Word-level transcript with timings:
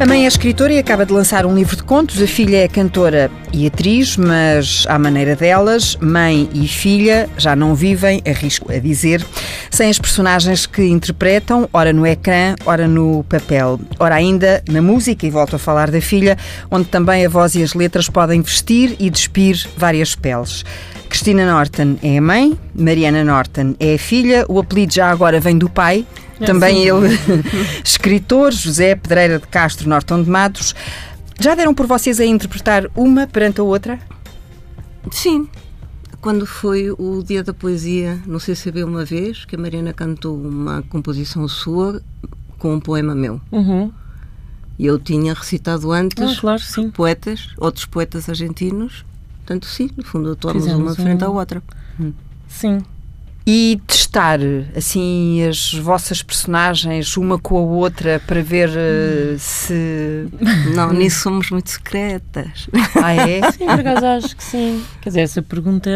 A 0.00 0.06
mãe 0.06 0.24
é 0.24 0.28
escritora 0.28 0.72
e 0.72 0.78
acaba 0.78 1.04
de 1.04 1.12
lançar 1.12 1.44
um 1.44 1.54
livro 1.54 1.76
de 1.76 1.82
contos. 1.82 2.22
A 2.22 2.26
filha 2.26 2.64
é 2.64 2.66
cantora 2.66 3.30
e 3.52 3.66
atriz, 3.66 4.16
mas 4.16 4.86
à 4.88 4.98
maneira 4.98 5.36
delas, 5.36 5.94
mãe 6.00 6.48
e 6.54 6.66
filha 6.66 7.28
já 7.36 7.54
não 7.54 7.74
vivem, 7.74 8.22
arrisco 8.26 8.72
a 8.72 8.78
dizer, 8.78 9.22
sem 9.70 9.90
as 9.90 9.98
personagens 9.98 10.64
que 10.64 10.82
interpretam, 10.86 11.68
ora 11.70 11.92
no 11.92 12.06
ecrã, 12.06 12.54
ora 12.64 12.88
no 12.88 13.22
papel, 13.24 13.78
ora 13.98 14.14
ainda 14.14 14.64
na 14.70 14.80
música, 14.80 15.26
e 15.26 15.30
volto 15.30 15.56
a 15.56 15.58
falar 15.58 15.90
da 15.90 16.00
filha, 16.00 16.38
onde 16.70 16.86
também 16.86 17.26
a 17.26 17.28
voz 17.28 17.54
e 17.54 17.62
as 17.62 17.74
letras 17.74 18.08
podem 18.08 18.40
vestir 18.40 18.96
e 18.98 19.10
despir 19.10 19.68
várias 19.76 20.14
peles. 20.14 20.64
Cristina 21.10 21.44
Norton 21.44 21.96
é 22.02 22.16
a 22.16 22.22
mãe, 22.22 22.58
Mariana 22.74 23.22
Norton 23.22 23.74
é 23.78 23.96
a 23.96 23.98
filha, 23.98 24.46
o 24.48 24.58
apelido 24.58 24.94
já 24.94 25.10
agora 25.10 25.38
vem 25.38 25.58
do 25.58 25.68
pai, 25.68 26.06
é 26.40 26.44
também 26.44 26.86
ele, 26.86 27.08
escritor, 27.84 28.52
José 28.52 28.94
Pedreira 28.94 29.38
de 29.38 29.46
Castro 29.46 29.88
Norton 29.88 30.22
de 30.22 30.30
Matos. 30.30 30.74
Já 31.38 31.54
deram 31.54 31.74
por 31.74 31.86
vocês 31.86 32.20
a 32.20 32.24
interpretar 32.24 32.86
uma 32.94 33.26
perante 33.26 33.60
a 33.60 33.64
outra? 33.64 33.98
Sim. 35.10 35.48
Quando 36.20 36.44
foi 36.44 36.90
o 36.90 37.22
Dia 37.22 37.42
da 37.42 37.54
Poesia 37.54 38.18
no 38.26 38.38
CCB 38.38 38.84
uma 38.84 39.04
vez, 39.04 39.44
que 39.44 39.56
a 39.56 39.58
Mariana 39.58 39.92
cantou 39.92 40.36
uma 40.36 40.82
composição 40.82 41.46
sua 41.48 42.02
com 42.58 42.74
um 42.74 42.80
poema 42.80 43.14
meu. 43.14 43.40
Uhum. 43.50 43.90
E 44.78 44.86
eu 44.86 44.98
tinha 44.98 45.32
recitado 45.32 45.92
antes 45.92 46.38
ah, 46.38 46.40
claro, 46.40 46.62
poetas, 46.92 47.48
outros 47.58 47.86
poetas 47.86 48.28
argentinos, 48.28 49.04
Portanto, 49.50 49.66
sim, 49.66 49.90
no 49.96 50.04
fundo, 50.04 50.30
atuamos 50.30 50.64
uma 50.66 50.94
frente 50.94 51.24
à 51.24 51.28
outra. 51.28 51.60
Sim. 52.46 52.82
E 53.46 53.80
testar, 53.86 54.38
assim, 54.76 55.42
as 55.46 55.72
vossas 55.74 56.22
personagens 56.22 57.16
uma 57.16 57.38
com 57.38 57.56
a 57.56 57.60
outra 57.60 58.20
para 58.26 58.42
ver 58.42 58.68
uh, 58.68 59.38
se. 59.38 60.28
Não, 60.74 60.92
nisso 60.92 61.20
somos 61.20 61.50
muito 61.50 61.70
secretas. 61.70 62.68
Ah, 63.02 63.14
é? 63.14 63.50
Sim, 63.52 63.64
por 63.64 63.80
acaso 63.80 64.06
acho 64.06 64.36
que 64.36 64.44
sim. 64.44 64.84
Quer 65.00 65.08
dizer, 65.10 65.20
essa 65.20 65.40
pergunta 65.40 65.90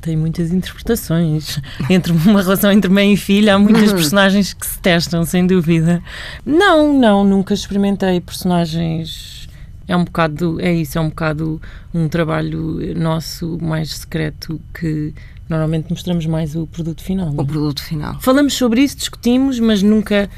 tem 0.00 0.16
muitas 0.16 0.52
interpretações. 0.52 1.58
Entre 1.90 2.12
uma 2.12 2.42
relação 2.42 2.70
entre 2.70 2.90
mãe 2.90 3.14
e 3.14 3.16
filha, 3.16 3.54
há 3.54 3.58
muitas 3.58 3.92
personagens 3.92 4.52
que 4.52 4.64
se 4.64 4.78
testam, 4.78 5.24
sem 5.24 5.46
dúvida. 5.46 6.02
Não, 6.46 6.92
não, 6.96 7.24
nunca 7.24 7.54
experimentei 7.54 8.20
personagens 8.20 9.48
é 9.86 9.96
um 9.96 10.04
bocado, 10.04 10.60
é 10.60 10.72
isso, 10.72 10.96
é 10.98 11.00
um 11.00 11.08
bocado 11.08 11.60
um 11.92 12.08
trabalho 12.08 12.94
nosso 12.98 13.58
mais 13.60 13.94
secreto 13.94 14.60
que 14.72 15.14
normalmente 15.48 15.90
mostramos 15.90 16.26
mais 16.26 16.54
o 16.54 16.66
produto 16.66 17.02
final. 17.02 17.32
O 17.36 17.42
é? 17.42 17.44
produto 17.44 17.82
final. 17.82 18.20
Falamos 18.20 18.54
sobre 18.54 18.82
isso, 18.82 18.96
discutimos, 18.96 19.58
mas 19.58 19.82
nunca 19.82 20.28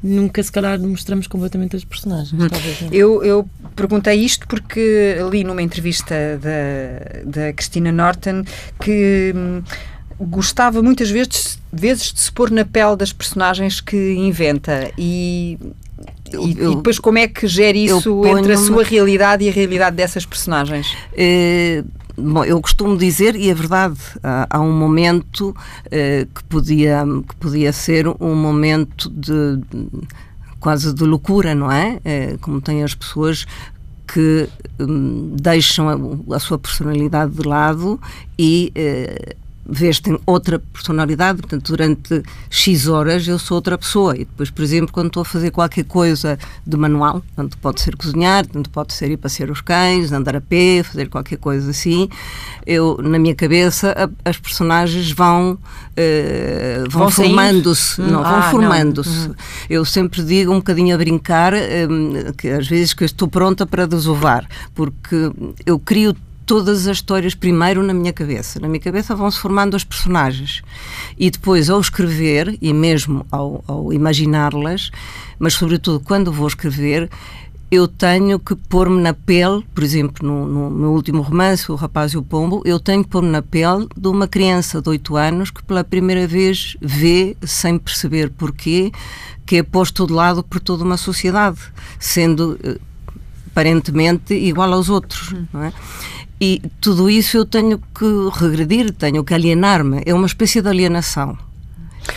nunca 0.00 0.40
se 0.42 0.52
calhar 0.52 0.78
mostramos 0.80 1.26
completamente 1.26 1.74
as 1.74 1.84
personagens. 1.84 2.32
Hum. 2.32 2.88
Eu, 2.92 3.22
eu 3.24 3.48
perguntei 3.74 4.14
isto 4.14 4.46
porque 4.46 5.16
li 5.30 5.42
numa 5.42 5.62
entrevista 5.62 6.14
da, 6.40 7.22
da 7.24 7.52
Cristina 7.52 7.90
Norton 7.90 8.44
que 8.80 9.32
hum, 9.34 9.62
gostava 10.20 10.82
muitas 10.82 11.10
vezes, 11.10 11.58
vezes 11.72 12.12
de 12.12 12.20
se 12.20 12.32
pôr 12.32 12.50
na 12.50 12.64
pele 12.64 12.96
das 12.96 13.12
personagens 13.12 13.80
que 13.80 14.14
inventa 14.14 14.90
e 14.96 15.58
e, 16.30 16.36
eu, 16.58 16.72
e, 16.72 16.76
depois 16.76 16.98
como 16.98 17.18
é 17.18 17.26
que 17.26 17.46
gera 17.46 17.76
isso 17.76 18.26
entre 18.26 18.52
a 18.52 18.58
sua 18.58 18.84
realidade 18.84 19.44
e 19.44 19.48
a 19.48 19.52
realidade 19.52 19.96
dessas 19.96 20.26
personagens? 20.26 20.94
É, 21.14 21.82
bom, 22.18 22.44
eu 22.44 22.60
costumo 22.60 22.96
dizer, 22.96 23.36
e 23.36 23.50
é 23.50 23.54
verdade, 23.54 23.98
há, 24.22 24.60
um 24.60 24.72
momento 24.72 25.54
é, 25.90 26.26
que, 26.34 26.44
podia, 26.44 27.04
que 27.28 27.36
podia 27.36 27.72
ser 27.72 28.08
um 28.20 28.34
momento 28.34 29.08
de, 29.10 29.60
quase 30.60 30.92
de 30.92 31.04
loucura, 31.04 31.54
não 31.54 31.70
é? 31.70 32.00
é 32.04 32.36
como 32.40 32.60
têm 32.60 32.82
as 32.82 32.94
pessoas 32.94 33.46
que 34.06 34.48
hum, 34.80 35.36
deixam 35.40 35.88
a, 36.30 36.36
a, 36.36 36.38
sua 36.38 36.58
personalidade 36.58 37.32
de 37.32 37.46
lado 37.46 38.00
e 38.38 38.72
vestem 39.68 40.18
outra 40.24 40.58
personalidade, 40.58 41.42
portanto, 41.42 41.68
durante 41.70 42.22
X 42.48 42.88
horas 42.88 43.28
eu 43.28 43.38
sou 43.38 43.56
outra 43.56 43.76
pessoa. 43.76 44.14
E 44.14 44.20
depois, 44.20 44.50
por 44.50 44.62
exemplo, 44.62 44.92
quando 44.92 45.08
estou 45.08 45.20
a 45.20 45.24
fazer 45.24 45.50
qualquer 45.50 45.84
coisa 45.84 46.38
de 46.66 46.76
manual, 46.76 47.22
tanto 47.36 47.58
pode 47.58 47.80
ser 47.82 47.94
cozinhar, 47.94 48.46
tanto 48.46 48.70
pode 48.70 48.94
ser 48.94 49.10
ir 49.10 49.18
passear 49.18 49.50
os 49.50 49.60
cães, 49.60 50.10
andar 50.10 50.36
a 50.36 50.40
pé, 50.40 50.82
fazer 50.82 51.08
qualquer 51.08 51.36
coisa 51.36 51.70
assim, 51.70 52.08
eu, 52.66 52.98
na 53.02 53.18
minha 53.18 53.34
cabeça, 53.34 53.94
a, 53.96 54.30
as 54.30 54.38
personagens 54.38 55.10
vão, 55.12 55.52
uh, 55.52 56.90
vão, 56.90 57.02
vão 57.02 57.10
formando-se. 57.10 58.00
Hum, 58.00 58.06
não, 58.06 58.24
ah, 58.24 58.40
vão 58.40 58.50
formando-se. 58.50 59.28
Hum. 59.28 59.34
Eu 59.68 59.84
sempre 59.84 60.22
digo, 60.22 60.50
um 60.52 60.56
bocadinho 60.56 60.94
a 60.94 60.98
brincar, 60.98 61.52
um, 61.54 62.32
que 62.32 62.48
às 62.48 62.66
vezes 62.66 62.94
que 62.94 63.04
estou 63.04 63.28
pronta 63.28 63.66
para 63.66 63.86
desovar, 63.86 64.46
porque 64.74 65.30
eu 65.66 65.78
crio 65.78 66.16
todas 66.48 66.88
as 66.88 66.96
histórias 66.96 67.34
primeiro 67.34 67.82
na 67.82 67.92
minha 67.92 68.12
cabeça. 68.12 68.58
Na 68.58 68.66
minha 68.66 68.80
cabeça 68.80 69.14
vão-se 69.14 69.38
formando 69.38 69.76
as 69.76 69.84
personagens. 69.84 70.62
E 71.18 71.30
depois, 71.30 71.68
ao 71.68 71.78
escrever, 71.78 72.56
e 72.62 72.72
mesmo 72.72 73.26
ao, 73.30 73.62
ao 73.68 73.92
imaginá-las, 73.92 74.90
mas 75.38 75.52
sobretudo 75.52 76.00
quando 76.00 76.32
vou 76.32 76.48
escrever, 76.48 77.10
eu 77.70 77.86
tenho 77.86 78.38
que 78.38 78.56
pôr-me 78.56 78.98
na 78.98 79.12
pele, 79.12 79.62
por 79.74 79.84
exemplo, 79.84 80.26
no, 80.26 80.46
no, 80.46 80.70
meu 80.70 80.90
último 80.92 81.20
romance, 81.20 81.70
O 81.70 81.74
Rapaz 81.74 82.12
e 82.12 82.16
o 82.16 82.22
Pombo, 82.22 82.62
eu 82.64 82.80
tenho 82.80 83.04
que 83.04 83.10
pôr-me 83.10 83.28
na 83.28 83.42
pele 83.42 83.86
de 83.94 84.08
uma 84.08 84.26
criança 84.26 84.80
de 84.80 84.88
8 84.88 85.16
anos 85.16 85.50
que 85.50 85.62
pela 85.62 85.84
primeira 85.84 86.26
vez 86.26 86.78
vê, 86.80 87.36
sem 87.42 87.78
perceber 87.78 88.30
porquê, 88.30 88.90
que 89.44 89.56
é 89.56 89.62
posto 89.62 90.06
de 90.06 90.14
lado 90.14 90.42
por 90.42 90.60
toda 90.60 90.82
uma 90.82 90.96
sociedade, 90.96 91.58
sendo 92.00 92.58
eh, 92.62 92.78
aparentemente 93.48 94.32
igual 94.32 94.72
aos 94.72 94.88
outros, 94.88 95.34
não 95.52 95.64
é? 95.64 95.72
E 96.40 96.62
tudo 96.80 97.10
isso 97.10 97.36
eu 97.36 97.44
tenho 97.44 97.78
que 97.78 98.04
regredir, 98.40 98.92
tenho 98.92 99.24
que 99.24 99.34
alienar-me. 99.34 100.02
É 100.06 100.14
uma 100.14 100.26
espécie 100.26 100.62
de 100.62 100.68
alienação. 100.68 101.36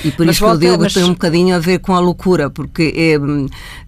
E 0.03 0.11
por 0.11 0.25
mas 0.25 0.35
isso 0.35 0.45
volta, 0.45 0.59
que 0.59 0.65
eu 0.65 0.71
digo 0.71 0.83
mas... 0.83 0.93
tem 0.93 1.03
um 1.03 1.13
bocadinho 1.13 1.55
a 1.55 1.59
ver 1.59 1.79
com 1.79 1.93
a 1.93 1.99
loucura, 1.99 2.49
porque 2.49 2.93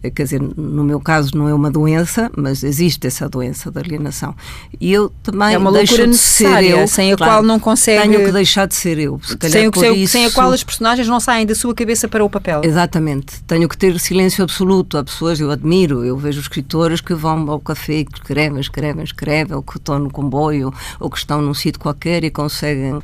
é, 0.03 0.09
quer 0.12 0.24
dizer, 0.24 0.41
no 0.41 0.84
meu 0.84 1.00
caso 1.00 1.35
não 1.38 1.47
é 1.47 1.53
uma 1.53 1.72
doença, 1.72 2.29
mas 2.35 2.63
existe 2.63 3.07
essa 3.07 3.28
doença 3.28 3.72
da 3.72 3.81
alienação. 3.81 4.35
E 4.79 4.91
eu 4.91 5.12
também 5.23 5.53
é 5.53 5.57
uma 5.57 5.69
loucura 5.69 6.07
necessária, 6.07 6.81
eu, 6.81 6.88
sem 6.88 7.13
a 7.13 7.18
claro, 7.18 7.34
qual 7.34 7.44
não 7.44 7.59
consegue. 7.59 8.02
Tenho 8.02 8.25
que 8.25 8.31
deixar 8.31 8.68
de 8.68 8.75
ser 8.75 8.97
eu. 9.00 9.19
sem, 9.23 9.72
sem, 9.72 10.03
isso... 10.03 10.12
sem 10.12 10.25
a 10.25 10.31
qual 10.31 10.52
as 10.52 10.63
personagens 10.63 11.07
não 11.07 11.19
saem 11.19 11.46
da 11.46 11.56
sua 11.56 11.73
cabeça 11.73 12.07
para 12.07 12.23
o 12.23 12.29
papel. 12.29 12.62
Exatamente. 12.63 13.44
Tenho 13.44 13.68
que 13.68 13.78
ter 13.78 14.00
silêncio 14.00 14.44
absoluto. 14.44 14.97
Há 14.97 15.03
pessoas, 15.03 15.40
eu 15.40 15.52
admiro, 15.52 16.03
eu 16.03 16.18
vejo 16.18 16.40
escritores 16.40 17.02
que 17.02 17.13
vão 17.13 17.50
ao 17.50 17.59
café 17.59 18.00
e 18.00 18.07
escrevem, 18.13 18.59
escrevem, 18.59 19.03
escrevem, 19.03 19.56
ou 19.56 19.63
que 19.63 19.78
estão 19.78 20.00
no 20.00 20.12
comboio, 20.12 20.73
ou 21.00 21.09
que 21.09 21.18
estão 21.18 21.41
num 21.41 21.53
sítio 21.53 21.79
qualquer 21.79 22.23
e 22.23 22.29
conseguem 22.29 22.94
uh, 22.94 23.02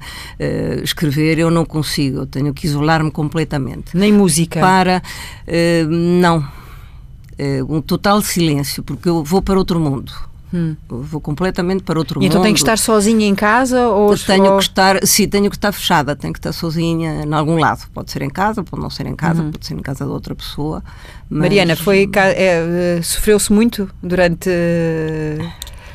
escrever. 0.83 1.39
Eu 1.39 1.49
não 1.49 1.65
consigo, 1.65 2.19
eu 2.19 2.25
tenho 2.25 2.53
que 2.53 2.67
isolar 2.67 2.98
isolar-me 2.99 3.11
completamente. 3.11 3.95
Nem 3.97 4.11
música? 4.11 4.59
Para. 4.59 5.01
Uh, 5.47 5.87
não. 5.89 6.39
Uh, 6.39 7.75
um 7.77 7.81
total 7.81 8.21
silêncio, 8.21 8.83
porque 8.83 9.07
eu 9.07 9.23
vou 9.23 9.41
para 9.41 9.57
outro 9.57 9.79
mundo. 9.79 10.11
Hum. 10.53 10.75
Vou 10.87 11.21
completamente 11.21 11.83
para 11.83 11.97
outro 11.97 12.19
e 12.19 12.23
mundo. 12.23 12.31
Então 12.31 12.41
tem 12.41 12.53
que 12.53 12.59
estar 12.59 12.77
sozinha 12.77 13.27
em 13.27 13.35
casa 13.35 13.87
ou 13.87 14.17
tenho 14.17 14.45
só... 14.45 14.57
que 14.57 14.63
estar, 14.63 15.05
sim, 15.05 15.27
tenho 15.27 15.47
que 15.47 15.55
estar 15.55 15.71
fechada, 15.71 16.15
tenho 16.15 16.33
que 16.33 16.39
estar 16.39 16.51
sozinha 16.51 17.23
em 17.23 17.33
algum 17.33 17.57
lado. 17.57 17.87
Pode 17.93 18.11
ser 18.11 18.23
em 18.23 18.29
casa, 18.29 18.63
pode 18.63 18.81
não 18.81 18.89
ser 18.89 19.05
em 19.05 19.15
casa, 19.15 19.43
uhum. 19.43 19.51
pode 19.51 19.65
ser 19.65 19.75
em 19.75 19.81
casa 19.81 20.05
de 20.05 20.11
outra 20.11 20.33
pessoa. 20.33 20.83
Mas... 21.29 21.39
Mariana, 21.39 21.75
foi 21.75 22.09
é, 22.15 22.99
sofreu-se 23.03 23.53
muito 23.53 23.89
durante 24.01 24.49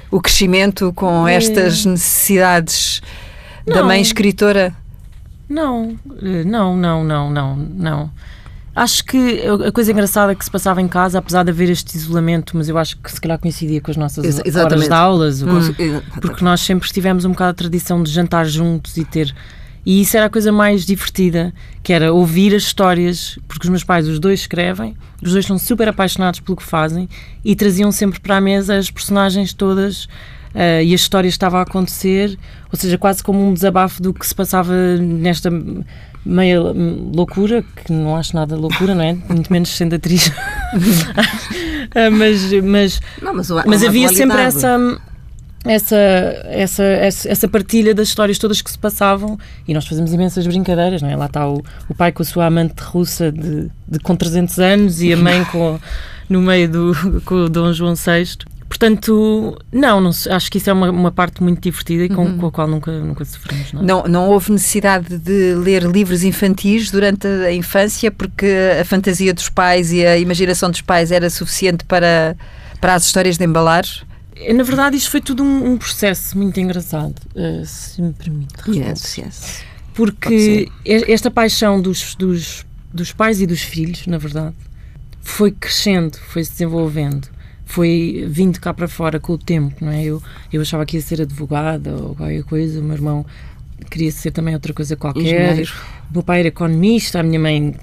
o 0.08 0.20
crescimento 0.20 0.92
com 0.94 1.26
é. 1.26 1.34
estas 1.34 1.84
necessidades 1.84 3.02
não. 3.66 3.74
da 3.74 3.82
mãe 3.82 4.00
escritora? 4.00 4.72
Não, 5.48 5.96
eh, 6.22 6.44
não, 6.44 6.76
não, 6.76 7.04
não, 7.04 7.30
não, 7.30 7.56
não. 7.56 8.10
Acho 8.74 9.04
que 9.04 9.40
a 9.66 9.70
coisa 9.70 9.92
engraçada 9.92 10.34
que 10.34 10.44
se 10.44 10.50
passava 10.50 10.82
em 10.82 10.88
casa, 10.88 11.20
apesar 11.20 11.44
de 11.44 11.50
haver 11.50 11.70
este 11.70 11.96
isolamento, 11.96 12.56
mas 12.56 12.68
eu 12.68 12.76
acho 12.76 12.98
que 12.98 13.12
se 13.12 13.20
calhar 13.20 13.38
coincidia 13.38 13.80
com 13.80 13.88
as 13.92 13.96
nossas 13.96 14.24
Ex 14.24 14.56
horas 14.56 14.84
de 14.84 14.92
aulas, 14.92 15.42
hum. 15.42 15.46
porque 16.20 16.44
nós 16.44 16.60
sempre 16.60 16.90
tivemos 16.90 17.24
um 17.24 17.30
bocado 17.30 17.50
a 17.50 17.54
tradição 17.54 18.02
de 18.02 18.10
jantar 18.10 18.46
juntos 18.46 18.96
e 18.96 19.04
ter. 19.04 19.32
E 19.86 20.00
isso 20.00 20.16
era 20.16 20.26
a 20.26 20.30
coisa 20.30 20.50
mais 20.50 20.84
divertida, 20.84 21.52
que 21.84 21.92
era 21.92 22.12
ouvir 22.12 22.52
as 22.52 22.62
histórias, 22.62 23.38
porque 23.46 23.66
os 23.66 23.70
meus 23.70 23.84
pais, 23.84 24.08
os 24.08 24.18
dois 24.18 24.40
escrevem, 24.40 24.96
os 25.22 25.32
dois 25.32 25.46
são 25.46 25.56
super 25.58 25.88
apaixonados 25.88 26.40
pelo 26.40 26.56
que 26.56 26.62
fazem 26.64 27.08
e 27.44 27.54
traziam 27.54 27.92
sempre 27.92 28.18
para 28.18 28.38
a 28.38 28.40
mesa 28.40 28.76
as 28.76 28.90
personagens 28.90 29.52
todas 29.52 30.08
uh, 30.54 30.82
e 30.82 30.92
a 30.92 30.94
história 30.94 31.28
estava 31.28 31.58
a 31.58 31.62
acontecer, 31.62 32.38
ou 32.72 32.78
seja, 32.78 32.96
quase 32.98 33.22
como 33.22 33.46
um 33.46 33.52
desabafo 33.52 34.02
do 34.02 34.12
que 34.12 34.26
se 34.26 34.34
passava 34.34 34.72
nesta 34.98 35.50
meia 36.24 36.60
loucura, 36.60 37.62
que 37.84 37.92
não 37.92 38.16
acho 38.16 38.34
nada 38.34 38.56
loucura, 38.56 38.94
não 38.94 39.04
é? 39.04 39.16
Muito 39.28 39.52
menos 39.52 39.68
sendo 39.70 39.94
atriz. 39.94 40.28
uh, 40.28 40.32
mas 42.12 42.52
mas, 42.62 43.00
não, 43.20 43.34
mas, 43.34 43.50
mas 43.66 43.84
havia 43.84 44.08
sempre 44.08 44.40
essa 44.40 44.78
essa, 45.64 45.96
essa, 45.96 46.82
essa, 46.82 47.28
essa, 47.28 47.48
partilha 47.48 47.94
das 47.94 48.08
histórias 48.08 48.38
todas 48.38 48.60
que 48.60 48.70
se 48.70 48.78
passavam 48.78 49.38
e 49.66 49.72
nós 49.72 49.86
fazemos 49.86 50.12
imensas 50.12 50.46
brincadeiras, 50.46 51.00
não 51.00 51.08
é? 51.08 51.16
Lá 51.16 51.24
está 51.24 51.48
o, 51.48 51.62
o 51.88 51.94
pai 51.94 52.12
com 52.12 52.22
a 52.22 52.26
sua 52.26 52.46
amante 52.46 52.82
russa 52.82 53.32
de, 53.32 53.70
de 53.88 53.98
com 54.00 54.14
300 54.14 54.58
anos 54.58 55.00
e 55.00 55.12
a 55.12 55.16
mãe 55.16 55.42
com, 55.46 55.80
no 56.28 56.42
meio 56.42 56.68
do 56.68 57.22
com 57.24 57.46
o 57.46 57.48
Dom 57.48 57.72
João 57.72 57.94
VI. 57.94 58.44
Portanto, 58.74 59.56
não, 59.70 60.00
não, 60.00 60.10
acho 60.10 60.50
que 60.50 60.58
isso 60.58 60.68
é 60.68 60.72
uma, 60.72 60.90
uma 60.90 61.12
parte 61.12 61.40
muito 61.40 61.60
divertida 61.60 62.06
e 62.06 62.08
com, 62.08 62.24
uhum. 62.24 62.38
com 62.38 62.46
a 62.46 62.50
qual 62.50 62.66
nunca, 62.66 62.90
nunca 62.90 63.24
sofremos. 63.24 63.72
Não, 63.72 63.80
é? 63.80 63.84
não, 63.84 64.02
não 64.02 64.28
houve 64.30 64.50
necessidade 64.50 65.16
de 65.16 65.54
ler 65.54 65.84
livros 65.84 66.24
infantis 66.24 66.90
durante 66.90 67.24
a 67.24 67.52
infância 67.52 68.10
porque 68.10 68.48
a 68.80 68.84
fantasia 68.84 69.32
dos 69.32 69.48
pais 69.48 69.92
e 69.92 70.04
a 70.04 70.18
imaginação 70.18 70.72
dos 70.72 70.80
pais 70.80 71.12
era 71.12 71.30
suficiente 71.30 71.84
para, 71.84 72.36
para 72.80 72.94
as 72.94 73.06
histórias 73.06 73.38
de 73.38 73.44
embalar? 73.44 73.84
Na 74.52 74.64
verdade, 74.64 74.96
isto 74.96 75.08
foi 75.08 75.20
tudo 75.20 75.44
um, 75.44 75.74
um 75.74 75.78
processo 75.78 76.36
muito 76.36 76.58
engraçado, 76.58 77.14
uh, 77.36 77.64
se 77.64 78.02
me 78.02 78.12
permite. 78.12 78.54
Yes, 78.68 79.18
yes. 79.18 79.62
Porque 79.94 80.68
esta 80.84 81.30
paixão 81.30 81.80
dos, 81.80 82.16
dos, 82.16 82.66
dos 82.92 83.12
pais 83.12 83.40
e 83.40 83.46
dos 83.46 83.62
filhos, 83.62 84.04
na 84.08 84.18
verdade, 84.18 84.56
foi 85.22 85.52
crescendo, 85.52 86.18
foi 86.18 86.42
se 86.42 86.50
desenvolvendo, 86.50 87.28
foi 87.64 88.24
vindo 88.28 88.60
cá 88.60 88.72
para 88.72 88.86
fora 88.86 89.18
com 89.18 89.32
o 89.32 89.38
tempo, 89.38 89.84
não 89.84 89.90
é? 89.90 90.04
Eu, 90.04 90.22
eu 90.52 90.62
achava 90.62 90.84
que 90.84 90.96
ia 90.96 91.02
ser 91.02 91.22
advogada 91.22 91.94
ou 91.94 92.14
qualquer 92.14 92.44
coisa, 92.44 92.80
o 92.80 92.82
meu 92.82 92.94
irmão 92.94 93.26
queria 93.90 94.10
ser 94.12 94.30
também 94.30 94.54
outra 94.54 94.72
coisa 94.72 94.96
qualquer. 94.96 95.20
Engenheiro. 95.20 95.72
O 96.10 96.14
meu 96.14 96.22
pai 96.22 96.40
era 96.40 96.48
economista, 96.48 97.20
a 97.20 97.22
minha 97.22 97.40
mãe 97.40 97.74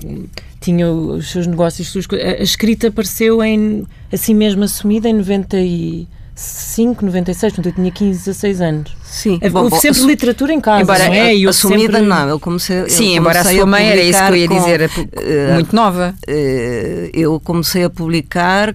tinha 0.60 0.90
os 0.90 1.32
seus 1.32 1.48
negócios, 1.48 1.88
as 1.88 1.92
suas 1.92 2.08
coisas. 2.08 2.28
A 2.28 2.44
escrita 2.44 2.88
apareceu 2.88 3.44
em, 3.44 3.86
assim 4.12 4.34
mesmo 4.34 4.64
assumida 4.64 5.10
em 5.10 5.14
90 5.14 5.60
e 5.60 6.08
95, 6.42 7.06
96, 7.06 7.54
portanto 7.54 7.66
eu 7.68 7.76
tinha 7.76 7.92
15, 7.92 8.20
16 8.20 8.62
anos. 8.62 9.02
Sim. 9.04 9.40
Houve 9.44 9.50
bom, 9.50 9.70
sempre 9.72 10.04
literatura 10.04 10.54
em 10.54 10.62
casa, 10.62 10.84
embora, 10.84 11.06
não 11.06 11.14
é? 11.14 11.36
E 11.36 11.46
assumida 11.46 12.00
sempre... 12.00 12.08
não, 12.08 12.30
eu 12.30 12.40
comecei 12.40 12.90
Sim, 12.90 13.18
embora 13.18 13.42
a 13.42 13.44
sua 13.44 13.66
mãe 13.66 13.90
era 13.90 14.02
isso 14.02 14.24
que 14.24 14.32
eu 14.32 14.36
ia 14.38 14.48
com, 14.48 14.56
dizer, 14.56 14.82
uh, 14.84 15.54
muito 15.54 15.76
nova. 15.76 16.16
Uh, 16.28 17.10
eu 17.14 17.38
comecei 17.42 17.84
a 17.84 17.90
publicar 17.90 18.74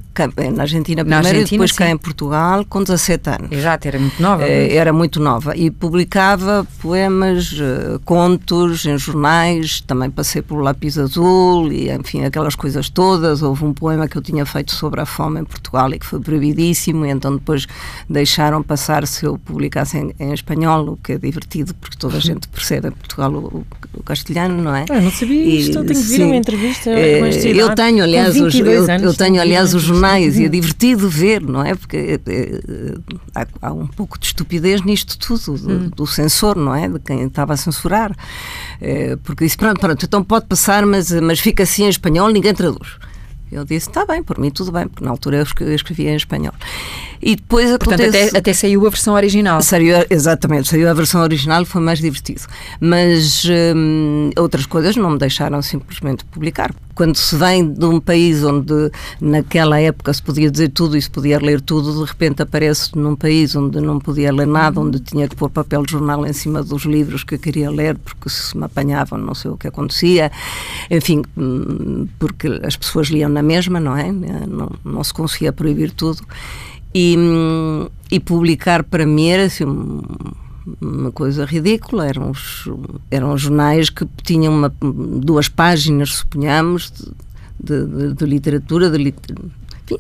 na 0.55 0.63
Argentina 0.63 1.03
primeiro 1.03 1.09
na 1.09 1.17
Argentina, 1.17 1.41
e 1.41 1.51
depois 1.51 1.71
sim. 1.71 1.77
cá 1.77 1.89
em 1.89 1.97
Portugal 1.97 2.67
com 2.69 2.83
17 2.83 3.31
anos. 3.31 3.49
Exato, 3.51 3.89
era 3.89 3.99
muito 3.99 4.23
nova. 4.23 4.45
Uh, 4.45 4.47
era 4.47 4.93
muito 4.93 5.21
nova 5.21 5.57
e 5.57 5.71
publicava 5.71 6.67
poemas, 6.83 7.55
contos 8.05 8.85
em 8.85 8.99
jornais, 8.99 9.81
também 9.81 10.11
passei 10.11 10.43
por 10.43 10.61
Lápis 10.61 10.99
Azul 10.99 11.73
e 11.73 11.91
enfim, 11.91 12.25
aquelas 12.25 12.55
coisas 12.55 12.91
todas. 12.91 13.41
Houve 13.41 13.65
um 13.65 13.73
poema 13.73 14.07
que 14.07 14.17
eu 14.17 14.23
tinha 14.23 14.45
feito 14.45 14.75
sobre 14.75 15.01
a 15.01 15.07
fome 15.07 15.41
em 15.41 15.45
Portugal 15.45 15.91
e 15.95 15.99
que 15.99 16.05
foi 16.05 16.21
proibidíssimo, 16.21 17.07
e 17.07 17.11
então 17.11 17.35
depois 17.35 17.56
deixaram 18.11 18.63
passar 18.63 19.07
se 19.07 19.25
eu 19.25 19.39
publicasse 19.39 19.97
em, 19.97 20.13
em 20.19 20.33
espanhol, 20.33 20.91
o 20.91 20.97
que 20.97 21.13
é 21.13 21.19
divertido, 21.19 21.75
porque 21.75 21.97
toda 21.97 22.17
a 22.17 22.21
gente 22.21 22.49
percebe 22.49 22.89
em 22.89 22.93
Portugal 22.93 23.33
o, 23.33 23.65
o 23.95 24.03
castelhano, 24.03 24.63
não 24.63 24.75
é? 24.75 24.85
Ah, 24.91 25.01
não 25.01 25.11
sabia 25.11 25.45
isto, 25.45 25.85
tenho 25.85 25.87
que 25.87 25.95
vir 25.95 26.23
uma 26.25 26.37
entrevista 26.37 26.91
é, 26.91 27.21
Eu 27.55 27.75
tenho, 27.75 28.03
aliás, 28.03 28.39
os, 28.41 28.55
eu, 28.55 28.85
anos, 28.85 29.03
eu, 29.03 29.15
tenho, 29.15 29.41
aliás, 29.41 29.75
os 29.75 29.83
jornais 29.83 30.39
e 30.39 30.45
é 30.45 30.49
divertido 30.49 31.09
ver, 31.09 31.43
não 31.43 31.65
é? 31.65 31.75
Porque 31.75 32.21
é, 32.27 32.95
há, 33.35 33.47
há, 33.63 33.73
um 33.73 33.87
pouco 33.87 34.19
de 34.19 34.27
estupidez 34.27 34.83
nisto 34.83 35.19
tudo, 35.19 35.59
do, 35.59 35.73
hum. 35.73 35.91
do, 35.95 36.07
censor, 36.07 36.57
não 36.57 36.75
é? 36.75 36.89
De 36.89 36.99
quem 36.99 37.25
estava 37.25 37.55
a 37.55 37.57
censurar. 37.57 38.15
É, 38.81 39.17
porque 39.17 39.45
disse, 39.45 39.57
pronto, 39.57 39.81
pronto, 39.81 40.05
então 40.05 40.23
pode 40.23 40.47
passar, 40.47 40.85
mas, 40.85 41.11
mas 41.13 41.41
fica 41.41 41.63
assim 41.63 41.85
em 41.85 41.89
espanhol, 41.89 42.29
ninguém 42.29 42.55
traduz. 42.55 42.99
Eu 43.51 43.65
disse, 43.65 43.89
está 43.89 44.05
bem, 44.05 44.23
por 44.23 44.39
mim 44.39 44.51
tudo 44.51 44.73
bem, 44.73 44.89
porque 44.89 45.05
na 45.05 45.11
altura 45.11 45.45
eu 45.61 45.75
escrevia 45.75 46.11
em 46.11 46.17
espanhol. 46.17 46.55
E 47.23 47.37
depois 47.37 47.71
Portanto, 47.71 48.01
acontece... 48.01 48.29
até, 48.29 48.39
até 48.39 48.53
saiu 48.53 48.87
a 48.87 48.91
versão 48.91 49.15
original. 49.15 49.63
Saiu, 49.63 50.05
exatamente, 50.11 50.69
saiu 50.69 50.89
a 50.89 50.95
versão 50.95 51.21
original 51.23 51.65
foi 51.65 51.81
mais 51.81 51.99
divertido. 52.01 52.43
Mas 52.81 53.45
hum, 53.45 54.31
outras 54.37 54.67
coisas 54.67 54.97
não 54.97 55.11
me 55.11 55.19
deixaram 55.19 55.63
simplesmente 55.63 56.25
publicar. 56.25 56.75
Quando 56.97 57.15
se 57.15 57.37
vem 57.37 57.75
de 57.75 57.85
um 57.85 58.01
país 58.01 58.43
onde 58.43 58.91
naquela 59.21 59.79
época 59.79 60.15
se 60.15 60.23
podia 60.23 60.51
dizer 60.51 60.71
tudo 60.71 60.97
e 60.97 61.03
se 61.03 61.11
podia 61.11 61.39
ler 61.39 61.61
tudo, 61.61 61.93
de 61.93 62.11
repente 62.11 62.41
aparece 62.41 62.97
num 62.97 63.15
país 63.15 63.55
onde 63.55 63.83
não 63.83 63.99
podia 63.99 64.33
ler 64.33 64.47
nada, 64.47 64.81
onde 64.81 64.99
tinha 64.99 65.29
que 65.29 65.37
pôr 65.37 65.51
papel 65.51 65.83
de 65.83 65.93
jornal 65.93 66.27
em 66.27 66.33
cima 66.33 66.63
dos 66.63 66.85
livros 66.85 67.23
que 67.23 67.37
queria 67.37 67.71
ler, 67.71 67.99
porque 67.99 68.31
se 68.31 68.57
me 68.57 68.65
apanhavam 68.65 69.19
não 69.19 69.35
sei 69.35 69.51
o 69.51 69.59
que 69.59 69.69
acontecia. 69.69 70.33
Enfim, 70.91 71.23
porque 72.19 72.49
as 72.65 72.77
pessoas 72.77 73.09
liam 73.09 73.29
na 73.29 73.43
mesma, 73.43 73.79
não 73.79 73.95
é? 73.95 74.11
Não, 74.11 74.73
não 74.83 75.05
se 75.05 75.13
conseguia 75.13 75.53
proibir 75.53 75.91
tudo. 75.91 76.23
E, 76.95 77.15
e 78.11 78.19
publicar 78.19 78.83
para 78.83 79.05
mim 79.05 79.29
era 79.29 79.45
assim, 79.45 79.67
uma 80.81 81.13
coisa 81.13 81.45
ridícula. 81.45 82.07
Eram, 82.07 82.31
os, 82.31 82.69
eram 83.11 83.37
jornais 83.37 83.91
que 83.91 84.07
tinham 84.23 84.53
uma, 84.53 84.73
duas 84.81 85.49
páginas, 85.49 86.15
suponhamos, 86.15 86.93
de, 87.59 87.87
de, 87.87 88.15
de 88.15 88.25
literatura, 88.27 88.91
de, 88.91 89.15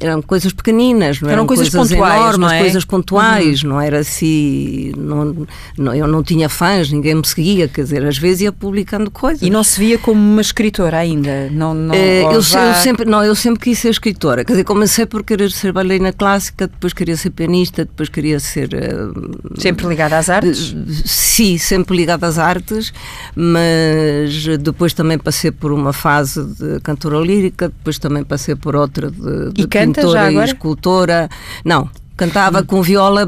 eram 0.00 0.20
coisas 0.22 0.52
pequeninas, 0.52 1.20
não 1.20 1.28
eram, 1.28 1.38
eram 1.40 1.46
coisas, 1.46 1.68
coisas 1.68 1.90
pontuais, 1.90 2.16
enormes, 2.16 2.38
não 2.38 2.50
é? 2.50 2.58
coisas 2.58 2.84
pontuais, 2.84 3.62
uhum. 3.62 3.68
não 3.68 3.80
era 3.80 3.98
assim, 4.00 4.92
não, 4.96 5.46
não, 5.78 5.94
eu 5.94 6.06
não 6.06 6.22
tinha 6.22 6.48
fãs, 6.48 6.90
ninguém 6.90 7.14
me 7.14 7.26
seguia, 7.26 7.68
quer 7.68 7.82
dizer, 7.82 8.04
às 8.04 8.18
vezes 8.18 8.42
ia 8.42 8.52
publicando 8.52 9.10
coisas. 9.10 9.42
E 9.42 9.50
não 9.50 9.62
se 9.62 9.78
via 9.78 9.98
como 9.98 10.20
uma 10.20 10.40
escritora 10.40 10.98
ainda? 10.98 11.48
Não, 11.50 11.74
não, 11.74 11.94
é, 11.94 12.24
eu, 12.24 12.40
já... 12.40 12.68
eu, 12.68 12.74
sempre, 12.74 13.04
não, 13.04 13.22
eu 13.22 13.34
sempre 13.34 13.60
quis 13.60 13.78
ser 13.78 13.90
escritora, 13.90 14.44
quer 14.44 14.52
dizer, 14.52 14.64
comecei 14.64 15.06
por 15.06 15.22
querer 15.22 15.50
ser 15.52 15.72
bailarina 15.72 16.12
clássica, 16.12 16.66
depois 16.66 16.92
queria 16.92 17.16
ser 17.16 17.30
pianista, 17.30 17.84
depois 17.84 18.08
queria 18.08 18.40
ser... 18.40 18.70
Uh, 18.74 19.60
sempre 19.60 19.86
ligada 19.86 20.18
às 20.18 20.28
artes? 20.28 20.72
Uh, 20.72 20.86
sim, 21.04 21.58
sempre 21.58 21.96
ligada 21.96 22.26
às 22.26 22.38
artes, 22.38 22.92
mas 23.34 24.46
depois 24.58 24.92
também 24.92 25.18
passei 25.18 25.50
por 25.50 25.70
uma 25.70 25.92
fase 25.92 26.44
de 26.44 26.80
cantora 26.80 27.18
lírica, 27.18 27.68
depois 27.68 27.98
também 27.98 28.24
passei 28.24 28.54
por 28.56 28.74
outra 28.74 29.10
de, 29.10 29.52
de 29.52 29.75
canta 29.78 30.00
pintora 30.00 30.32
e 30.32 30.44
escultora. 30.44 31.28
Não, 31.64 31.88
cantava 32.16 32.62
com 32.62 32.82
viola, 32.82 33.26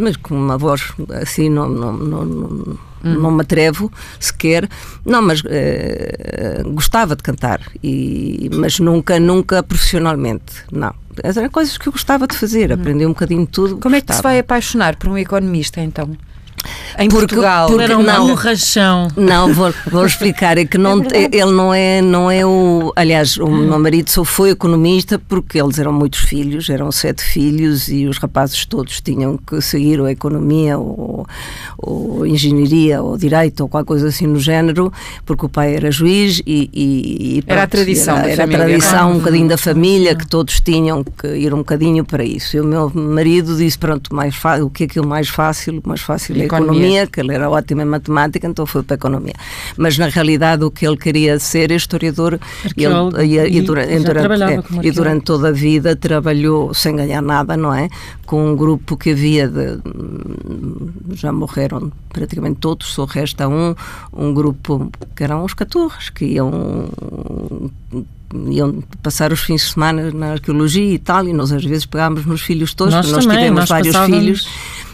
mas 0.00 0.16
com 0.16 0.34
uma 0.34 0.56
voz 0.56 0.92
assim, 1.20 1.48
não, 1.48 1.68
não, 1.68 1.92
não, 1.92 2.78
não, 3.02 3.30
me 3.30 3.42
atrevo 3.42 3.92
sequer. 4.18 4.68
Não, 5.04 5.20
mas 5.20 5.40
uh, 5.40 6.70
gostava 6.72 7.16
de 7.16 7.22
cantar, 7.22 7.60
e, 7.82 8.48
mas 8.52 8.78
nunca, 8.78 9.18
nunca 9.18 9.62
profissionalmente, 9.62 10.64
não. 10.70 10.94
Eram 11.22 11.50
coisas 11.50 11.76
que 11.76 11.88
eu 11.88 11.92
gostava 11.92 12.26
de 12.26 12.34
fazer, 12.34 12.70
hum. 12.70 12.74
aprender 12.74 13.06
um 13.06 13.10
bocadinho 13.10 13.44
de 13.44 13.52
tudo. 13.52 13.76
Como 13.78 13.96
é 13.96 14.00
que 14.00 14.14
se 14.14 14.22
vai 14.22 14.38
apaixonar 14.38 14.96
por 14.96 15.08
um 15.08 15.18
economista, 15.18 15.80
então? 15.80 16.16
Em 16.98 17.08
porque, 17.08 17.26
Portugal. 17.28 17.68
Porque 17.68 17.84
era 17.84 17.98
não, 17.98 18.34
rachão. 18.34 19.08
Não, 19.16 19.54
vou, 19.54 19.72
vou 19.90 20.04
explicar. 20.04 20.58
É 20.58 20.64
que 20.64 20.76
não, 20.76 21.02
é 21.12 21.24
ele 21.32 21.52
não 21.52 21.72
é, 21.72 22.02
não 22.02 22.30
é 22.30 22.44
o. 22.44 22.92
Aliás, 22.94 23.36
o 23.36 23.46
meu 23.46 23.78
marido 23.78 24.10
só 24.10 24.24
foi 24.24 24.50
economista 24.50 25.18
porque 25.18 25.60
eles 25.60 25.78
eram 25.78 25.92
muitos 25.92 26.20
filhos, 26.20 26.68
eram 26.68 26.92
sete 26.92 27.22
filhos 27.22 27.88
e 27.88 28.06
os 28.06 28.18
rapazes 28.18 28.64
todos 28.66 29.00
tinham 29.00 29.38
que 29.38 29.60
seguir 29.62 30.00
a 30.00 30.10
economia 30.10 30.78
ou, 30.78 31.26
ou 31.78 32.26
engenharia 32.26 33.02
ou 33.02 33.16
direito 33.16 33.60
ou 33.60 33.68
qualquer 33.68 33.86
coisa 33.86 34.08
assim 34.08 34.26
no 34.26 34.38
género, 34.38 34.92
porque 35.24 35.46
o 35.46 35.48
pai 35.48 35.74
era 35.74 35.90
juiz 35.90 36.42
e. 36.46 36.68
e, 36.72 37.38
e 37.38 37.42
pronto, 37.42 37.52
era 37.52 37.62
a 37.62 37.66
tradição. 37.66 38.16
Era, 38.18 38.30
era 38.30 38.44
a 38.44 38.48
tradição 38.48 39.12
um 39.12 39.18
bocadinho 39.18 39.48
da 39.48 39.56
família 39.56 40.14
que 40.14 40.26
todos 40.26 40.60
tinham 40.60 41.02
que 41.02 41.28
ir 41.28 41.54
um 41.54 41.58
bocadinho 41.58 42.04
para 42.04 42.24
isso. 42.24 42.56
E 42.56 42.60
o 42.60 42.64
meu 42.64 42.90
marido 42.94 43.56
disse: 43.56 43.78
pronto, 43.78 44.14
mais 44.14 44.34
o 44.62 44.68
que 44.68 44.84
é 44.84 44.86
aquilo 44.86 45.06
mais 45.06 45.28
fácil? 45.28 45.80
Mais 45.84 46.00
fácil 46.00 46.40
é 46.42 46.49
economia, 46.58 47.06
que 47.06 47.20
ele 47.20 47.34
era 47.34 47.48
ótimo 47.48 47.82
em 47.82 47.84
matemática, 47.84 48.46
então 48.46 48.66
foi 48.66 48.82
para 48.82 48.94
a 48.94 48.98
economia. 48.98 49.34
Mas 49.76 49.98
na 49.98 50.08
realidade 50.08 50.64
o 50.64 50.70
que 50.70 50.86
ele 50.86 50.96
queria 50.96 51.38
ser 51.38 51.70
é 51.70 51.76
historiador 51.76 52.38
ele, 52.76 53.26
e, 53.26 53.38
e, 53.38 53.58
e, 53.58 53.62
durante, 53.62 53.92
é, 53.92 54.86
e 54.86 54.90
durante 54.90 55.24
toda 55.24 55.48
a 55.48 55.52
vida 55.52 55.96
trabalhou 55.96 56.72
sem 56.74 56.96
ganhar 56.96 57.22
nada, 57.22 57.56
não 57.56 57.72
é? 57.72 57.88
Com 58.26 58.52
um 58.52 58.56
grupo 58.56 58.96
que 58.96 59.10
havia 59.10 59.48
de. 59.48 59.78
Já 61.14 61.32
morreram 61.32 61.90
praticamente 62.12 62.58
todos, 62.60 62.92
só 62.92 63.04
resta 63.04 63.48
um, 63.48 63.74
um 64.12 64.32
grupo 64.32 64.90
que 65.16 65.24
eram 65.24 65.44
os 65.44 65.54
caturras, 65.54 66.10
que 66.10 66.24
iam 66.24 66.88
iam 68.48 68.82
passar 69.02 69.32
os 69.32 69.40
fins 69.40 69.62
de 69.62 69.72
semana 69.72 70.10
na 70.12 70.32
arqueologia 70.32 70.94
e 70.94 70.98
tal, 70.98 71.26
e 71.26 71.32
nós 71.32 71.50
às 71.50 71.64
vezes 71.64 71.84
pegámos 71.84 72.24
nos 72.24 72.40
filhos 72.42 72.74
todos, 72.74 72.94
nós, 72.94 73.10
nós 73.10 73.24
também, 73.24 73.38
tivemos 73.38 73.60
nós 73.60 73.68
vários 73.68 73.92
passávamos... 73.92 74.20
filhos 74.20 74.48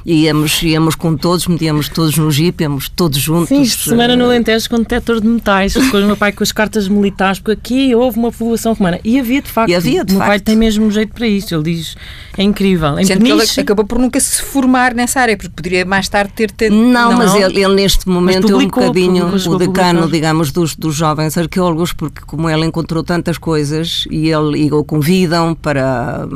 íamos, 0.06 0.62
íamos 0.62 0.94
com 0.94 1.16
todos, 1.16 1.48
metíamos 1.48 1.88
todos 1.88 2.16
no 2.16 2.30
jeep, 2.30 2.62
íamos 2.62 2.88
todos 2.88 3.18
juntos. 3.18 3.48
Sim, 3.48 3.64
semana 3.64 4.14
no 4.14 4.26
Alentejo 4.26 4.70
com 4.70 4.78
detector 4.78 5.20
de 5.20 5.26
metais, 5.26 5.74
com 5.90 5.96
o 5.96 6.06
meu 6.06 6.16
pai 6.16 6.30
com 6.30 6.44
as 6.44 6.52
cartas 6.52 6.86
militares, 6.88 7.40
porque 7.40 7.52
aqui 7.52 7.94
houve 7.94 8.18
uma 8.18 8.30
povoação 8.30 8.72
romana. 8.72 9.00
E 9.02 9.18
havia 9.18 9.42
de 9.42 9.50
facto. 9.50 9.70
E 9.70 9.74
havia 9.74 10.04
de 10.04 10.12
o 10.12 10.16
meu 10.16 10.18
facto. 10.20 10.28
pai 10.28 10.40
tem 10.40 10.56
mesmo 10.56 10.88
jeito 10.90 11.12
para 11.12 11.26
isso, 11.26 11.54
ele 11.54 11.74
diz, 11.74 11.96
é 12.38 12.42
incrível. 12.42 12.98
Em 12.98 13.04
Sendo 13.04 13.24
que 13.24 13.32
ele 13.32 13.42
acabou 13.58 13.84
por 13.84 13.98
nunca 13.98 14.20
se 14.20 14.40
formar 14.42 14.94
nessa 14.94 15.20
área, 15.20 15.36
porque 15.36 15.50
poderia 15.50 15.84
mais 15.84 16.08
tarde 16.08 16.32
ter... 16.34 16.50
ter... 16.52 16.70
Não, 16.70 17.10
não, 17.10 17.18
mas 17.18 17.34
ele, 17.34 17.60
ele, 17.60 17.74
neste 17.74 18.08
momento 18.08 18.46
publicou, 18.46 18.84
é 18.84 18.86
um 18.86 18.92
bocadinho 18.92 19.26
o 19.26 19.58
decano, 19.58 20.08
digamos, 20.08 20.52
dos, 20.52 20.76
dos 20.76 20.94
jovens 20.94 21.36
arqueólogos, 21.36 21.92
porque 21.92 22.20
como 22.26 22.48
ele 22.48 22.64
encontrou 22.64 23.02
tantas 23.02 23.38
coisas 23.38 24.04
e 24.10 24.28
ele 24.28 24.66
e 24.66 24.72
o 24.72 24.84
convidam 24.84 25.54
para, 25.54 26.26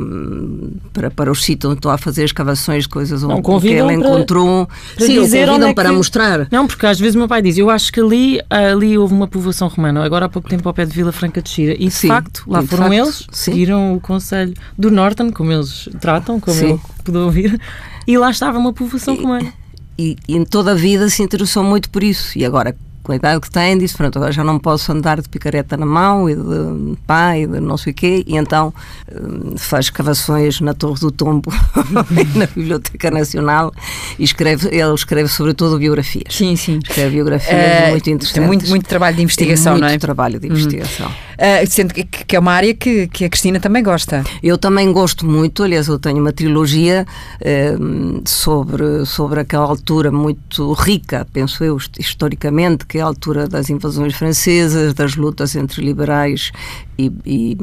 para, 0.93 1.11
para 1.11 1.31
os 1.31 1.45
sítios 1.45 1.71
onde 1.71 1.79
estão 1.79 1.91
a 1.91 1.99
fazer 1.99 2.25
escavações 2.25 2.85
de 2.85 2.89
coisas 2.89 3.23
não, 3.23 3.41
que 3.61 3.69
ele 3.69 3.95
encontrou. 3.95 4.69
Para 4.97 5.07
Sim, 5.07 5.23
dizer 5.23 5.49
onde 5.49 5.67
é 5.67 5.75
para 5.75 5.91
que... 5.91 5.97
mostrar. 5.97 6.49
Não, 6.51 6.67
porque 6.67 6.87
às 6.87 6.99
vezes 6.99 7.15
o 7.15 7.19
meu 7.19 7.29
pai 7.29 7.43
diz, 7.43 7.59
eu 7.59 7.71
acho 7.71 7.93
que 7.93 8.01
ali, 8.01 8.41
ali 8.49 8.97
houve 8.97 9.15
uma 9.15 9.27
povoação 9.27 9.69
romana, 9.69 10.05
agora 10.05 10.27
há 10.27 10.29
pouco 10.29 10.49
tempo 10.49 10.69
ao 10.69 10.75
pé 10.75 10.85
de 10.85 10.93
Vila 10.93 11.13
Franca 11.13 11.41
de 11.43 11.49
Xira. 11.49 11.75
E 11.75 11.87
de 11.87 11.91
sim, 11.91 12.09
facto, 12.09 12.45
lá 12.47 12.63
foram 12.63 12.85
facto, 12.85 12.95
eles, 12.95 13.27
seguiram 13.31 13.95
o 13.95 14.01
conselho 14.01 14.55
do 14.77 14.91
Norton, 14.91 15.31
como 15.31 15.53
eles 15.53 15.89
tratam, 16.01 16.41
como 16.41 16.57
sim. 16.57 16.71
eu 16.71 16.81
pude 17.05 17.19
ouvir, 17.19 17.61
e 18.07 18.17
lá 18.19 18.31
estava 18.31 18.59
uma 18.59 18.73
povoação 18.73 19.15
romana. 19.15 19.53
E, 19.99 20.17
e, 20.27 20.37
em 20.37 20.45
toda 20.45 20.73
a 20.73 20.75
vida 20.75 21.11
se 21.11 21.23
interessou 21.23 21.63
muito 21.63 21.91
por 21.91 22.03
isso. 22.03 22.39
E 22.39 22.45
agora, 22.45 22.75
com 23.11 23.15
a 23.15 23.17
idade 23.17 23.41
que 23.41 23.51
tem, 23.51 23.77
disse: 23.77 23.97
Pronto, 23.97 24.17
agora 24.17 24.31
já 24.31 24.45
não 24.45 24.59
posso 24.59 24.93
andar 24.93 25.21
de 25.21 25.29
picareta 25.29 25.77
na 25.77 25.85
mão 25.85 26.31
e 26.31 26.37
de 26.37 26.97
pá 27.07 27.37
e 27.37 27.47
de 27.47 27.59
não 27.59 27.77
sei 27.77 27.93
o 27.93 27.95
quê, 27.95 28.25
e 28.27 28.37
então 28.37 28.73
hum, 29.13 29.57
faz 29.57 29.87
escavações 29.87 30.61
na 30.61 30.75
Torre 30.75 31.01
do 31.01 31.11
Tombo, 31.11 31.53
na 32.37 32.47
Biblioteca 32.47 33.11
Nacional, 33.11 33.73
e 34.19 34.23
escreve, 34.23 34.69
ele 34.69 34.95
escreve 34.95 35.29
sobretudo 35.29 35.79
biografias. 35.79 36.33
Sim, 36.33 36.55
sim. 36.55 36.79
Escreve 36.83 37.17
biografias 37.17 37.89
uh, 37.89 37.91
muito 37.91 38.11
interessantes. 38.11 38.47
Muito, 38.47 38.69
muito 38.69 38.87
trabalho 38.87 39.17
de 39.17 39.23
investigação, 39.23 39.73
muito 39.73 39.83
não 39.83 39.89
é? 39.89 39.91
Muito 39.93 40.01
trabalho 40.01 40.39
de 40.39 40.47
uhum. 40.47 40.53
investigação. 40.53 41.09
Uh, 41.09 41.30
sendo 41.67 41.95
que, 41.95 42.05
que, 42.05 42.37
é 42.37 42.39
uma 42.39 42.53
área 42.53 42.75
que, 42.75 43.07
que 43.09 43.25
a 43.25 43.29
Cristina 43.29 43.59
também 43.59 43.83
gosta. 43.83 44.23
Eu 44.43 44.59
também 44.59 44.93
gosto 44.93 45.27
muito, 45.27 45.63
aliás, 45.63 45.89
eu 45.89 45.99
tenho 45.99 46.19
uma 46.19 46.33
trilogia 46.33 47.07
uh, 47.41 48.23
sobre, 48.29 49.07
sobre 49.07 49.41
aquela 49.41 49.65
altura 49.65 50.11
muito 50.11 50.73
rica, 50.73 51.27
penso 51.33 51.65
eu, 51.65 51.79
historicamente, 51.99 52.87
que 52.87 52.99
é 52.99 53.01
a 53.01 53.07
altura 53.07 53.49
das 53.49 53.71
invasões 53.71 54.15
francesas, 54.15 54.95
das 54.95 55.17
lutas 55.17 55.57
entre 55.57 55.83
liberais 55.83 56.53
e, 56.99 57.11
e, 57.25 57.57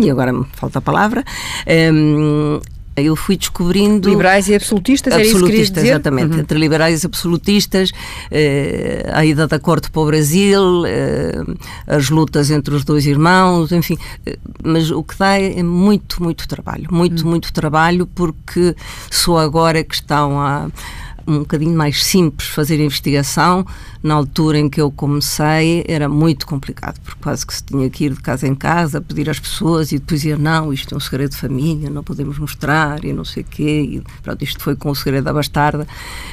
e 0.00 0.10
agora 0.10 0.32
me 0.32 0.46
falta 0.54 0.78
a 0.78 0.82
palavra, 0.82 1.24
um, 1.92 2.60
eu 2.96 3.16
fui 3.16 3.36
descobrindo. 3.36 4.08
Liberais 4.08 4.48
e 4.48 4.54
absolutistas, 4.54 5.14
absolutistas, 5.14 5.84
exatamente. 5.84 6.34
Uhum. 6.34 6.40
Entre 6.40 6.58
liberais 6.58 7.02
e 7.02 7.06
absolutistas, 7.06 7.90
eh, 8.30 9.08
a 9.12 9.24
ida 9.24 9.46
da 9.46 9.58
corte 9.58 9.90
para 9.90 10.02
o 10.02 10.06
Brasil, 10.06 10.84
eh, 10.86 11.42
as 11.86 12.10
lutas 12.10 12.50
entre 12.50 12.74
os 12.74 12.84
dois 12.84 13.06
irmãos, 13.06 13.72
enfim. 13.72 13.96
Eh, 14.26 14.38
mas 14.62 14.90
o 14.90 15.02
que 15.02 15.16
dá 15.18 15.38
é 15.38 15.62
muito, 15.62 16.22
muito 16.22 16.46
trabalho. 16.46 16.88
Muito, 16.90 17.24
uhum. 17.24 17.30
muito 17.30 17.52
trabalho, 17.52 18.06
porque 18.06 18.76
só 19.10 19.38
agora 19.38 19.82
que 19.82 19.94
estão 19.94 20.38
a 20.38 20.68
um 21.26 21.40
bocadinho 21.40 21.76
mais 21.76 22.04
simples 22.04 22.48
fazer 22.48 22.80
investigação. 22.80 23.64
Na 24.02 24.14
altura 24.14 24.58
em 24.58 24.68
que 24.68 24.80
eu 24.80 24.90
comecei 24.90 25.84
era 25.86 26.08
muito 26.08 26.44
complicado, 26.44 26.98
porque 27.04 27.20
quase 27.22 27.46
que 27.46 27.54
se 27.54 27.62
tinha 27.62 27.88
que 27.88 28.06
ir 28.06 28.14
de 28.14 28.20
casa 28.20 28.48
em 28.48 28.54
casa, 28.54 29.00
pedir 29.00 29.30
às 29.30 29.38
pessoas 29.38 29.92
e 29.92 29.98
depois 29.98 30.22
dizer 30.22 30.38
não, 30.38 30.72
isto 30.72 30.92
é 30.92 30.96
um 30.96 31.00
segredo 31.00 31.30
de 31.30 31.36
família, 31.36 31.88
não 31.88 32.02
podemos 32.02 32.38
mostrar 32.38 33.04
e 33.04 33.12
não 33.12 33.24
sei 33.24 33.42
o 33.42 33.46
quê. 33.46 33.80
E, 33.80 34.02
pronto, 34.22 34.42
isto 34.42 34.62
foi 34.62 34.74
com 34.74 34.90
o 34.90 34.94
segredo 34.94 35.24
da 35.24 35.32
bastarda. 35.32 35.86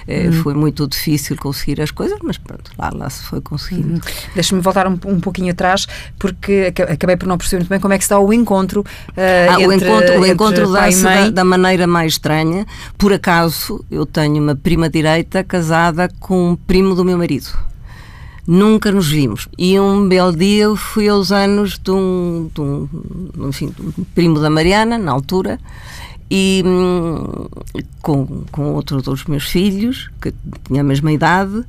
Eh, 0.08 0.28
uhum. 0.28 0.34
Foi 0.44 0.54
muito 0.54 0.88
difícil 0.88 1.36
conseguir 1.38 1.82
as 1.82 1.92
coisas, 1.92 2.18
mas 2.24 2.38
pronto, 2.38 2.72
lá, 2.78 2.90
lá 2.94 3.10
se 3.10 3.24
foi 3.24 3.42
conseguindo. 3.42 3.94
Uhum. 3.94 4.00
Deixa-me 4.34 4.62
voltar 4.62 4.88
um, 4.88 4.98
um 5.06 5.20
pouquinho 5.20 5.52
atrás, 5.52 5.88
porque 6.18 6.74
acabei 6.90 7.18
por 7.18 7.28
não 7.28 7.38
perceber 7.38 7.62
muito 7.62 7.70
bem 7.70 7.80
como 7.80 7.94
é 7.94 7.98
que 7.98 8.04
está 8.04 8.20
o 8.20 8.32
encontro. 8.34 8.82
Uh, 8.82 9.14
ah, 9.18 9.62
entre, 9.62 9.68
o 9.68 9.74
encontro, 9.74 10.20
o 10.22 10.26
encontro 10.26 10.72
dá-se 10.72 11.04
da, 11.04 11.30
da 11.30 11.44
maneira 11.44 11.86
mais 11.86 12.14
estranha. 12.14 12.66
Por 12.98 13.14
acaso, 13.14 13.84
eu 13.92 14.06
tenho 14.06 14.42
uma 14.42 14.56
prima 14.56 14.79
extrema-direita 14.80 15.44
casada 15.44 16.10
com 16.20 16.52
um 16.52 16.56
primo 16.56 16.96
do 16.96 17.04
meu 17.04 17.18
marido. 17.18 17.50
Nunca 18.48 18.92
nos 18.92 19.08
vimos. 19.08 19.48
E 19.58 19.80
um 19.80 20.08
belo 20.08 20.36
dia 20.36 20.64
eu 20.64 20.76
fui 20.76 21.08
aos 21.08 21.32
anos 21.32 21.78
de 21.78 21.92
um, 21.92 22.50
de 22.54 22.62
um, 22.62 22.90
enfim, 23.48 23.74
de 23.78 24.02
um 24.02 24.04
primo 24.16 24.40
da 24.40 24.50
Mariana, 24.50 24.98
na 24.98 25.12
altura, 25.12 25.60
e 26.32 26.64
hum, 26.66 27.48
com, 28.02 28.44
com 28.52 28.74
outro 28.74 29.02
dos 29.02 29.26
meus 29.26 29.44
filhos, 29.44 30.10
que 30.22 30.34
tinha 30.66 30.82
a 30.82 30.84
mesma 30.84 31.12
idade, 31.12 31.64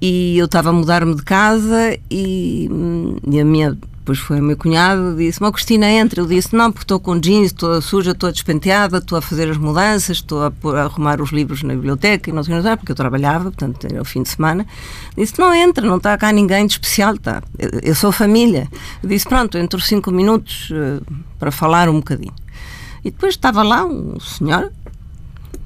e 0.00 0.36
eu 0.36 0.46
estava 0.46 0.70
a 0.70 0.72
mudar-me 0.72 1.14
de 1.14 1.22
casa 1.22 1.96
e, 2.10 2.68
hum, 2.70 3.16
e 3.30 3.40
a 3.40 3.44
minha 3.44 3.78
depois 4.02 4.18
foi 4.18 4.40
o 4.40 4.42
meu 4.42 4.56
cunhado 4.56 5.14
disse-me, 5.16 5.46
oh, 5.46 5.52
Cristina, 5.52 5.88
entra. 5.88 6.20
Eu 6.20 6.26
disse, 6.26 6.56
não, 6.56 6.72
porque 6.72 6.82
estou 6.82 6.98
com 6.98 7.20
jeans, 7.20 7.46
estou 7.46 7.80
suja, 7.80 8.10
estou 8.10 8.32
despenteada, 8.32 8.98
estou 8.98 9.16
a 9.16 9.22
fazer 9.22 9.48
as 9.48 9.56
mudanças, 9.56 10.16
estou 10.16 10.42
a, 10.42 10.52
a, 10.76 10.82
arrumar 10.82 11.20
os 11.20 11.30
livros 11.30 11.62
na 11.62 11.72
biblioteca 11.72 12.28
e 12.28 12.32
não 12.32 12.42
sei 12.42 12.58
o 12.58 12.62
que, 12.62 12.76
porque 12.78 12.90
eu 12.90 12.96
trabalhava, 12.96 13.44
portanto, 13.44 13.86
era 13.86 14.02
o 14.02 14.04
fim 14.04 14.24
de 14.24 14.30
semana. 14.30 14.66
Disse, 15.16 15.38
não 15.38 15.54
entra, 15.54 15.86
não 15.86 15.98
está 15.98 16.18
cá 16.18 16.32
ninguém 16.32 16.66
de 16.66 16.72
especial, 16.72 17.14
está. 17.14 17.44
Eu, 17.56 17.70
eu 17.80 17.94
sou 17.94 18.10
família. 18.10 18.68
Eu 19.00 19.08
disse, 19.08 19.28
pronto, 19.28 19.56
entro 19.56 19.80
cinco 19.80 20.10
minutos 20.10 20.70
uh, 20.70 21.00
para 21.38 21.52
falar 21.52 21.88
um 21.88 22.00
bocadinho. 22.00 22.34
E 23.04 23.10
depois 23.12 23.34
estava 23.34 23.62
lá 23.62 23.84
um 23.84 24.18
senhor, 24.18 24.72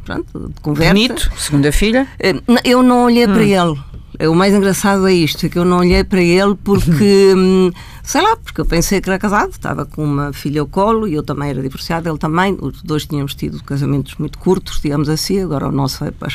pronto, 0.05 0.52
de 0.55 0.61
conversa. 0.61 0.93
Bonito, 0.93 1.33
segunda 1.38 1.73
filha. 1.73 2.07
Eh, 2.19 2.35
eu 2.64 2.83
não 2.83 3.07
olhei 3.07 3.26
hum. 3.26 3.33
para 3.33 3.43
ele 3.43 3.97
o 4.25 4.35
mais 4.35 4.55
engraçado 4.55 5.07
é 5.07 5.12
isto, 5.12 5.45
é 5.45 5.49
que 5.49 5.59
eu 5.59 5.64
não 5.64 5.78
olhei 5.78 6.02
para 6.02 6.23
ele 6.23 6.55
porque, 6.64 7.35
hum, 7.37 7.71
sei 8.07 8.23
lá, 8.23 8.37
porque 8.37 8.61
eu 8.61 8.65
pensei 8.65 9.01
que 9.01 9.11
era 9.11 9.19
casado, 9.19 9.51
estava 9.51 9.85
com 9.85 10.05
uma 10.05 10.33
filha 10.33 10.61
ao 10.61 10.67
colo 10.69 11.09
e 11.09 11.15
eu 11.15 11.25
também 11.25 11.51
era 11.51 11.61
divorciada, 11.61 12.09
ele 12.09 12.19
também, 12.19 12.57
os 12.61 12.81
dois 12.81 13.05
tínhamos 13.05 13.35
tido 13.35 13.63
casamentos 13.65 14.15
muito 14.15 14.39
curtos, 14.39 14.81
digamos 14.81 15.09
assim, 15.09 15.43
agora 15.43 15.67
o 15.67 15.73
nosso 15.73 15.99
foi 15.99 16.13
para 16.13 16.29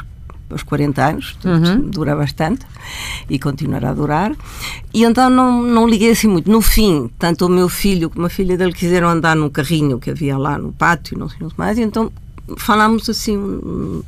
os 0.53 0.63
40 0.63 1.01
anos, 1.01 1.37
uhum. 1.45 1.89
dura 1.89 2.13
bastante 2.13 2.65
e 3.29 3.39
continuará 3.39 3.91
a 3.91 3.93
durar. 3.93 4.35
E 4.93 5.05
então 5.05 5.29
não, 5.29 5.63
não 5.63 5.87
liguei 5.87 6.11
assim 6.11 6.27
muito. 6.27 6.51
No 6.51 6.61
fim, 6.61 7.09
tanto 7.17 7.45
o 7.45 7.49
meu 7.49 7.69
filho 7.69 8.09
como 8.09 8.25
a 8.25 8.29
filha 8.29 8.57
dele 8.57 8.73
quiseram 8.73 9.07
andar 9.07 9.33
num 9.33 9.49
carrinho 9.49 9.97
que 9.97 10.11
havia 10.11 10.37
lá 10.37 10.57
no 10.57 10.73
pátio, 10.73 11.17
não 11.17 11.29
sei 11.29 11.39
mais, 11.55 11.77
e 11.77 11.83
então 11.83 12.11
falámos 12.57 13.09
assim, 13.09 14.03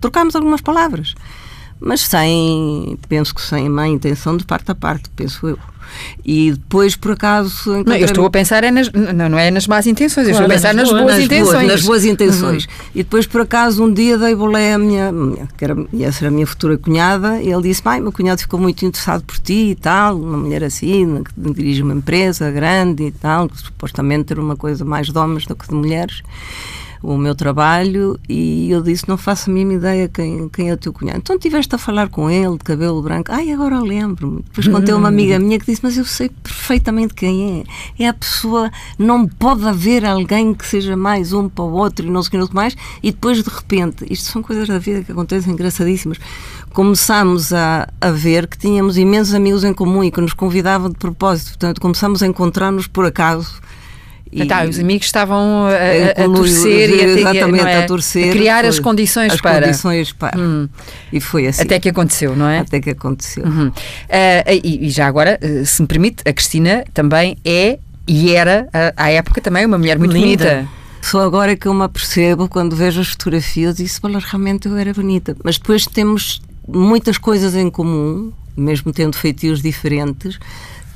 trocámos 0.00 0.36
algumas 0.36 0.60
palavras 0.60 1.16
mas 1.84 2.02
sem, 2.02 2.96
penso 3.08 3.34
que 3.34 3.42
sem 3.42 3.68
má 3.68 3.88
intenção 3.88 4.36
de 4.36 4.44
parte 4.44 4.70
a 4.70 4.74
parte, 4.74 5.10
penso 5.16 5.48
eu. 5.48 5.58
E 6.24 6.52
depois, 6.52 6.96
por 6.96 7.12
acaso. 7.12 7.82
Não, 7.84 7.96
eu 7.96 8.04
estou 8.04 8.26
a 8.26 8.30
pensar 8.30 8.64
é 8.64 8.70
nas, 8.70 8.90
não, 8.92 9.28
não 9.28 9.38
é 9.38 9.50
nas 9.50 9.66
más 9.66 9.86
intenções, 9.86 10.26
eu 10.26 10.32
estou 10.32 10.46
a 10.46 10.48
pensar 10.48 10.74
nas, 10.74 10.90
boas, 10.90 11.04
nas 11.04 11.18
intenções. 11.20 11.52
Boas, 11.52 11.66
nas 11.66 11.82
boas 11.82 12.04
intenções. 12.04 12.64
Uhum. 12.64 12.70
E 12.94 12.98
depois, 12.98 13.26
por 13.26 13.40
acaso, 13.40 13.84
um 13.84 13.92
dia 13.92 14.16
dei 14.18 14.34
bolé 14.34 14.74
à 14.74 14.78
minha, 14.78 15.12
que 15.56 15.64
era, 15.64 15.76
essa 16.00 16.24
era 16.24 16.28
a 16.28 16.30
minha 16.30 16.46
futura 16.46 16.78
cunhada, 16.78 17.40
e 17.40 17.52
ele 17.52 17.62
disse: 17.62 17.82
Pai, 17.82 18.00
meu 18.00 18.12
cunhado 18.12 18.40
ficou 18.40 18.60
muito 18.60 18.84
interessado 18.84 19.22
por 19.24 19.38
ti 19.38 19.70
e 19.70 19.74
tal, 19.74 20.18
uma 20.18 20.38
mulher 20.38 20.64
assim, 20.64 21.22
que 21.24 21.52
dirige 21.52 21.82
uma 21.82 21.94
empresa 21.94 22.50
grande 22.50 23.04
e 23.04 23.10
tal, 23.10 23.48
que 23.48 23.58
supostamente 23.58 24.32
era 24.32 24.40
uma 24.40 24.56
coisa 24.56 24.84
mais 24.84 25.08
de 25.08 25.18
homens 25.18 25.46
do 25.46 25.56
que 25.56 25.68
de 25.68 25.74
mulheres 25.74 26.22
o 27.02 27.16
meu 27.16 27.34
trabalho 27.34 28.18
e 28.28 28.70
eu 28.70 28.80
disse, 28.80 29.08
não 29.08 29.16
faço 29.16 29.50
a 29.50 29.52
mínima 29.52 29.74
ideia 29.74 30.08
quem, 30.08 30.48
quem 30.48 30.70
é 30.70 30.74
o 30.74 30.76
teu 30.76 30.92
cunhado. 30.92 31.18
Então 31.18 31.38
tiveste 31.38 31.74
a 31.74 31.78
falar 31.78 32.08
com 32.08 32.30
ele, 32.30 32.52
de 32.52 32.64
cabelo 32.64 33.02
branco. 33.02 33.32
Ai, 33.32 33.50
agora 33.50 33.80
lembro-me. 33.80 34.42
Depois 34.42 34.68
contei 34.68 34.94
uma 34.94 35.08
amiga 35.08 35.38
minha 35.38 35.58
que 35.58 35.66
disse, 35.66 35.80
mas 35.82 35.98
eu 35.98 36.04
sei 36.04 36.28
perfeitamente 36.28 37.14
quem 37.14 37.64
é. 37.98 38.04
É 38.04 38.08
a 38.08 38.14
pessoa, 38.14 38.70
não 38.98 39.26
pode 39.26 39.66
haver 39.66 40.04
alguém 40.04 40.54
que 40.54 40.66
seja 40.66 40.96
mais 40.96 41.32
um 41.32 41.48
para 41.48 41.64
o 41.64 41.72
outro 41.72 42.06
e 42.06 42.10
não 42.10 42.22
sei 42.22 42.40
o 42.40 42.48
que 42.48 42.54
mais. 42.54 42.76
E 43.02 43.10
depois, 43.10 43.42
de 43.42 43.50
repente, 43.50 44.06
isto 44.08 44.30
são 44.30 44.42
coisas 44.42 44.68
da 44.68 44.78
vida 44.78 45.02
que 45.02 45.12
acontecem 45.12 45.52
engraçadíssimas 45.52 46.18
começámos 46.72 47.52
a, 47.52 47.86
a 48.00 48.10
ver 48.10 48.46
que 48.46 48.56
tínhamos 48.56 48.96
imensos 48.96 49.34
amigos 49.34 49.62
em 49.62 49.74
comum 49.74 50.02
e 50.02 50.10
que 50.10 50.20
nos 50.20 50.32
convidavam 50.32 50.88
de 50.88 50.96
propósito. 50.96 51.50
Portanto, 51.50 51.80
começámos 51.80 52.22
a 52.22 52.26
encontrar-nos 52.26 52.86
por 52.86 53.04
acaso 53.04 53.60
e, 54.32 54.46
tá, 54.46 54.64
os 54.64 54.78
amigos 54.78 55.06
estavam 55.06 55.66
a, 55.66 56.22
a, 56.22 56.24
a 56.24 56.28
torcer 56.28 56.88
e 56.88 57.24
a, 57.26 57.68
é? 57.68 57.84
a, 57.84 57.86
torcer, 57.86 58.30
a 58.30 58.32
criar 58.32 58.64
as 58.64 58.78
condições 58.78 59.34
as 59.34 59.40
para. 59.40 59.66
condições 59.66 60.12
para. 60.12 60.38
Hum. 60.38 60.68
E 61.12 61.20
foi 61.20 61.46
assim. 61.46 61.62
Até 61.62 61.78
que 61.78 61.90
aconteceu, 61.90 62.34
não 62.34 62.48
é? 62.48 62.60
Até 62.60 62.80
que 62.80 62.90
aconteceu. 62.90 63.44
Uhum. 63.44 63.68
Uh, 63.68 63.72
e, 64.64 64.86
e, 64.86 64.90
já 64.90 65.06
agora, 65.06 65.38
uh, 65.42 65.66
se 65.66 65.82
me 65.82 65.86
permite, 65.86 66.26
a 66.26 66.32
Cristina 66.32 66.82
também 66.94 67.36
é 67.44 67.78
e 68.08 68.34
era, 68.34 68.66
uh, 68.68 68.94
à 68.96 69.10
época, 69.10 69.40
também 69.40 69.66
uma 69.66 69.76
mulher 69.76 69.98
muito 69.98 70.12
Linda. 70.12 70.44
bonita. 70.44 70.68
Só 71.02 71.20
agora 71.20 71.54
que 71.54 71.66
eu 71.66 71.74
me 71.74 71.82
apercebo, 71.82 72.48
quando 72.48 72.74
vejo 72.74 73.00
as 73.00 73.08
fotografias, 73.08 73.80
e 73.80 73.84
isso 73.84 74.00
realmente 74.02 74.66
eu 74.66 74.76
era 74.76 74.94
bonita. 74.94 75.36
Mas 75.44 75.58
depois 75.58 75.84
temos 75.84 76.40
muitas 76.66 77.18
coisas 77.18 77.54
em 77.54 77.68
comum, 77.68 78.32
mesmo 78.56 78.92
tendo 78.92 79.16
feitios 79.16 79.60
diferentes, 79.60 80.38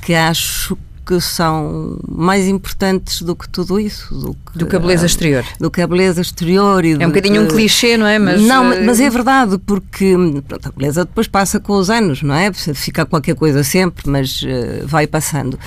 que 0.01 0.13
acho 0.13 0.77
que 1.07 1.21
são 1.21 1.97
mais 2.05 2.47
importantes 2.47 3.21
do 3.21 3.33
que 3.33 3.47
tudo 3.47 3.79
isso. 3.79 4.13
Do 4.13 4.33
que, 4.33 4.59
do 4.59 4.65
que 4.65 4.75
a 4.75 4.79
beleza 4.79 5.05
exterior. 5.05 5.45
Do 5.57 5.71
que 5.71 5.81
a 5.81 5.87
beleza 5.87 6.19
exterior. 6.21 6.83
E 6.83 7.01
é 7.01 7.05
um 7.05 7.09
bocadinho 7.09 7.47
que, 7.47 7.53
um 7.53 7.55
clichê, 7.55 7.95
não 7.95 8.05
é? 8.05 8.19
Mas, 8.19 8.41
não, 8.41 8.73
eh, 8.73 8.81
mas 8.81 8.99
é 8.99 9.09
verdade, 9.09 9.57
porque 9.59 10.13
pronto, 10.45 10.67
a 10.67 10.71
beleza 10.71 11.05
depois 11.05 11.25
passa 11.25 11.61
com 11.61 11.73
os 11.73 11.89
anos, 11.89 12.21
não 12.21 12.35
é? 12.35 12.51
Fica 12.51 13.05
qualquer 13.05 13.35
coisa 13.35 13.63
sempre, 13.63 14.09
mas 14.09 14.41
uh, 14.41 14.85
vai 14.85 15.07
passando. 15.07 15.57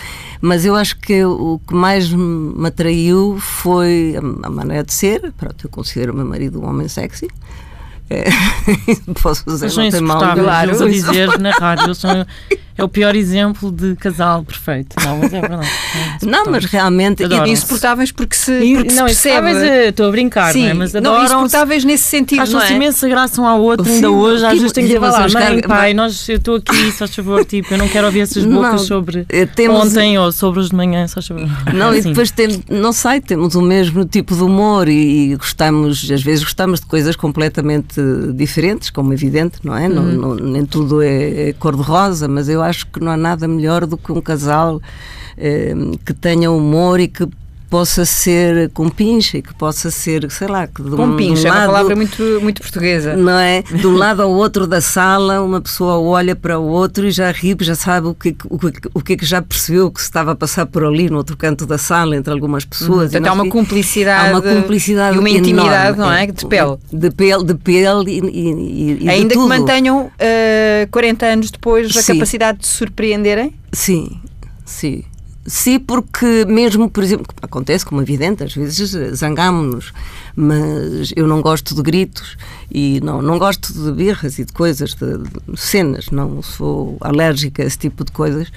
Mas 0.42 0.66
eu 0.66 0.76
acho 0.76 0.98
que 0.98 1.24
o 1.24 1.58
que 1.66 1.74
mais 1.74 2.12
me 2.12 2.66
atraiu 2.66 3.38
foi 3.40 4.16
a, 4.16 4.46
a 4.46 4.50
maneira 4.50 4.84
de 4.84 4.92
ser. 4.92 5.32
Pronto, 5.38 5.64
eu 5.64 5.70
considero 5.70 6.12
o 6.12 6.16
meu 6.16 6.26
marido 6.26 6.60
um 6.60 6.68
homem 6.68 6.86
sexy. 6.86 7.28
É, 8.10 8.24
posso 9.22 9.44
dizer, 9.46 9.72
não 9.72 9.88
tem 9.88 10.00
mal. 10.00 10.18
Claro, 10.18 10.90
dizer 10.90 11.28
na 11.38 11.52
rádio, 11.52 11.94
são 11.94 12.26
é 12.80 12.84
o 12.84 12.88
pior 12.88 13.14
exemplo 13.14 13.70
de 13.70 13.94
casal 13.96 14.42
perfeito. 14.42 14.96
Não, 15.04 15.18
mas 15.18 15.34
é 15.34 15.40
verdade. 15.42 15.68
É 16.22 16.26
não, 16.26 16.46
mas 16.46 16.64
realmente. 16.64 17.22
E 17.22 17.50
insuportáveis 17.50 18.10
porque 18.10 18.34
se, 18.34 18.52
porque 18.52 18.94
não, 18.94 19.06
se 19.06 19.22
percebe. 19.22 19.50
Eh, 19.50 19.88
estou 19.88 20.08
a 20.08 20.10
brincar, 20.10 20.50
Sim, 20.50 20.62
não 20.62 20.70
é? 20.70 20.74
Mas 20.74 20.96
adoram. 20.96 21.18
Não, 21.18 21.24
insuportáveis 21.24 21.84
nesse 21.84 22.04
sentido. 22.04 22.40
Acham-se 22.40 22.72
é? 22.72 22.76
imensa 22.76 23.06
graça 23.06 23.38
um 23.42 23.46
ao 23.46 23.60
outro, 23.60 23.84
Sim, 23.84 23.96
ainda 23.96 24.10
hoje. 24.10 24.44
Às 24.46 24.52
tipo, 24.52 24.60
vezes 24.62 24.72
tenho 24.72 24.88
que 24.88 24.98
falar, 24.98 25.30
mãe, 25.30 25.60
pai, 25.60 25.92
nós, 25.92 26.26
eu 26.26 26.36
estou 26.36 26.56
aqui, 26.56 26.92
só 26.92 27.06
favor, 27.06 27.44
tipo, 27.44 27.74
eu 27.74 27.76
não 27.76 27.86
quero 27.86 28.06
ouvir 28.06 28.20
essas 28.20 28.46
bocas 28.46 28.72
não, 28.72 28.78
sobre 28.78 29.26
eh, 29.28 29.68
ontem 29.68 30.18
ou 30.18 30.32
sobre 30.32 30.60
os 30.60 30.70
de 30.70 30.76
manhã, 30.76 31.06
só 31.06 31.20
favor. 31.20 31.48
Não, 31.74 31.94
e 31.94 32.00
depois 32.00 32.30
temos, 32.30 32.60
não 32.70 32.94
sei, 32.94 33.20
temos 33.20 33.54
o 33.56 33.60
mesmo 33.60 34.06
tipo 34.06 34.34
de 34.34 34.42
humor 34.42 34.88
e, 34.88 35.32
e 35.32 35.36
gostamos, 35.36 36.10
às 36.10 36.22
vezes 36.22 36.42
gostamos 36.42 36.80
de 36.80 36.86
coisas 36.86 37.14
completamente 37.14 37.99
diferentes, 38.34 38.90
como 38.90 39.12
é 39.12 39.14
evidente, 39.14 39.58
não 39.64 39.76
é? 39.76 39.88
Uhum. 39.88 39.94
Não, 39.94 40.34
não, 40.34 40.34
nem 40.34 40.64
tudo 40.64 41.02
é, 41.02 41.48
é 41.48 41.52
cor-de-rosa, 41.52 42.28
mas 42.28 42.48
eu 42.48 42.62
acho 42.62 42.86
que 42.86 43.00
não 43.00 43.12
há 43.12 43.16
nada 43.16 43.46
melhor 43.46 43.86
do 43.86 43.96
que 43.96 44.12
um 44.12 44.20
casal 44.20 44.80
eh, 45.36 45.74
que 46.04 46.12
tenha 46.12 46.50
humor 46.50 47.00
e 47.00 47.08
que 47.08 47.28
possa 47.70 48.04
ser 48.04 48.68
com 48.70 48.88
pincha 48.88 49.38
e 49.38 49.42
que 49.42 49.54
possa 49.54 49.92
ser, 49.92 50.28
sei 50.28 50.48
lá, 50.48 50.66
que 50.66 50.82
de 50.82 50.90
com 50.90 51.16
pincha, 51.16 51.48
um 51.48 51.52
lado, 51.52 51.60
é 51.60 51.66
uma 51.66 51.66
palavra 51.66 51.96
muito, 51.96 52.22
muito 52.42 52.60
portuguesa. 52.60 53.16
Não 53.16 53.38
é? 53.38 53.62
De 53.62 53.86
um 53.86 53.94
lado 53.96 54.22
ao 54.22 54.30
outro 54.30 54.66
da 54.66 54.80
sala, 54.80 55.40
uma 55.40 55.60
pessoa 55.60 55.98
olha 56.00 56.34
para 56.34 56.58
o 56.58 56.66
outro 56.66 57.06
e 57.06 57.12
já 57.12 57.30
ri, 57.30 57.56
já 57.60 57.76
sabe 57.76 58.08
o 58.08 58.14
que, 58.14 58.36
o, 58.44 58.58
o 58.94 59.00
que 59.00 59.12
é 59.12 59.16
que 59.16 59.24
já 59.24 59.40
percebeu 59.40 59.88
que 59.88 60.00
se 60.00 60.06
estava 60.06 60.32
a 60.32 60.34
passar 60.34 60.66
por 60.66 60.84
ali, 60.84 61.08
no 61.08 61.16
outro 61.16 61.36
canto 61.36 61.64
da 61.64 61.78
sala, 61.78 62.16
entre 62.16 62.32
algumas 62.32 62.64
pessoas. 62.64 63.12
Uhum. 63.12 63.18
Então 63.18 63.30
há 63.30 63.34
uma 63.34 63.48
cumplicidade, 63.48 64.28
há 64.28 64.32
uma 64.32 64.42
cumplicidade 64.42 65.16
e 65.16 65.18
uma 65.20 65.30
intimidade, 65.30 65.98
enorme, 65.98 65.98
não 65.98 66.12
é? 66.12 66.26
De 66.26 66.46
pele. 66.46 66.76
De 66.92 67.10
pele, 67.12 67.44
de 67.44 67.54
pele 67.54 68.10
e, 68.10 68.18
e, 68.18 69.04
e 69.04 69.08
Ainda 69.08 69.34
que 69.34 69.46
mantenham 69.46 70.06
uh, 70.06 70.10
eh, 70.18 70.88
40 70.90 71.26
anos 71.26 71.50
depois 71.52 71.96
a 71.96 72.02
capacidade 72.02 72.58
de 72.58 72.66
surpreenderem? 72.66 73.54
Sim, 73.72 74.20
sim. 74.64 75.04
Sim, 75.50 75.80
porque 75.80 76.44
mesmo, 76.46 76.88
por 76.88 77.02
exemplo, 77.02 77.26
acontece 77.42 77.84
como 77.84 78.00
evidente, 78.00 78.44
às 78.44 78.54
vezes 78.54 78.92
zangámos-nos, 79.16 79.92
mas 80.36 81.12
eu 81.16 81.26
não 81.26 81.42
gosto 81.42 81.74
de 81.74 81.82
gritos 81.82 82.36
e 82.70 83.00
não, 83.00 83.20
não 83.20 83.38
gosto 83.38 83.72
de 83.72 83.92
birras 83.92 84.38
e 84.38 84.44
de 84.44 84.52
coisas, 84.52 84.94
de, 84.94 85.18
de 85.18 85.60
cenas, 85.60 86.10
não 86.10 86.40
sou 86.42 86.96
alérgica 87.00 87.62
a 87.62 87.66
esse 87.66 87.78
tipo 87.78 88.04
de 88.04 88.12
coisas. 88.12 88.48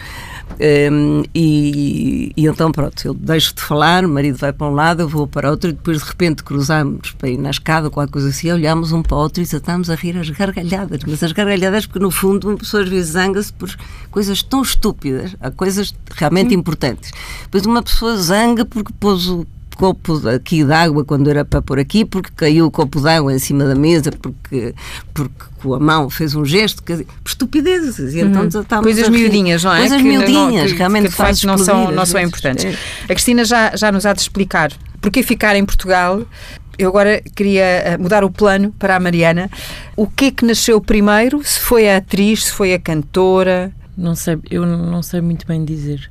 Um, 0.92 1.24
e, 1.34 2.32
e, 2.38 2.46
então, 2.46 2.72
pronto, 2.72 3.08
eu 3.08 3.14
deixo 3.14 3.56
de 3.56 3.62
falar, 3.62 4.06
o 4.06 4.10
marido 4.10 4.38
vai 4.38 4.54
para 4.54 4.68
um 4.68 4.74
lado, 4.74 5.02
eu 5.02 5.10
vou 5.10 5.26
para 5.26 5.50
outro, 5.50 5.70
e 5.70 5.74
depois 5.74 6.00
de 6.00 6.06
repente 6.06 6.44
cruzamos 6.44 7.12
para 7.12 7.30
ir 7.30 7.38
na 7.38 7.50
escada, 7.50 7.90
qualquer 7.90 8.12
coisa 8.12 8.30
assim, 8.30 8.52
olhamos 8.52 8.92
um 8.92 9.02
para 9.02 9.16
o 9.16 9.20
outro 9.20 9.42
e 9.42 9.44
estamos 9.44 9.90
a 9.90 9.96
rir 9.96 10.18
as 10.18 10.30
gargalhadas. 10.30 11.02
Mas 11.08 11.24
as 11.24 11.32
gargalhadas, 11.32 11.86
porque 11.86 12.00
no 12.00 12.12
fundo 12.12 12.50
uma 12.50 12.58
pessoa 12.58 12.84
às 12.84 12.90
vezes 12.90 13.12
zanga-se 13.12 13.52
por 13.54 13.76
coisas 14.12 14.44
tão 14.44 14.62
estúpidas, 14.62 15.36
há 15.40 15.50
coisas 15.50 15.94
realmente 16.16 16.54
importantes. 16.54 17.12
Depois 17.44 17.66
uma 17.66 17.82
pessoa 17.82 18.16
zanga 18.18 18.64
porque 18.66 18.94
pôs 19.00 19.28
o 19.28 19.46
copo 19.78 20.28
aqui 20.30 20.64
d'água 20.64 21.04
quando 21.04 21.30
era 21.30 21.44
para 21.44 21.62
pôr 21.62 21.80
aqui, 21.80 22.06
porque 22.06 22.32
caiu 22.36 22.66
o 22.66 22.72
copo 22.72 23.02
d'água 23.02 23.34
em 23.34 23.40
cima 23.40 23.66
da 23.66 23.76
mesa, 23.76 24.12
porque, 24.12 24.74
porque 25.14 25.46
com 25.62 25.74
a 25.74 25.80
mão 25.80 26.10
fez 26.10 26.36
um 26.36 26.46
gesto, 26.46 26.84
que, 26.84 26.98
por 26.98 27.30
estupidezes. 27.30 28.14
E 28.14 28.20
então 28.22 28.44
uhum. 28.44 28.84
Coisas 28.84 29.10
miudinhas, 29.10 29.64
não 29.64 29.74
é? 29.74 29.80
Coisas 29.80 29.98
que 29.98 30.08
miudinhas, 30.08 30.72
não, 30.72 30.78
realmente 30.78 31.10
que, 31.10 31.40
que 31.40 31.48
não 31.48 31.58
são, 31.58 31.92
não 31.92 32.06
são 32.06 32.22
importantes. 32.22 32.66
É. 32.66 32.76
A 33.04 33.08
Cristina 33.08 33.46
já, 33.46 33.76
já 33.76 33.92
nos 33.92 34.06
há 34.06 34.14
de 34.14 34.22
explicar 34.22 34.72
porque 35.04 35.22
ficar 35.22 35.56
em 35.58 35.66
Portugal. 35.66 36.24
Eu 36.80 36.90
agora 36.90 37.22
queria 37.36 37.64
eh, 37.64 37.98
mudar 37.98 38.24
o 38.24 38.32
plano 38.32 38.74
para 38.80 38.96
a 38.96 39.00
Mariana. 39.00 39.52
O 39.96 40.08
que 40.08 40.26
é 40.26 40.32
que 40.32 40.46
nasceu 40.46 40.82
primeiro? 40.82 41.44
Se 41.44 41.60
foi 41.60 41.88
a 41.90 41.98
atriz, 41.98 42.46
se 42.46 42.52
foi 42.52 42.74
a 42.74 42.80
cantora? 42.80 43.72
Não 43.96 44.16
sei, 44.16 44.40
eu 44.50 44.66
não 44.66 45.04
sei 45.04 45.22
muito 45.22 45.46
bem 45.46 45.64
dizer. 45.64 46.10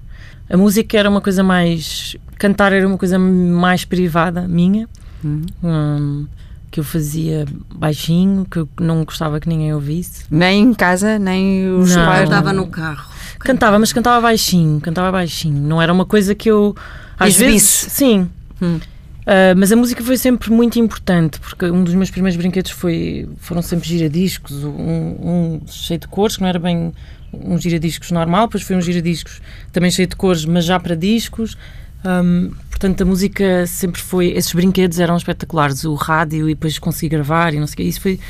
A 0.48 0.56
música 0.56 0.96
era 0.96 1.08
uma 1.08 1.22
coisa 1.22 1.42
mais 1.42 2.16
Cantar 2.42 2.72
era 2.72 2.88
uma 2.88 2.98
coisa 2.98 3.20
mais 3.20 3.84
privada 3.84 4.48
minha, 4.48 4.88
uhum. 5.22 5.46
um, 5.62 6.26
que 6.72 6.80
eu 6.80 6.82
fazia 6.82 7.46
baixinho, 7.72 8.44
que 8.50 8.58
eu 8.58 8.68
não 8.80 9.04
gostava 9.04 9.38
que 9.38 9.48
ninguém 9.48 9.72
ouvisse. 9.72 10.24
Nem 10.28 10.60
em 10.60 10.74
casa, 10.74 11.20
nem 11.20 11.70
os 11.70 11.94
não, 11.94 12.04
pais. 12.04 12.28
Cantava 12.28 12.52
no 12.52 12.66
carro. 12.66 13.12
Cantava, 13.38 13.78
mas 13.78 13.92
cantava 13.92 14.20
baixinho, 14.20 14.80
cantava 14.80 15.12
baixinho. 15.12 15.62
Não 15.62 15.80
era 15.80 15.92
uma 15.92 16.04
coisa 16.04 16.34
que 16.34 16.50
eu. 16.50 16.74
Às 17.16 17.36
Exibisse. 17.36 17.84
vezes. 17.84 17.92
Sim. 17.92 18.28
Hum. 18.60 18.80
Uh, 19.20 19.54
mas 19.56 19.70
a 19.70 19.76
música 19.76 20.02
foi 20.02 20.16
sempre 20.16 20.50
muito 20.50 20.80
importante, 20.80 21.38
porque 21.38 21.66
um 21.66 21.84
dos 21.84 21.94
meus 21.94 22.10
primeiros 22.10 22.36
brinquedos 22.36 22.72
foi, 22.72 23.28
foram 23.38 23.62
sempre 23.62 23.88
giradiscos, 23.88 24.64
um, 24.64 24.72
um 24.72 25.60
cheio 25.68 26.00
de 26.00 26.08
cores, 26.08 26.34
que 26.34 26.42
não 26.42 26.48
era 26.48 26.58
bem 26.58 26.92
um 27.32 27.56
giradiscos 27.56 28.10
normal, 28.10 28.48
depois 28.48 28.64
foi 28.64 28.74
um 28.74 28.80
giradiscos 28.80 29.40
também 29.70 29.92
cheio 29.92 30.08
de 30.08 30.16
cores, 30.16 30.44
mas 30.44 30.64
já 30.64 30.80
para 30.80 30.96
discos. 30.96 31.56
Um, 32.04 32.50
portanto, 32.68 33.02
a 33.02 33.04
música 33.04 33.66
sempre 33.66 34.00
foi. 34.00 34.28
Esses 34.28 34.52
brinquedos 34.52 34.98
eram 34.98 35.16
espetaculares. 35.16 35.84
O 35.84 35.94
rádio 35.94 36.48
e 36.48 36.54
depois 36.54 36.78
consegui 36.78 37.08
gravar 37.08 37.54
e 37.54 37.60
não 37.60 37.66
sei 37.66 37.74
o 37.74 37.76
que. 37.76 37.82
Isso 37.84 38.00
foi. 38.00 38.20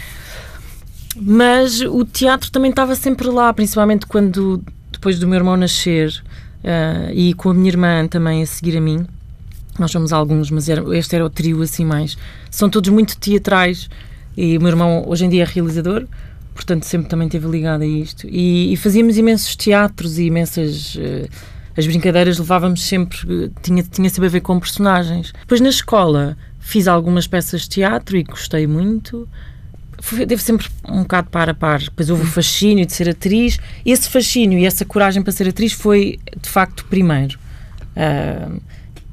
Mas 1.16 1.80
o 1.80 2.04
teatro 2.04 2.50
também 2.50 2.70
estava 2.70 2.94
sempre 2.94 3.28
lá, 3.28 3.52
principalmente 3.52 4.06
quando, 4.06 4.62
depois 4.90 5.18
do 5.18 5.26
meu 5.26 5.36
irmão 5.36 5.56
nascer 5.56 6.22
uh, 6.64 7.12
e 7.12 7.34
com 7.34 7.50
a 7.50 7.54
minha 7.54 7.68
irmã 7.68 8.06
também 8.08 8.42
a 8.42 8.46
seguir 8.46 8.76
a 8.76 8.80
mim. 8.80 9.06
Nós 9.78 9.90
somos 9.90 10.12
alguns, 10.12 10.50
mas 10.50 10.68
era, 10.68 10.96
este 10.96 11.14
era 11.14 11.24
o 11.24 11.30
trio 11.30 11.62
assim 11.62 11.84
mais. 11.84 12.16
São 12.50 12.68
todos 12.68 12.90
muito 12.90 13.16
teatrais 13.18 13.90
e 14.36 14.56
o 14.56 14.60
meu 14.60 14.70
irmão 14.70 15.04
hoje 15.06 15.26
em 15.26 15.28
dia 15.28 15.42
é 15.42 15.46
realizador, 15.46 16.06
portanto 16.54 16.84
sempre 16.84 17.08
também 17.08 17.26
esteve 17.26 17.46
ligado 17.46 17.82
a 17.82 17.86
isto. 17.86 18.26
E, 18.26 18.72
e 18.72 18.76
fazíamos 18.76 19.18
imensos 19.18 19.54
teatros 19.54 20.18
e 20.18 20.24
imensas. 20.24 20.94
Uh, 20.94 21.28
as 21.76 21.86
brincadeiras 21.86 22.38
levávamos 22.38 22.82
sempre, 22.82 23.50
tinha, 23.62 23.82
tinha 23.82 24.08
sempre 24.08 24.26
a 24.26 24.30
ver 24.30 24.40
com 24.40 24.58
personagens. 24.60 25.32
Depois 25.40 25.60
na 25.60 25.68
escola 25.68 26.36
fiz 26.60 26.86
algumas 26.86 27.26
peças 27.26 27.62
de 27.62 27.68
teatro 27.70 28.16
e 28.16 28.22
gostei 28.22 28.66
muito. 28.66 29.28
Deve 30.26 30.42
sempre 30.42 30.66
um 30.88 31.02
bocado 31.02 31.30
para 31.30 31.52
a 31.52 31.54
par. 31.54 31.80
Depois 31.80 32.10
houve 32.10 32.24
o 32.24 32.26
fascínio 32.26 32.84
de 32.84 32.92
ser 32.92 33.08
atriz. 33.08 33.58
Esse 33.86 34.08
fascínio 34.08 34.58
e 34.58 34.66
essa 34.66 34.84
coragem 34.84 35.22
para 35.22 35.32
ser 35.32 35.48
atriz 35.48 35.72
foi, 35.72 36.18
de 36.40 36.48
facto, 36.48 36.84
primeiro. 36.86 37.38
Uh, 37.96 38.60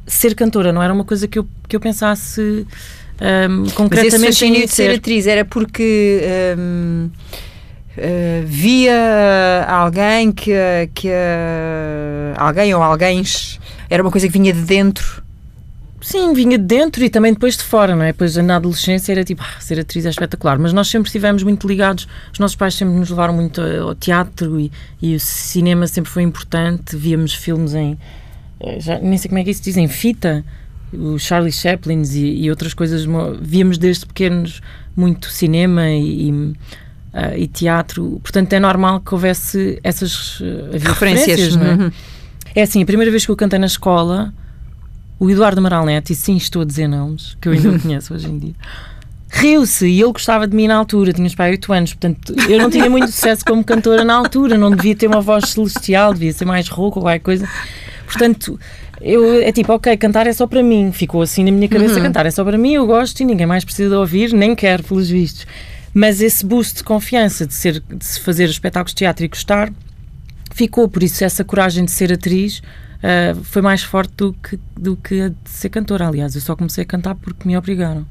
ser 0.05 0.33
cantora 0.35 0.73
não 0.73 0.81
era 0.81 0.93
uma 0.93 1.05
coisa 1.05 1.27
que 1.27 1.37
eu, 1.37 1.47
que 1.67 1.75
eu 1.75 1.79
pensasse 1.79 2.65
um, 3.21 3.69
concretamente 3.69 4.11
Mas 4.11 4.13
esse 4.13 4.25
fascínio 4.25 4.65
de 4.65 4.71
ser 4.73 4.95
atriz 4.95 5.27
era 5.27 5.45
porque... 5.45 6.21
Um 6.57 7.09
Uh, 7.97 8.45
via 8.45 9.65
alguém 9.67 10.31
que, 10.31 10.53
que 10.93 11.07
uh, 11.09 12.33
alguém 12.37 12.73
ou 12.73 12.81
alguém 12.81 13.23
era 13.89 14.01
uma 14.01 14.11
coisa 14.11 14.27
que 14.27 14.33
vinha 14.33 14.53
de 14.53 14.61
dentro 14.61 15.23
Sim, 16.01 16.33
vinha 16.33 16.57
de 16.57 16.63
dentro 16.63 17.03
e 17.03 17.09
também 17.09 17.33
depois 17.33 17.57
de 17.57 17.63
fora, 17.63 17.93
não 17.93 18.03
é? 18.03 18.07
Depois 18.07 18.35
na 18.37 18.55
adolescência 18.55 19.11
era 19.11 19.23
tipo, 19.23 19.43
ah, 19.43 19.59
ser 19.59 19.79
atriz 19.79 20.05
é 20.05 20.09
espetacular, 20.09 20.57
mas 20.57 20.71
nós 20.71 20.87
sempre 20.87 21.09
estivemos 21.09 21.43
muito 21.43 21.67
ligados, 21.67 22.07
os 22.31 22.39
nossos 22.39 22.55
pais 22.55 22.73
sempre 22.73 22.95
nos 22.95 23.09
levaram 23.09 23.33
muito 23.33 23.61
ao 23.61 23.93
teatro 23.93 24.59
e, 24.59 24.71
e 25.01 25.15
o 25.15 25.19
cinema 25.19 25.87
sempre 25.87 26.09
foi 26.09 26.23
importante, 26.23 26.95
víamos 26.95 27.33
filmes 27.33 27.73
em, 27.73 27.97
eh, 28.61 28.79
já, 28.79 28.97
nem 28.99 29.17
sei 29.17 29.27
como 29.27 29.39
é 29.39 29.43
que 29.43 29.51
isso 29.51 29.61
diz, 29.61 29.75
em 29.75 29.89
fita, 29.89 30.45
o 30.93 31.19
Charlie 31.19 31.51
Chaplin 31.51 32.01
e, 32.03 32.45
e 32.45 32.49
outras 32.49 32.73
coisas, 32.73 33.05
víamos 33.41 33.77
desde 33.77 34.05
pequenos 34.05 34.61
muito 34.95 35.29
cinema 35.29 35.89
e, 35.89 36.29
e 36.29 36.53
uh, 37.13 37.37
e 37.37 37.47
teatro. 37.47 38.19
Portanto, 38.21 38.53
é 38.53 38.59
normal 38.59 38.99
que 38.99 39.13
houvesse 39.13 39.79
essas 39.83 40.39
uh, 40.39 40.43
referências. 40.71 41.27
referências 41.27 41.55
não 41.55 41.65
é? 41.65 41.73
Uhum. 41.75 41.91
é 42.55 42.61
assim, 42.61 42.81
a 42.81 42.85
primeira 42.85 43.11
vez 43.11 43.25
que 43.25 43.31
eu 43.31 43.35
cantei 43.35 43.59
na 43.59 43.67
escola, 43.67 44.33
o 45.19 45.29
Eduardo 45.29 45.59
Amaral 45.59 45.85
Neto, 45.85 46.11
e 46.11 46.15
sim, 46.15 46.37
estou 46.37 46.61
a 46.61 46.65
dizer 46.65 46.87
nomes, 46.87 47.37
que 47.41 47.49
eu 47.49 47.53
ainda 47.53 47.69
o 47.69 47.79
conheço 47.81 48.13
hoje 48.13 48.27
em 48.27 48.37
dia, 48.37 48.55
riu-se 49.29 49.87
e 49.87 50.01
ele 50.01 50.11
gostava 50.11 50.47
de 50.47 50.55
mim 50.55 50.67
na 50.67 50.75
altura, 50.75 51.13
tinha 51.13 51.29
pai 51.35 51.51
8 51.51 51.73
anos, 51.73 51.93
portanto 51.93 52.33
eu 52.49 52.57
não 52.57 52.69
tinha 52.69 52.89
muito 52.89 53.07
sucesso 53.07 53.45
como 53.45 53.63
cantora 53.63 54.03
na 54.03 54.15
altura, 54.15 54.57
não 54.57 54.71
devia 54.71 54.95
ter 54.95 55.07
uma 55.07 55.21
voz 55.21 55.49
celestial, 55.49 56.13
devia 56.13 56.33
ser 56.33 56.45
mais 56.45 56.67
rouca 56.67 56.97
ou 56.97 57.03
qualquer 57.03 57.19
coisa. 57.19 57.47
Portanto, 58.07 58.59
eu, 58.99 59.39
é 59.41 59.51
tipo, 59.51 59.71
ok, 59.71 59.95
cantar 59.97 60.25
é 60.25 60.33
só 60.33 60.47
para 60.47 60.63
mim, 60.63 60.91
ficou 60.91 61.21
assim 61.21 61.43
na 61.43 61.51
minha 61.51 61.69
cabeça, 61.69 61.95
uhum. 61.95 62.03
cantar 62.03 62.25
é 62.25 62.31
só 62.31 62.43
para 62.43 62.57
mim, 62.57 62.73
eu 62.73 62.87
gosto 62.87 63.19
e 63.19 63.25
ninguém 63.25 63.45
mais 63.45 63.63
precisa 63.63 63.99
ouvir, 63.99 64.33
nem 64.33 64.55
quer, 64.55 64.81
pelos 64.81 65.09
vistos. 65.09 65.45
Mas 65.93 66.21
esse 66.21 66.45
boost 66.45 66.77
de 66.77 66.83
confiança 66.83 67.45
de, 67.45 67.53
ser, 67.53 67.79
de 67.79 68.05
se 68.05 68.19
fazer 68.19 68.49
espetáculos 68.49 68.91
de 68.91 68.97
teatro 68.97 69.25
e 69.25 69.27
gostar 69.27 69.71
ficou, 70.51 70.87
por 70.89 71.03
isso 71.03 71.23
essa 71.23 71.43
coragem 71.43 71.85
de 71.85 71.91
ser 71.91 72.11
atriz 72.11 72.59
uh, 72.59 73.43
foi 73.43 73.61
mais 73.61 73.81
forte 73.83 74.13
do 74.17 74.33
que, 74.33 74.59
do 74.77 74.95
que 74.95 75.21
a 75.21 75.29
de 75.29 75.35
ser 75.45 75.69
cantora. 75.69 76.07
Aliás, 76.07 76.35
eu 76.35 76.41
só 76.41 76.55
comecei 76.55 76.83
a 76.83 76.85
cantar 76.85 77.15
porque 77.15 77.47
me 77.47 77.57
obrigaram. 77.57 78.05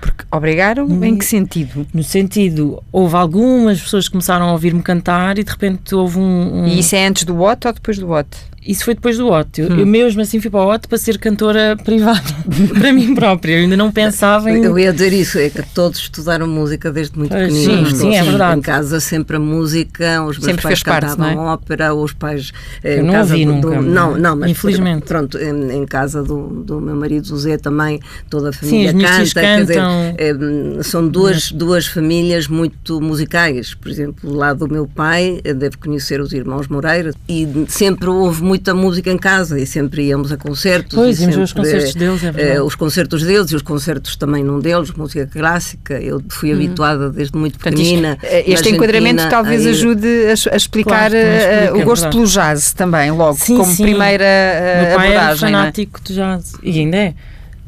Porque 0.00 0.24
obrigaram? 0.32 0.88
No, 0.88 1.04
em 1.04 1.16
que 1.16 1.24
sentido? 1.24 1.86
No 1.94 2.02
sentido, 2.02 2.82
houve 2.90 3.14
algumas 3.14 3.80
pessoas 3.80 4.06
que 4.06 4.12
começaram 4.12 4.48
a 4.48 4.52
ouvir-me 4.52 4.82
cantar 4.82 5.38
e 5.38 5.44
de 5.44 5.50
repente 5.50 5.94
houve 5.94 6.18
um, 6.18 6.62
um, 6.62 6.66
E 6.66 6.80
isso 6.80 6.96
é 6.96 7.06
antes 7.06 7.22
do 7.22 7.36
What 7.36 7.68
ou 7.68 7.72
depois 7.72 7.98
do 7.98 8.08
What? 8.08 8.28
Isso 8.64 8.84
foi 8.84 8.94
depois 8.94 9.18
do 9.18 9.28
OT. 9.28 9.60
Eu, 9.60 9.72
hum. 9.72 9.78
eu, 9.80 9.86
mesmo 9.86 10.20
assim 10.20 10.40
fui 10.40 10.50
para 10.50 10.60
o 10.60 10.72
OT 10.72 10.86
para 10.86 10.98
ser 10.98 11.18
cantora 11.18 11.76
privada, 11.82 12.22
para 12.78 12.92
mim 12.92 13.14
própria. 13.14 13.54
Eu 13.54 13.62
ainda 13.62 13.76
não 13.76 13.90
pensava 13.90 14.50
em. 14.50 14.62
Eu 14.62 14.78
ia 14.78 14.92
dizer 14.92 15.12
isso, 15.12 15.38
é 15.38 15.50
que 15.50 15.62
todos 15.74 15.98
estudaram 15.98 16.46
música 16.46 16.90
desde 16.92 17.18
muito 17.18 17.34
pequeninos. 17.34 17.90
Sim, 17.90 17.96
sim, 17.96 18.14
é 18.14 18.22
verdade. 18.22 18.58
Em 18.58 18.62
casa 18.62 19.00
sempre 19.00 19.36
a 19.36 19.40
música, 19.40 20.22
os 20.22 20.38
meus 20.38 20.44
sempre 20.44 20.62
pais 20.62 20.82
cantavam 20.82 21.16
parte, 21.16 21.36
é? 21.36 21.40
ópera, 21.40 21.94
os 21.94 22.12
pais. 22.12 22.52
Eh, 22.84 23.00
eu 23.00 23.04
não 23.04 23.18
ouvi 23.18 23.44
do, 23.44 23.52
nunca. 23.52 23.68
Do, 23.70 23.82
não, 23.82 24.16
não, 24.16 24.36
mas. 24.36 24.50
Infelizmente. 24.50 25.06
Pronto, 25.06 25.38
em, 25.38 25.72
em, 25.78 25.84
casa 25.84 26.22
do, 26.22 26.62
do 26.62 26.80
meu 26.80 26.94
marido 26.94 27.26
José 27.26 27.58
também, 27.58 28.00
toda 28.30 28.50
a 28.50 28.52
família 28.52 28.92
sim, 28.92 28.98
canta. 28.98 29.40
Quer 29.40 29.60
dizer, 29.62 29.78
é, 29.78 30.82
são 30.82 31.08
duas, 31.08 31.50
duas 31.50 31.86
famílias 31.86 32.46
muito 32.46 33.00
musicais. 33.00 33.74
Por 33.74 33.90
exemplo, 33.90 34.32
lá 34.32 34.52
do 34.52 34.68
meu 34.68 34.86
pai, 34.86 35.40
deve 35.42 35.76
conhecer 35.76 36.20
os 36.20 36.32
irmãos 36.32 36.68
Moreira, 36.68 37.12
e 37.28 37.66
sempre 37.68 38.08
houve 38.08 38.51
muita 38.52 38.74
música 38.74 39.10
em 39.10 39.16
casa 39.16 39.58
e 39.58 39.66
sempre 39.66 40.02
íamos 40.08 40.30
a 40.30 40.36
concertos. 40.36 40.94
Pois, 40.94 41.18
íamos 41.18 41.34
sempre, 41.34 41.44
os 41.44 41.52
concertos 41.54 41.94
deles, 41.94 42.22
é 42.22 42.60
uh, 42.60 42.64
Os 42.66 42.74
concertos 42.74 43.22
deles 43.22 43.50
e 43.50 43.56
os 43.56 43.62
concertos 43.62 44.14
também 44.14 44.44
num 44.44 44.60
deles, 44.60 44.90
música 44.90 45.26
clássica. 45.26 45.98
Eu 45.98 46.22
fui 46.28 46.52
hum. 46.52 46.56
habituada 46.56 47.08
desde 47.08 47.36
muito 47.36 47.58
pequenina. 47.58 48.18
Portanto, 48.20 48.44
este 48.46 48.68
enquadramento 48.68 49.26
talvez 49.30 49.66
ajude 49.66 50.06
a, 50.26 50.52
a 50.52 50.56
explicar 50.56 51.10
claro, 51.10 51.76
uh, 51.76 51.80
o 51.80 51.84
gosto 51.84 52.10
pelo 52.10 52.26
jazz 52.26 52.74
também, 52.74 53.10
logo, 53.10 53.38
sim, 53.38 53.56
como 53.56 53.72
sim. 53.72 53.84
primeira 53.84 54.24
uh, 54.24 54.86
Meu 54.86 54.96
pai 54.96 55.16
abordagem. 55.16 55.18
era 55.18 55.32
é? 55.32 55.36
fanático 55.36 55.98
é? 55.98 56.08
de 56.08 56.14
jazz 56.14 56.52
e 56.62 56.78
ainda 56.78 56.96
é. 56.96 57.14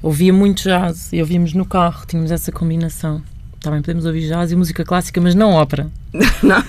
Ouvia 0.02 0.34
muito 0.34 0.64
jazz 0.64 1.08
e 1.14 1.20
ouvíamos 1.22 1.54
no 1.54 1.64
carro, 1.64 2.04
tínhamos 2.06 2.30
essa 2.30 2.52
combinação. 2.52 3.22
Também 3.64 3.80
podemos 3.80 4.04
ouvir 4.04 4.28
jazz 4.28 4.52
e 4.52 4.56
música 4.56 4.84
clássica, 4.84 5.20
mas 5.20 5.34
não 5.34 5.52
ópera. 5.52 5.88
não. 6.42 6.62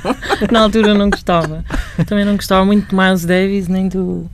Na 0.49 0.62
altura 0.62 0.93
não 0.93 1.10
gostava. 1.10 1.63
Também 2.08 2.23
não 2.23 2.36
gostava 2.36 2.65
muito 2.65 2.89
de 2.89 2.95
Miles 2.95 3.25
Davis, 3.25 3.67
nem 3.67 3.89
do 3.89 4.29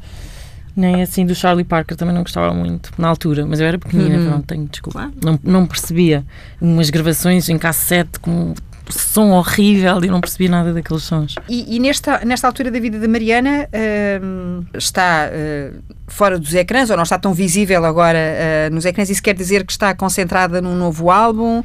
nem 0.76 1.02
assim 1.02 1.26
do 1.26 1.36
Charlie 1.36 1.66
Parker 1.66 1.98
também 1.98 2.16
não 2.16 2.24
gostava 2.24 2.54
muito 2.54 2.92
na 2.98 3.10
altura, 3.10 3.46
mas 3.46 3.60
eu 3.60 3.68
era 3.68 3.78
pequenina, 3.78 4.18
uhum. 4.18 4.30
não 4.30 4.42
tenho 4.42 4.66
desculpa. 4.68 5.12
Não, 5.22 5.38
não 5.44 5.66
percebia 5.66 6.24
umas 6.62 6.90
gravações 6.90 7.50
em 7.50 7.58
cassete 7.58 8.20
com 8.20 8.54
som 8.90 9.32
horrível 9.32 10.04
e 10.04 10.08
não 10.08 10.20
percebia 10.20 10.50
nada 10.50 10.74
daqueles 10.74 11.04
sons. 11.04 11.36
E, 11.48 11.76
e 11.76 11.80
nesta, 11.80 12.24
nesta 12.26 12.48
altura 12.48 12.72
da 12.72 12.80
vida 12.80 13.00
da 13.00 13.08
Mariana 13.08 13.68
uh, 13.68 14.78
está 14.78 15.30
uh, 15.30 15.78
fora 16.08 16.38
dos 16.38 16.54
ecrãs 16.54 16.90
ou 16.90 16.96
não 16.96 17.04
está 17.04 17.18
tão 17.18 17.34
visível 17.34 17.86
agora 17.86 18.20
uh, 18.20 18.74
nos 18.74 18.86
ecrãs? 18.86 19.10
Isso 19.10 19.24
quer 19.24 19.36
dizer 19.36 19.66
que 19.66 19.72
está 19.72 19.94
concentrada 19.94 20.62
num 20.62 20.76
novo 20.76 21.10
álbum? 21.10 21.64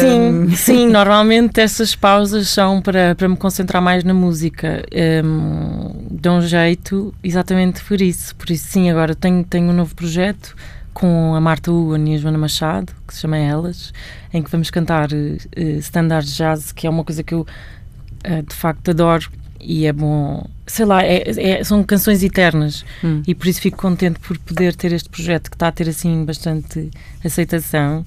Sim, 0.00 0.50
sim, 0.56 0.88
normalmente 0.88 1.60
essas 1.60 1.94
pausas 1.94 2.48
são 2.48 2.82
para, 2.82 3.14
para 3.14 3.28
me 3.28 3.36
concentrar 3.36 3.82
mais 3.82 4.02
na 4.02 4.12
música. 4.12 4.84
Um, 5.24 6.06
dão 6.10 6.38
um 6.38 6.42
jeito 6.42 7.14
exatamente 7.22 7.82
por 7.84 8.00
isso. 8.00 8.34
Por 8.34 8.50
isso, 8.50 8.66
sim, 8.68 8.90
agora 8.90 9.14
tenho, 9.14 9.44
tenho 9.44 9.70
um 9.70 9.72
novo 9.72 9.94
projeto 9.94 10.56
com 10.92 11.34
a 11.34 11.40
Marta 11.40 11.70
Uan 11.70 12.08
e 12.08 12.16
a 12.16 12.18
Joana 12.18 12.38
Machado, 12.38 12.92
que 13.06 13.14
se 13.14 13.20
chama 13.20 13.38
Elas, 13.38 13.92
em 14.32 14.42
que 14.42 14.50
vamos 14.50 14.70
cantar 14.70 15.08
uh, 15.12 15.78
standard 15.78 16.26
jazz, 16.26 16.72
que 16.72 16.86
é 16.86 16.90
uma 16.90 17.04
coisa 17.04 17.22
que 17.22 17.32
eu 17.32 17.40
uh, 17.40 18.42
de 18.42 18.54
facto 18.54 18.90
adoro 18.90 19.30
e 19.60 19.86
é 19.86 19.92
bom. 19.92 20.48
Sei 20.66 20.84
lá, 20.84 21.04
é, 21.04 21.22
é, 21.26 21.64
são 21.64 21.82
canções 21.84 22.22
eternas 22.22 22.84
hum. 23.04 23.22
e 23.26 23.34
por 23.34 23.46
isso 23.46 23.60
fico 23.60 23.76
contente 23.76 24.18
por 24.20 24.38
poder 24.38 24.74
ter 24.74 24.92
este 24.92 25.08
projeto 25.08 25.50
que 25.50 25.56
está 25.56 25.68
a 25.68 25.72
ter 25.72 25.88
assim 25.88 26.24
bastante 26.24 26.90
aceitação 27.24 28.04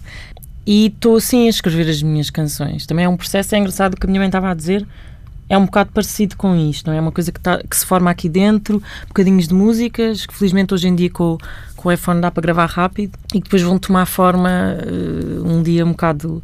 e 0.66 0.88
estou 0.88 1.18
assim 1.18 1.48
a 1.48 1.50
escrever 1.50 1.90
as 1.90 2.02
minhas 2.02 2.30
canções. 2.30 2.86
Também 2.86 3.06
é 3.06 3.10
um 3.10 3.18
processo, 3.18 3.56
é 3.56 3.58
engraçado 3.58 3.94
o 3.94 3.98
que 3.98 4.06
a 4.06 4.10
minha 4.10 4.20
mãe 4.20 4.28
estava 4.28 4.50
a 4.50 4.54
dizer, 4.54 4.86
é 5.50 5.58
um 5.58 5.66
bocado 5.66 5.92
parecido 5.92 6.38
com 6.38 6.56
isto, 6.56 6.88
não 6.88 6.94
é? 6.94 6.98
É 6.98 7.02
uma 7.02 7.12
coisa 7.12 7.32
que, 7.32 7.40
tá, 7.40 7.62
que 7.62 7.76
se 7.76 7.86
forma 7.86 8.10
aqui 8.10 8.30
dentro, 8.30 8.82
bocadinhos 9.08 9.48
de 9.48 9.54
músicas, 9.54 10.26
que 10.26 10.34
felizmente 10.34 10.74
hoje 10.74 10.88
em 10.88 10.96
dia 10.96 11.10
com, 11.10 11.38
com 11.76 11.90
o 11.90 11.92
iPhone 11.92 12.22
dá 12.22 12.32
para 12.32 12.42
gravar 12.42 12.66
rápido 12.66 13.18
e 13.34 13.40
que 13.40 13.44
depois 13.44 13.62
vão 13.62 13.78
tomar 13.78 14.06
forma 14.06 14.50
uh, 14.50 15.48
um 15.48 15.62
dia 15.62 15.86
um 15.86 15.92
bocado 15.92 16.42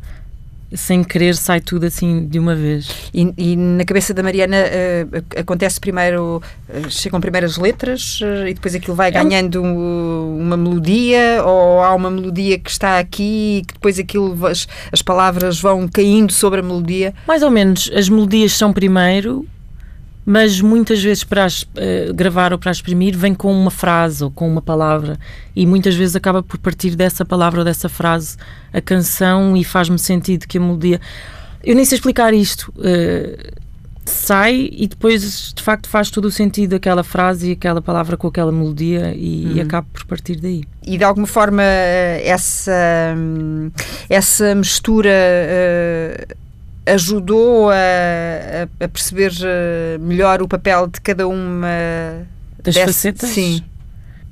sem 0.73 1.03
querer 1.03 1.36
sai 1.36 1.60
tudo 1.60 1.86
assim 1.86 2.25
de 2.27 2.39
uma 2.39 2.55
vez. 2.55 2.89
E, 3.13 3.34
e 3.38 3.55
na 3.55 3.84
cabeça 3.84 4.13
da 4.13 4.21
Mariana 4.21 4.58
uh, 4.58 5.39
acontece 5.39 5.79
primeiro, 5.79 6.41
uh, 6.69 6.89
chegam 6.89 7.19
primeiro 7.19 7.45
as 7.45 7.58
letras 7.58 8.19
uh, 8.21 8.47
e 8.47 8.53
depois 8.53 8.75
aquilo 8.75 8.95
vai 8.95 9.12
ganhando 9.12 9.62
uma 9.63 10.55
melodia 10.55 11.43
ou 11.43 11.82
há 11.82 11.93
uma 11.93 12.10
melodia 12.12 12.60
que 12.60 12.69
está 12.69 12.99
aqui 12.99 13.60
e 13.60 13.65
que 13.65 13.73
depois 13.73 13.99
aquilo 13.99 14.45
as, 14.45 14.67
as 14.91 15.01
palavras 15.01 15.60
vão 15.60 15.88
caindo 15.88 16.32
sobre 16.32 16.60
a 16.60 16.63
melodia? 16.63 17.13
Mais 17.27 17.43
ou 17.43 17.49
menos, 17.49 17.91
as 17.95 18.10
melodias 18.10 18.53
são 18.53 18.71
primeiro 18.71 19.45
mas 20.29 20.61
muitas 20.61 21.01
vezes 21.01 21.23
para 21.23 21.43
as, 21.43 21.63
uh, 21.63 22.13
gravar 22.13 22.53
ou 22.53 22.59
para 22.59 22.69
exprimir 22.69 23.17
vem 23.17 23.33
com 23.33 23.51
uma 23.51 23.71
frase 23.71 24.23
ou 24.23 24.29
com 24.29 24.47
uma 24.47 24.61
palavra 24.61 25.17
e 25.55 25.65
muitas 25.65 25.95
vezes 25.95 26.15
acaba 26.15 26.43
por 26.43 26.59
partir 26.59 26.95
dessa 26.95 27.25
palavra 27.25 27.61
ou 27.61 27.65
dessa 27.65 27.89
frase 27.89 28.37
a 28.71 28.79
canção 28.79 29.57
e 29.57 29.63
faz-me 29.63 29.97
sentido 29.97 30.45
que 30.47 30.59
a 30.59 30.61
melodia. 30.61 31.01
Eu 31.63 31.73
nem 31.73 31.83
sei 31.83 31.95
explicar 31.95 32.31
isto. 32.31 32.71
Uh, 32.77 33.57
sai 34.05 34.69
e 34.71 34.87
depois 34.87 35.51
de 35.51 35.63
facto 35.63 35.89
faz 35.89 36.11
todo 36.11 36.25
o 36.25 36.31
sentido 36.31 36.75
aquela 36.75 37.03
frase 37.03 37.49
e 37.49 37.51
aquela 37.53 37.81
palavra 37.81 38.15
com 38.15 38.27
aquela 38.27 38.51
melodia 38.51 39.11
e, 39.15 39.45
uhum. 39.47 39.55
e 39.55 39.61
acaba 39.61 39.87
por 39.91 40.05
partir 40.05 40.35
daí. 40.35 40.63
E 40.85 40.95
de 40.95 41.03
alguma 41.03 41.25
forma 41.25 41.63
essa, 41.63 43.15
essa 44.07 44.53
mistura. 44.53 45.09
Uh 45.09 46.48
ajudou 46.93 47.69
a, 47.69 47.73
a, 48.80 48.88
perceber 48.88 49.32
eh, 49.43 49.97
melhor 49.99 50.41
o 50.41 50.47
papel 50.47 50.88
de 50.88 50.99
cada 51.02 51.28
uma 51.28 51.67
das 52.63 52.75
desse, 52.75 52.86
facetas? 52.86 53.30
Sim. 53.30 53.63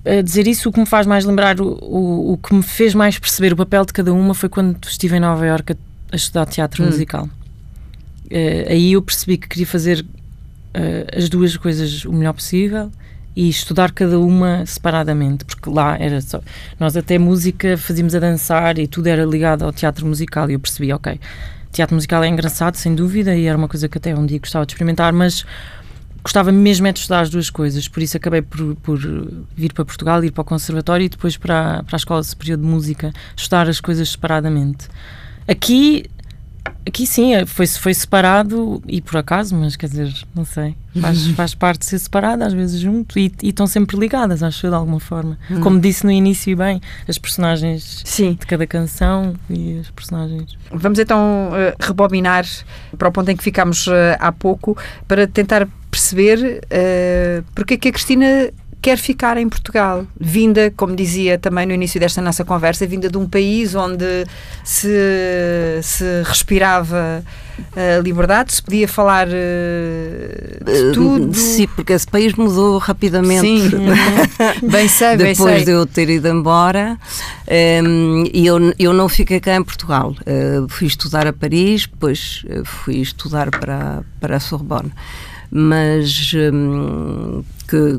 A 0.06 0.22
dizer 0.22 0.48
isso, 0.48 0.70
o 0.70 0.72
que 0.72 0.80
me 0.80 0.86
faz 0.86 1.06
mais 1.06 1.26
lembrar, 1.26 1.60
o, 1.60 1.68
o, 1.68 2.34
o, 2.34 2.38
que 2.38 2.54
me 2.54 2.64
fez 2.64 2.94
mais 2.94 3.20
perceber 3.20 3.54
o 3.54 3.58
papel 3.58 3.86
de 3.86 3.94
cada 3.94 4.14
uma 4.14 4.34
foi 4.34 4.50
quando 4.50 4.78
estive 4.88 5.18
em 5.18 5.20
Nova 5.20 5.46
Iorque 5.46 5.74
a, 5.74 5.76
a 6.14 6.16
estudar 6.16 6.46
teatro 6.46 6.84
hum. 6.84 6.88
musical. 6.88 7.30
Uh, 8.26 8.70
aí 8.70 8.94
eu 8.94 9.02
percebi 9.02 9.38
que 9.38 9.48
queria 9.48 9.68
fazer 9.68 10.02
uh, 10.02 11.18
as 11.18 11.30
duas 11.30 11.56
coisas 11.58 12.06
o 12.06 12.14
melhor 12.14 12.34
possível 12.34 12.92
e 13.36 13.50
estudar 13.50 13.92
cada 13.92 14.20
uma 14.20 14.66
separadamente, 14.66 15.46
porque 15.46 15.70
lá 15.70 15.96
era 16.00 16.20
só. 16.22 16.42
Nós 16.80 16.98
até 16.98 17.20
música 17.20 17.78
fazíamos 17.78 18.16
a 18.16 18.20
dançar 18.20 18.80
e 18.80 18.88
tudo 18.88 19.08
era 19.08 19.24
ligado 19.24 19.64
ao 19.64 19.72
teatro 19.72 20.08
musical 20.08 20.50
e 20.50 20.54
eu 20.54 20.60
percebi, 20.60 20.92
ok, 20.92 21.20
teatro 21.72 21.96
musical 21.96 22.24
é 22.24 22.28
engraçado, 22.28 22.76
sem 22.76 22.96
dúvida, 22.96 23.36
e 23.36 23.46
era 23.46 23.58
uma 23.58 23.68
coisa 23.68 23.88
que 23.88 23.98
até 23.98 24.16
um 24.16 24.26
dia 24.26 24.40
gostava 24.40 24.66
de 24.66 24.74
experimentar, 24.74 25.14
mas 25.14 25.46
gostava 26.24 26.52
mesmo 26.52 26.88
é 26.88 26.92
de 26.92 27.00
estudar 27.00 27.22
as 27.22 27.30
duas 27.30 27.50
coisas, 27.50 27.88
por 27.88 28.04
isso 28.04 28.18
acabei 28.18 28.42
por, 28.42 28.76
por 28.76 29.00
vir 29.56 29.72
para 29.74 29.86
Portugal, 29.86 30.24
ir 30.24 30.32
para 30.32 30.42
o 30.42 30.46
conservatório 30.46 31.06
e 31.06 31.10
depois 31.10 31.38
para, 31.38 31.84
para 31.84 31.96
a 31.96 31.98
Escola 31.98 32.22
Superior 32.24 32.58
de 32.58 32.66
Música, 32.66 33.14
estudar 33.36 33.70
as 33.70 33.80
coisas 33.80 34.10
separadamente. 34.10 34.88
Aqui 35.48 36.06
Aqui 36.86 37.06
sim, 37.06 37.34
é, 37.34 37.46
foi, 37.46 37.68
foi 37.68 37.94
separado 37.94 38.82
e 38.88 39.02
por 39.02 39.18
acaso, 39.18 39.56
mas 39.56 39.76
quer 39.76 39.88
dizer, 39.88 40.14
não 40.34 40.46
sei, 40.46 40.76
faz, 41.00 41.28
faz 41.36 41.56
parte 41.56 41.80
de 41.80 41.86
ser 41.86 42.00
separado, 42.00 42.44
às 42.44 42.54
vezes 42.54 42.80
junto, 42.80 43.18
e, 43.20 43.32
e 43.42 43.50
estão 43.50 43.68
sempre 43.68 43.98
ligadas, 43.98 44.42
acho 44.44 44.66
eu, 44.66 44.72
de 44.72 44.76
alguma 44.76 45.00
forma. 45.00 45.38
Hum. 45.50 45.62
Como 45.62 45.80
disse 45.80 46.06
no 46.06 46.12
início, 46.12 46.56
bem, 46.56 46.82
as 47.08 47.18
personagens 47.18 48.04
sim. 48.06 48.34
de 48.34 48.46
cada 48.46 48.66
canção 48.66 49.36
e 49.50 49.80
as 49.80 49.90
personagens. 49.90 50.58
Vamos 50.72 51.00
então 51.00 51.50
uh, 51.50 51.76
rebobinar 51.80 52.46
para 52.98 53.08
o 53.08 53.12
ponto 53.12 53.30
em 53.30 53.36
que 53.36 53.44
ficámos 53.44 53.88
uh, 53.88 53.92
há 54.20 54.32
pouco, 54.32 54.78
para 55.08 55.28
tentar 55.28 55.68
perceber 55.90 56.62
uh, 56.66 57.44
porque 57.56 57.74
é 57.76 57.78
que 57.78 57.88
a 57.90 57.92
Cristina 57.92 58.52
quer 58.82 58.98
ficar 58.98 59.38
em 59.38 59.50
Portugal, 59.50 60.06
vinda, 60.20 60.72
como 60.76 60.96
dizia 60.96 61.38
também 61.38 61.66
no 61.66 61.74
início 61.74 62.00
desta 62.00 62.22
nossa 62.22 62.46
conversa, 62.46 62.86
vinda 62.88 63.10
de 63.10 63.18
um 63.18 63.28
país 63.28 63.76
onde 63.76 64.26
se, 64.64 65.80
se 65.82 66.24
respirava 66.24 67.24
a 67.76 68.00
liberdade, 68.02 68.54
se 68.54 68.62
podia 68.62 68.88
falar 68.88 69.28
uh, 69.28 70.64
de 70.64 70.94
tudo. 70.94 71.36
Sim, 71.36 71.68
porque 71.76 71.94
esse 71.94 72.08
país 72.08 72.34
mudou 72.34 72.78
rapidamente. 72.78 73.42
Sim, 73.42 73.72
bem 74.70 74.88
sei, 74.88 75.18
bem 75.18 75.34
Depois 75.34 75.56
sei. 75.56 75.66
de 75.66 75.72
eu 75.72 75.86
ter 75.86 76.10
ido 76.10 76.28
embora, 76.28 76.98
um, 77.48 78.24
ehm, 78.24 78.30
e 78.34 78.46
eu, 78.46 78.58
eu 78.78 78.94
não 78.94 79.10
fiquei 79.10 79.40
cá 79.40 79.56
em 79.56 79.64
Portugal. 79.64 80.16
Uh, 80.22 80.68
fui 80.70 80.88
estudar 80.88 81.26
a 81.26 81.34
Paris, 81.34 81.88
depois 81.88 82.46
fui 82.64 82.98
estudar 82.98 83.50
para, 83.50 84.04
para 84.20 84.38
a 84.38 84.40
Sorbonne 84.40 84.92
mas 85.50 86.34
hum, 86.34 87.44
que 87.68 87.98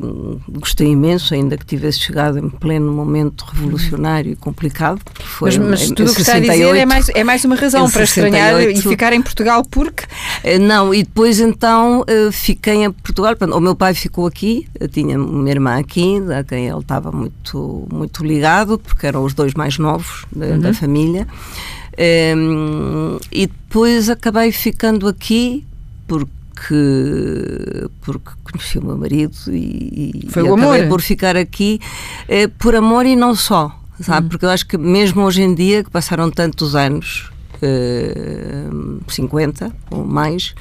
gostei 0.49 0.87
imenso, 0.87 1.33
ainda 1.33 1.57
que 1.57 1.65
tivesse 1.65 1.99
chegado 1.99 2.39
em 2.39 2.49
pleno 2.49 2.91
momento 2.91 3.45
revolucionário 3.45 4.31
e 4.31 4.35
complicado. 4.35 4.99
Foi 5.23 5.49
mas, 5.57 5.57
mas 5.57 5.87
tudo 5.89 6.11
o 6.11 6.15
que 6.15 6.21
está 6.21 6.35
a 6.35 6.39
dizer 6.39 6.75
é 6.75 6.85
mais, 6.85 7.09
é 7.09 7.23
mais 7.23 7.45
uma 7.45 7.55
razão 7.55 7.89
para 7.89 8.03
estranhar 8.03 8.61
e 8.61 8.81
ficar 8.81 9.13
em 9.13 9.21
Portugal 9.21 9.63
porque... 9.63 10.05
Eh, 10.43 10.57
não, 10.57 10.93
e 10.93 11.03
depois 11.03 11.39
então 11.39 12.03
eh, 12.07 12.31
fiquei 12.31 12.83
em 12.83 12.91
Portugal, 12.91 13.35
o 13.53 13.59
meu 13.59 13.75
pai 13.75 13.93
ficou 13.93 14.25
aqui, 14.25 14.67
tinha 14.91 15.19
uma 15.19 15.49
irmã 15.49 15.77
aqui, 15.77 16.15
a 16.37 16.43
quem 16.43 16.67
ele 16.67 16.79
estava 16.79 17.11
muito, 17.11 17.87
muito 17.91 18.25
ligado, 18.25 18.79
porque 18.79 19.05
eram 19.05 19.23
os 19.23 19.33
dois 19.33 19.53
mais 19.53 19.77
novos 19.77 20.25
da, 20.35 20.45
uhum. 20.45 20.59
da 20.59 20.73
família. 20.73 21.27
E 23.31 23.47
depois 23.47 24.09
acabei 24.09 24.51
ficando 24.51 25.07
aqui 25.07 25.65
porque 26.59 27.89
porque 28.01 28.29
conheci 28.43 28.77
o 28.79 28.85
meu 28.85 28.97
marido 28.97 29.33
e, 29.47 30.27
Foi 30.29 30.43
e 30.43 30.49
o 30.49 30.53
amor. 30.53 30.87
por 30.87 31.01
ficar 31.01 31.37
aqui 31.37 31.79
eh, 32.27 32.47
por 32.47 32.75
amor 32.75 33.05
e 33.05 33.15
não 33.15 33.33
só, 33.35 33.79
sabe? 34.01 34.25
Hum. 34.25 34.29
Porque 34.29 34.45
eu 34.45 34.49
acho 34.49 34.67
que 34.67 34.77
mesmo 34.77 35.23
hoje 35.23 35.41
em 35.41 35.53
dia, 35.53 35.83
que 35.83 35.89
passaram 35.89 36.29
tantos 36.29 36.75
anos, 36.75 37.29
eh, 37.61 38.67
50 39.07 39.71
ou 39.91 40.05
mais, 40.05 40.53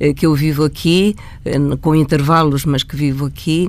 eh, 0.00 0.12
que 0.12 0.26
eu 0.26 0.34
vivo 0.34 0.64
aqui, 0.64 1.14
eh, 1.44 1.58
com 1.80 1.94
intervalos, 1.94 2.64
mas 2.64 2.82
que 2.82 2.96
vivo 2.96 3.26
aqui, 3.26 3.68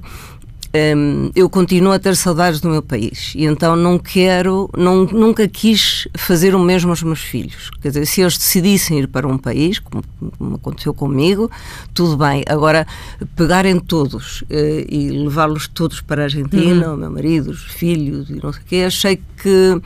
um, 0.76 1.30
eu 1.36 1.48
continuo 1.50 1.94
a 1.94 2.00
ter 2.00 2.16
saudades 2.16 2.60
do 2.60 2.70
meu 2.70 2.82
país 2.82 3.34
e 3.36 3.46
então 3.46 3.76
não 3.76 4.00
quero, 4.00 4.70
não, 4.76 5.06
nunca 5.06 5.48
quis 5.48 6.08
fazer 6.18 6.56
o 6.56 6.60
mesmo 6.60 6.90
aos 6.90 7.04
meus 7.04 7.22
filhos. 7.22 7.70
Quer 7.82 7.90
dizer, 7.90 8.06
se 8.08 8.22
eles 8.22 8.38
decidissem 8.38 9.00
ir 9.00 9.08
para 9.08 9.28
um 9.28 9.38
país, 9.38 9.78
como, 9.78 10.04
como 10.38 10.56
aconteceu 10.56 10.94
comigo, 10.94 11.50
tudo 11.94 12.18
bem. 12.18 12.44
Agora, 12.48 12.88
pegarem 13.36 13.80
todos 13.80 14.42
uh, 14.42 14.48
e 14.90 15.12
levá-los 15.12 15.68
todos 15.68 16.02
para 16.02 16.24
a 16.24 16.26
Argentina, 16.26 16.90
uhum. 16.90 16.96
o 16.96 16.98
meu 16.98 17.12
marido, 17.12 17.52
os 17.52 17.64
filhos 17.64 18.30
e 18.32 18.40
não 18.42 18.52
sei 18.52 18.62
o 18.62 18.66
quê, 18.66 18.84
achei 18.88 19.22
que 19.42 19.82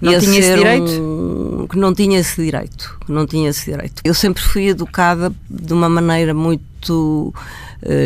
não 0.00 0.20
tinha 0.20 0.38
esse 0.38 0.54
direito? 0.54 0.90
Um, 0.90 1.66
que 1.66 1.78
não 1.78 1.94
tinha 1.94 2.18
esse 2.18 2.44
direito. 2.44 2.98
não 3.08 3.26
tinha 3.26 3.48
esse 3.48 3.70
direito. 3.70 4.02
Eu 4.04 4.12
sempre 4.12 4.42
fui 4.42 4.68
educada 4.68 5.32
de 5.48 5.72
uma 5.72 5.88
maneira 5.88 6.34
muito 6.34 7.32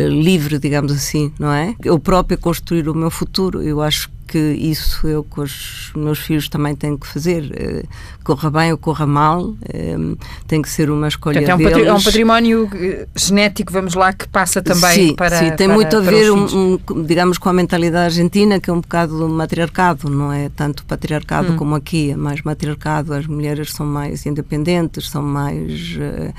livre, 0.09 0.59
digamos 0.59 0.91
assim, 0.91 1.31
não 1.39 1.51
é? 1.51 1.75
Eu 1.83 1.99
própria 1.99 2.37
construir 2.37 2.87
o 2.89 2.93
meu 2.93 3.09
futuro. 3.09 3.61
Eu 3.61 3.81
acho 3.81 4.09
que 4.31 4.37
isso 4.37 5.05
eu 5.05 5.25
com 5.25 5.41
os 5.41 5.91
meus 5.93 6.19
filhos 6.19 6.47
também 6.47 6.73
tenho 6.73 6.97
que 6.97 7.05
fazer. 7.05 7.43
Uh, 7.43 7.87
corra 8.23 8.49
bem 8.49 8.71
ou 8.71 8.77
corra 8.77 9.05
mal, 9.05 9.41
uh, 9.43 10.17
tem 10.47 10.61
que 10.61 10.69
ser 10.69 10.89
uma 10.89 11.09
escolha 11.09 11.41
Portanto, 11.41 11.67
é, 11.67 11.83
um 11.83 11.85
é 11.85 11.93
um 11.93 12.01
património 12.01 12.69
genético, 13.13 13.73
vamos 13.73 13.93
lá, 13.93 14.13
que 14.13 14.29
passa 14.29 14.61
também 14.61 15.09
sim, 15.09 15.15
para 15.15 15.37
Sim, 15.37 15.49
tem 15.57 15.67
para, 15.67 15.75
muito 15.75 15.97
a 15.97 15.99
ver, 15.99 16.31
um, 16.31 16.77
um, 16.89 17.03
digamos, 17.03 17.37
com 17.37 17.49
a 17.49 17.53
mentalidade 17.53 18.05
argentina, 18.05 18.57
que 18.57 18.69
é 18.69 18.73
um 18.73 18.79
bocado 18.79 19.17
do 19.17 19.27
matriarcado, 19.27 20.09
não 20.09 20.31
é 20.31 20.47
tanto 20.47 20.85
patriarcado 20.85 21.51
hum. 21.51 21.57
como 21.57 21.75
aqui, 21.75 22.11
é 22.11 22.15
mais 22.15 22.41
matriarcado, 22.41 23.13
as 23.13 23.27
mulheres 23.27 23.73
são 23.73 23.85
mais 23.85 24.25
independentes, 24.25 25.09
são 25.09 25.21
mais... 25.21 25.97
Uh, 25.97 26.33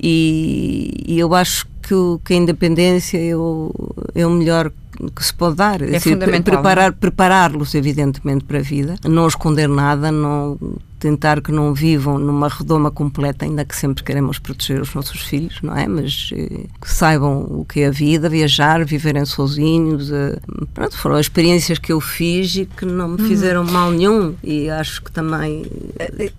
e, 0.00 1.02
e 1.04 1.18
eu 1.18 1.34
acho 1.34 1.66
que, 1.82 1.94
que 2.24 2.32
a 2.32 2.36
independência 2.36 3.18
é 3.18 3.36
o, 3.36 3.72
é 4.14 4.24
o 4.24 4.30
melhor 4.30 4.70
que 5.14 5.24
se 5.24 5.34
pode 5.34 5.56
dar. 5.56 5.82
É 5.82 5.96
assim, 5.96 6.10
fundamental. 6.10 6.54
Preparar, 6.54 6.92
prepará-los, 6.92 7.74
evidentemente, 7.74 8.44
para 8.44 8.58
a 8.58 8.62
vida, 8.62 8.96
não 9.04 9.26
esconder 9.26 9.68
nada, 9.68 10.10
não 10.10 10.58
tentar 11.04 11.42
que 11.42 11.52
não 11.52 11.74
vivam 11.74 12.18
numa 12.18 12.48
redoma 12.48 12.90
completa, 12.90 13.44
ainda 13.44 13.62
que 13.62 13.76
sempre 13.76 14.02
queremos 14.02 14.38
proteger 14.38 14.80
os 14.80 14.94
nossos 14.94 15.20
filhos, 15.20 15.60
não 15.62 15.76
é? 15.76 15.86
Mas 15.86 16.30
eh, 16.32 16.64
que 16.80 16.90
saibam 16.90 17.42
o 17.42 17.62
que 17.62 17.80
é 17.80 17.88
a 17.88 17.90
vida, 17.90 18.26
viajar, 18.26 18.82
viverem 18.86 19.26
sozinhos. 19.26 20.10
Eh, 20.10 20.38
pronto, 20.72 20.96
foram 20.96 21.20
experiências 21.20 21.78
que 21.78 21.92
eu 21.92 22.00
fiz 22.00 22.56
e 22.56 22.64
que 22.64 22.86
não 22.86 23.08
me 23.08 23.20
uhum. 23.20 23.28
fizeram 23.28 23.64
mal 23.64 23.90
nenhum. 23.90 24.34
E 24.42 24.70
acho 24.70 25.02
que 25.02 25.12
também, 25.12 25.66
eh, 25.98 26.32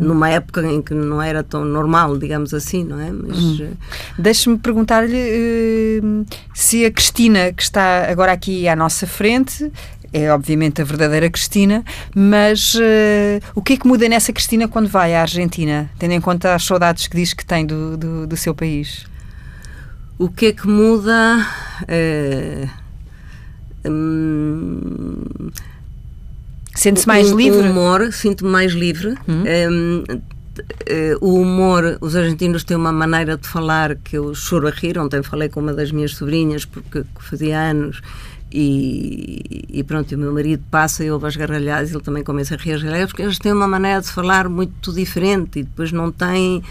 numa 0.00 0.30
época 0.30 0.66
em 0.66 0.80
que 0.82 0.94
não 0.94 1.20
era 1.20 1.42
tão 1.42 1.64
normal, 1.64 2.16
digamos 2.18 2.52
assim, 2.54 2.84
não 2.84 3.00
é? 3.00 3.10
Mas. 3.10 3.38
Uhum. 3.38 3.72
Deixe-me 4.18 4.58
perguntar-lhe 4.58 6.00
uh, 6.02 6.26
se 6.54 6.84
a 6.84 6.90
Cristina, 6.90 7.52
que 7.52 7.62
está 7.62 8.10
agora 8.10 8.32
aqui 8.32 8.68
à 8.68 8.76
nossa 8.76 9.06
frente, 9.06 9.70
é 10.12 10.32
obviamente 10.32 10.80
a 10.80 10.84
verdadeira 10.84 11.28
Cristina, 11.28 11.84
mas 12.14 12.74
uh, 12.74 13.42
o 13.54 13.60
que 13.60 13.72
é 13.72 13.76
que 13.76 13.86
muda 13.86 14.08
nessa 14.08 14.32
Cristina 14.32 14.68
quando 14.68 14.88
vai 14.88 15.14
à 15.14 15.22
Argentina, 15.22 15.90
tendo 15.98 16.12
em 16.12 16.20
conta 16.20 16.54
as 16.54 16.64
saudades 16.64 17.08
que 17.08 17.16
diz 17.16 17.34
que 17.34 17.44
tem 17.44 17.66
do, 17.66 17.96
do, 17.96 18.26
do 18.26 18.36
seu 18.36 18.54
país? 18.54 19.06
O 20.16 20.28
que 20.28 20.46
é 20.46 20.52
que 20.52 20.68
muda? 20.68 21.44
Uh, 21.82 22.70
hum, 23.90 25.50
Sente-se 26.74 27.06
mais 27.06 27.30
livre? 27.30 27.58
O 27.58 27.70
humor, 27.70 28.12
sinto-me 28.12 28.50
mais 28.50 28.72
livre. 28.72 29.14
Hum. 29.28 29.44
Um, 29.70 30.34
Uh, 30.56 31.18
o 31.20 31.40
humor, 31.40 31.98
os 32.00 32.14
argentinos 32.14 32.62
têm 32.62 32.76
uma 32.76 32.92
maneira 32.92 33.36
de 33.36 33.48
falar 33.48 33.96
que 33.96 34.16
eu 34.16 34.32
choro 34.36 34.68
a 34.68 34.70
rir. 34.70 34.96
Ontem 34.96 35.20
falei 35.20 35.48
com 35.48 35.58
uma 35.58 35.72
das 35.72 35.90
minhas 35.90 36.14
sobrinhas, 36.14 36.64
porque 36.64 37.02
fazia 37.18 37.58
anos, 37.58 38.00
e, 38.56 39.64
e, 39.68 39.82
pronto, 39.82 40.14
o 40.14 40.18
meu 40.18 40.32
marido 40.32 40.62
passa 40.70 41.04
e 41.04 41.10
ouve 41.10 41.26
as 41.26 41.34
gargalhadas, 41.34 41.90
ele 41.90 42.00
também 42.00 42.22
começa 42.22 42.54
a 42.54 42.56
rir 42.56 42.74
as 42.74 42.82
gargalhadas, 42.82 43.10
porque 43.10 43.22
eles 43.22 43.36
têm 43.36 43.52
uma 43.52 43.66
maneira 43.66 44.00
de 44.00 44.08
falar 44.08 44.48
muito 44.48 44.92
diferente 44.92 45.58
e 45.58 45.62
depois 45.64 45.90
não 45.90 46.12
têm. 46.12 46.62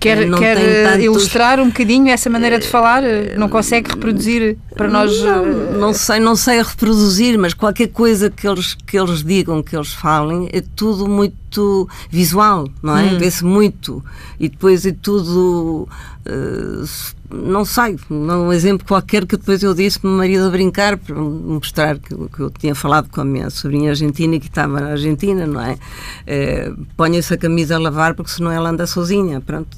Quer, 0.00 0.22
eh, 0.22 0.24
não 0.24 0.38
quer 0.38 0.56
eh, 0.56 0.84
tantos... 0.84 1.04
ilustrar 1.04 1.60
um 1.60 1.66
bocadinho 1.66 2.08
essa 2.08 2.30
maneira 2.30 2.58
de 2.58 2.66
falar? 2.66 3.02
Não 3.36 3.50
consegue 3.50 3.90
reproduzir 3.90 4.56
para 4.74 4.88
nós? 4.88 5.20
Não, 5.20 5.44
não 5.78 5.92
sei, 5.92 6.18
não 6.18 6.34
sei 6.34 6.62
reproduzir, 6.62 7.38
mas 7.38 7.52
qualquer 7.52 7.88
coisa 7.88 8.30
que 8.30 8.48
eles, 8.48 8.74
que 8.74 8.98
eles 8.98 9.22
digam, 9.22 9.62
que 9.62 9.76
eles 9.76 9.92
falem, 9.92 10.48
é 10.52 10.62
tudo 10.74 11.06
muito 11.06 11.86
visual, 12.08 12.66
não 12.82 12.96
é? 12.96 13.02
Hum. 13.02 13.18
Vê-se 13.18 13.44
muito. 13.44 14.02
E 14.38 14.48
depois 14.48 14.86
é 14.86 14.92
tudo. 14.92 15.86
Uh, 16.26 17.19
não 17.32 17.64
sei, 17.64 17.96
um 18.10 18.52
exemplo 18.52 18.86
qualquer 18.86 19.24
que 19.24 19.36
depois 19.36 19.62
eu 19.62 19.72
disse 19.72 19.98
para 19.98 20.08
o 20.08 20.10
meu 20.10 20.18
marido 20.18 20.46
a 20.46 20.50
brincar, 20.50 20.96
para 20.96 21.14
mostrar 21.14 21.98
que, 21.98 22.14
que, 22.14 22.40
eu 22.40 22.50
tinha 22.50 22.74
falado 22.74 23.08
com 23.08 23.20
a 23.20 23.24
minha 23.24 23.48
sobrinha 23.50 23.90
argentina 23.90 24.38
que 24.38 24.46
estava 24.46 24.80
na 24.80 24.90
Argentina, 24.90 25.46
não 25.46 25.60
é? 25.60 25.78
é 26.26 26.72
Ponha-se 26.96 27.32
a 27.32 27.36
camisa 27.38 27.76
a 27.76 27.78
lavar 27.78 28.14
porque 28.14 28.30
senão 28.32 28.50
ela 28.50 28.70
anda 28.70 28.86
sozinha. 28.86 29.40
Pronto, 29.40 29.76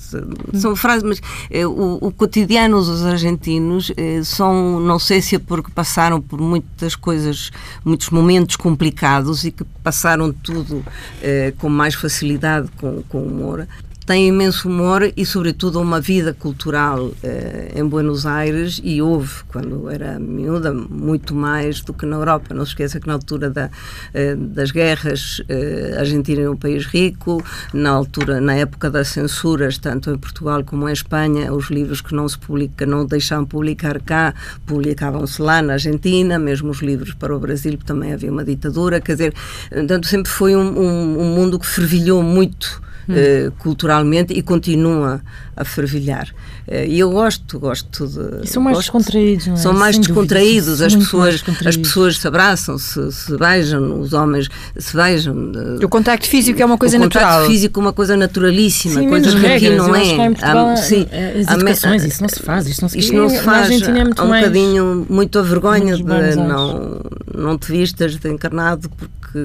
são 0.54 0.74
frases, 0.74 1.02
mas 1.02 1.20
é, 1.50 1.66
o, 1.66 1.98
o, 2.00 2.10
cotidiano 2.10 2.82
dos 2.82 3.04
argentinos 3.04 3.92
é, 3.96 4.22
são, 4.22 4.80
não 4.80 4.98
sei 4.98 5.20
se 5.20 5.36
é 5.36 5.38
porque 5.38 5.70
passaram 5.70 6.20
por 6.20 6.40
muitas 6.40 6.96
coisas, 6.96 7.50
muitos 7.84 8.08
momentos 8.10 8.56
complicados 8.56 9.44
e 9.44 9.50
que 9.50 9.64
passaram 9.82 10.32
tudo 10.32 10.84
é, 11.20 11.52
com 11.58 11.68
mais 11.68 11.94
facilidade, 11.94 12.68
com, 12.78 13.02
com 13.08 13.22
humor 13.22 13.66
tem 14.04 14.28
imenso 14.28 14.68
humor 14.68 15.12
e, 15.16 15.24
sobretudo, 15.24 15.80
uma 15.80 16.00
vida 16.00 16.34
cultural 16.34 17.12
eh, 17.22 17.72
em 17.76 17.84
Buenos 17.84 18.26
Aires 18.26 18.80
e 18.82 19.00
houve, 19.00 19.44
quando 19.48 19.88
era 19.88 20.18
miúda, 20.18 20.72
muito 20.72 21.34
mais 21.34 21.80
do 21.80 21.92
que 21.92 22.04
na 22.04 22.16
Europa. 22.16 22.54
Não 22.54 22.64
se 22.64 22.72
esqueça 22.72 22.98
que 22.98 23.06
na 23.06 23.14
altura 23.14 23.48
da, 23.48 23.70
eh, 24.12 24.34
das 24.34 24.70
guerras, 24.70 25.40
eh, 25.48 25.94
a 25.96 26.00
Argentina 26.00 26.42
é 26.42 26.50
um 26.50 26.56
país 26.56 26.84
rico, 26.84 27.42
na 27.72 27.90
altura, 27.90 28.40
na 28.40 28.54
época 28.54 28.90
das 28.90 29.08
censuras, 29.08 29.78
tanto 29.78 30.10
em 30.10 30.18
Portugal 30.18 30.64
como 30.64 30.88
em 30.88 30.92
Espanha, 30.92 31.52
os 31.52 31.70
livros 31.70 32.00
que 32.00 32.14
não 32.14 32.28
se 32.28 32.38
publicam, 32.38 32.88
não 32.88 33.06
deixavam 33.06 33.46
publicar 33.46 34.00
cá, 34.00 34.34
publicavam-se 34.66 35.40
lá 35.40 35.62
na 35.62 35.74
Argentina, 35.74 36.38
mesmo 36.38 36.70
os 36.70 36.80
livros 36.80 37.14
para 37.14 37.34
o 37.34 37.38
Brasil, 37.38 37.78
também 37.84 38.12
havia 38.12 38.32
uma 38.32 38.44
ditadura, 38.44 39.00
quer 39.00 39.12
dizer, 39.12 39.34
portanto, 39.70 40.06
sempre 40.06 40.30
foi 40.30 40.56
um, 40.56 40.78
um, 40.78 41.20
um 41.20 41.34
mundo 41.34 41.58
que 41.58 41.66
fervilhou 41.66 42.22
muito 42.22 42.82
hum. 43.08 43.14
culturalmente 43.58 44.32
e 44.32 44.42
continua 44.42 45.20
a 45.56 45.64
fervilhar. 45.64 46.32
Uh, 46.66 46.86
e 46.86 47.00
eu 47.00 47.10
gosto, 47.10 47.58
gosto 47.58 48.06
de. 48.06 48.44
E 48.44 48.46
são 48.46 48.62
mais 48.62 48.76
gosto, 48.76 48.92
descontraídos, 48.92 49.46
não 49.46 49.54
é? 49.54 49.56
São 49.56 49.72
mais 49.72 49.96
Sem 49.96 50.04
descontraídos, 50.04 50.80
as 50.80 50.94
pessoas, 50.94 51.44
as 51.66 51.76
pessoas 51.76 52.18
se 52.18 52.28
abraçam, 52.28 52.78
se, 52.78 53.12
se 53.12 53.36
beijam, 53.36 54.00
os 54.00 54.12
homens 54.12 54.48
se 54.76 54.96
beijam. 54.96 55.34
Uh, 55.34 55.84
o 55.84 55.88
contacto 55.88 56.28
físico 56.28 56.62
é 56.62 56.64
uma 56.64 56.78
coisa 56.78 56.96
o 56.96 57.00
natural. 57.00 57.22
O 57.22 57.32
contacto 57.32 57.52
físico 57.52 57.80
é 57.80 57.82
uma 57.82 57.92
coisa 57.92 58.16
naturalíssima, 58.16 59.00
sim, 59.00 59.08
coisa 59.08 59.38
que 59.38 59.46
aqui 59.46 59.70
não 59.70 59.94
é. 59.94 60.14
Portugal, 60.14 60.76
sim, 60.76 61.06
as 61.10 61.54
educações, 61.54 62.04
isso 62.04 62.22
não 62.22 62.28
se 62.28 62.40
faz, 62.40 62.66
isto 62.66 62.82
não 62.82 62.88
se, 62.88 62.98
isto 62.98 63.12
não 63.12 63.28
se 63.28 63.40
faz. 63.40 63.82
É 63.82 64.04
muito 64.04 64.20
há 64.20 64.24
um 64.24 64.28
mais, 64.28 64.44
bocadinho, 64.44 65.06
muito 65.08 65.38
a 65.38 65.42
vergonha 65.42 65.96
de 65.96 66.04
não, 66.36 67.00
não 67.34 67.58
te 67.58 67.72
vistas 67.72 68.16
de 68.16 68.28
encarnado 68.28 68.88
porque 68.88 69.38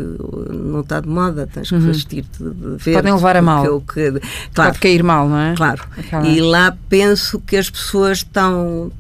não 0.54 0.82
está 0.82 1.00
de 1.00 1.08
moda, 1.08 1.48
tens 1.52 1.70
que 1.70 1.76
uhum. 1.76 1.82
vestir-te 1.82 2.44
de 2.44 2.78
verde. 2.78 2.94
Podem 2.94 3.14
levar 3.14 3.38
a 3.38 3.42
mal. 3.42 3.82
Que, 3.82 3.94
que, 3.94 4.20
claro, 4.54 4.72
Pode 4.72 4.80
cair 4.80 5.04
mal, 5.04 5.30
não 5.30 5.40
é? 5.40 5.56
Claro. 5.56 5.84
E 6.26 6.42
lá 6.42 6.76
penso 6.90 7.07
que 7.46 7.58
as 7.58 7.70
pessoas 7.70 8.20
estão. 8.20 8.92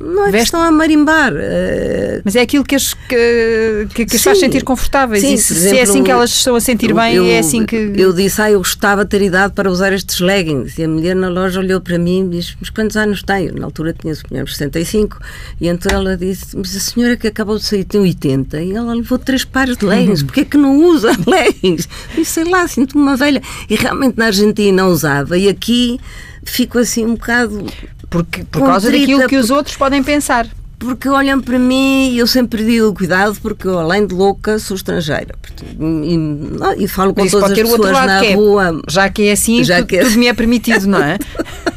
Não 0.00 0.26
é 0.26 0.30
Veste... 0.30 0.46
estão 0.46 0.60
a 0.60 0.70
marimbar. 0.70 1.32
Uh... 1.32 2.22
Mas 2.24 2.36
é 2.36 2.40
aquilo 2.40 2.64
que 2.64 2.74
as, 2.74 2.94
que, 2.94 3.86
que, 3.94 4.06
que 4.06 4.16
as 4.16 4.22
faz 4.22 4.38
sentir 4.38 4.62
confortáveis. 4.62 5.22
Sim, 5.22 5.36
se, 5.36 5.52
exemplo, 5.52 5.70
se, 5.70 5.78
é 5.78 5.82
assim 5.82 6.04
que 6.04 6.10
elas 6.10 6.30
estão 6.30 6.54
a 6.54 6.60
sentir 6.60 6.90
eu, 6.90 6.96
bem, 6.96 7.14
eu, 7.14 7.26
é 7.26 7.38
assim 7.38 7.64
que. 7.64 7.92
Eu 7.96 8.12
disse, 8.12 8.40
ah, 8.40 8.50
eu 8.50 8.58
gostava 8.58 9.04
de 9.04 9.10
ter 9.10 9.22
idade 9.22 9.54
para 9.54 9.70
usar 9.70 9.92
estes 9.92 10.20
leggings. 10.20 10.78
E 10.78 10.84
a 10.84 10.88
mulher 10.88 11.14
na 11.14 11.28
loja 11.28 11.60
olhou 11.60 11.80
para 11.80 11.98
mim 11.98 12.26
e 12.26 12.28
disse: 12.36 12.56
Mas 12.60 12.70
quantos 12.70 12.96
anos 12.96 13.22
tenho? 13.22 13.54
Na 13.54 13.66
altura 13.66 13.92
tinha, 13.92 14.14
suponhamos, 14.14 14.56
65. 14.56 15.18
E 15.60 15.68
então 15.68 15.92
ela 15.92 16.16
disse: 16.16 16.56
Mas 16.56 16.76
a 16.76 16.80
senhora 16.80 17.16
que 17.16 17.26
acabou 17.26 17.56
de 17.56 17.64
sair 17.64 17.84
tem 17.84 18.00
80. 18.00 18.62
E 18.62 18.72
ela 18.72 18.94
levou 18.94 19.18
três 19.18 19.44
pares 19.44 19.76
de 19.76 19.84
leggings. 19.84 20.20
Uhum. 20.20 20.26
Porquê 20.26 20.40
é 20.40 20.44
que 20.44 20.56
não 20.56 20.84
usa 20.84 21.12
leggings? 21.26 21.88
E 22.16 22.24
sei 22.24 22.44
lá, 22.44 22.66
sinto-me 22.66 23.02
uma 23.02 23.16
velha. 23.16 23.42
E 23.68 23.74
realmente 23.74 24.16
na 24.16 24.26
Argentina 24.26 24.86
usava. 24.86 25.36
E 25.38 25.48
aqui 25.48 26.00
fico 26.44 26.78
assim 26.78 27.04
um 27.04 27.14
bocado. 27.14 27.66
Porque, 28.10 28.44
por 28.44 28.62
causa 28.62 28.90
daquilo 28.90 29.26
que 29.26 29.36
os 29.36 29.50
outros 29.50 29.76
podem 29.76 30.02
pensar. 30.02 30.46
Porque 30.78 31.08
olham 31.08 31.40
para 31.40 31.58
mim 31.58 32.10
e 32.10 32.18
eu 32.18 32.26
sempre 32.26 32.64
digo 32.64 32.92
cuidado 32.92 33.36
porque 33.40 33.66
eu, 33.66 33.78
além 33.78 34.06
de 34.06 34.14
louca 34.14 34.58
sou 34.58 34.76
estrangeira. 34.76 35.34
E, 35.80 36.84
e 36.84 36.88
falo 36.88 37.14
com 37.14 37.26
todas 37.26 37.52
as 37.52 37.58
pessoas 37.58 37.90
na 37.90 38.24
é, 38.24 38.34
rua. 38.34 38.82
já 38.88 39.08
que 39.08 39.28
é 39.28 39.32
assim 39.32 39.64
já 39.64 39.82
que 39.82 39.96
é 39.96 40.02
tudo, 40.02 40.14
é... 40.14 40.16
me 40.16 40.26
é 40.26 40.34
permitido 40.34 40.86
não 40.86 41.02
é 41.02 41.18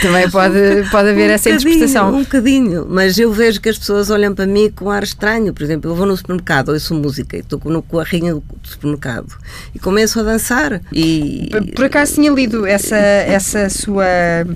Também 0.00 0.30
pode, 0.30 0.58
pode 0.90 1.08
haver 1.10 1.30
um 1.30 1.34
essa 1.34 1.50
interpretação. 1.50 2.14
Um 2.14 2.20
bocadinho, 2.20 2.86
mas 2.88 3.18
eu 3.18 3.32
vejo 3.32 3.60
que 3.60 3.68
as 3.68 3.78
pessoas 3.78 4.10
olham 4.10 4.34
para 4.34 4.46
mim 4.46 4.70
com 4.70 4.90
ar 4.90 5.02
estranho. 5.02 5.52
Por 5.54 5.62
exemplo, 5.62 5.90
eu 5.90 5.94
vou 5.94 6.06
no 6.06 6.16
supermercado, 6.16 6.70
ouço 6.70 6.94
música 6.94 7.36
e 7.36 7.40
estou 7.40 7.60
no 7.64 7.82
carrinho 7.82 8.42
do 8.62 8.68
supermercado 8.68 9.34
e 9.74 9.78
começo 9.78 10.20
a 10.20 10.22
dançar. 10.22 10.80
E... 10.92 11.48
Por, 11.50 11.66
por 11.72 11.84
acaso 11.86 12.14
tinha 12.14 12.30
lido 12.30 12.66
essa, 12.66 12.96
essa 12.96 13.70
sua 13.70 14.04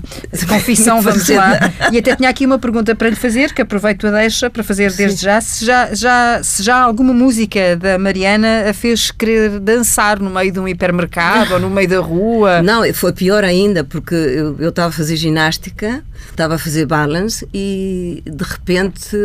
confissão, 0.47 1.01
vamos 1.01 1.27
lá. 1.29 1.59
E 1.91 1.97
até 1.97 2.15
tinha 2.15 2.29
aqui 2.29 2.45
uma 2.45 2.59
pergunta 2.59 2.95
para 2.95 3.09
lhe 3.09 3.15
fazer, 3.15 3.53
que 3.53 3.61
aproveito 3.61 4.05
a 4.07 4.11
deixa 4.11 4.49
para 4.49 4.63
fazer 4.63 4.91
desde 4.93 5.19
Sim. 5.19 5.25
já. 5.25 5.41
Se, 5.41 5.65
já. 5.65 5.93
já. 5.93 6.43
se 6.43 6.63
já 6.63 6.77
alguma 6.77 7.13
música 7.13 7.75
da 7.75 7.97
Mariana 7.97 8.69
a 8.69 8.73
fez 8.73 9.11
querer 9.11 9.59
dançar 9.59 10.19
no 10.19 10.29
meio 10.29 10.51
de 10.51 10.59
um 10.59 10.67
hipermercado 10.67 11.55
ou 11.55 11.59
no 11.59 11.69
meio 11.69 11.87
da 11.87 11.99
rua? 11.99 12.61
Não, 12.61 12.81
foi 12.93 13.13
pior 13.13 13.43
ainda, 13.43 13.83
porque 13.83 14.13
eu, 14.13 14.55
eu 14.59 14.69
estava 14.69 14.89
a 14.89 14.91
fazer 14.91 15.15
ginástica, 15.15 15.30
estava 16.29 16.55
a 16.55 16.57
fazer 16.57 16.85
balance 16.85 17.47
e 17.53 18.23
de 18.25 18.43
repente 18.43 19.17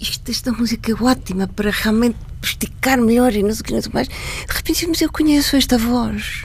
isto, 0.00 0.30
esta 0.30 0.52
música 0.52 0.92
é 0.92 0.94
ótima 0.94 1.48
para 1.48 1.70
realmente 1.70 2.16
esticar 2.42 2.98
melhor 3.00 3.34
e 3.34 3.42
não 3.42 3.52
sei 3.52 3.60
o 3.60 3.64
que, 3.64 3.72
não 3.74 3.82
sei 3.82 3.92
mais. 3.92 4.08
De 4.08 4.14
repente, 4.48 4.86
mas 4.86 5.00
eu 5.00 5.10
conheço 5.10 5.56
esta 5.56 5.76
voz. 5.76 6.44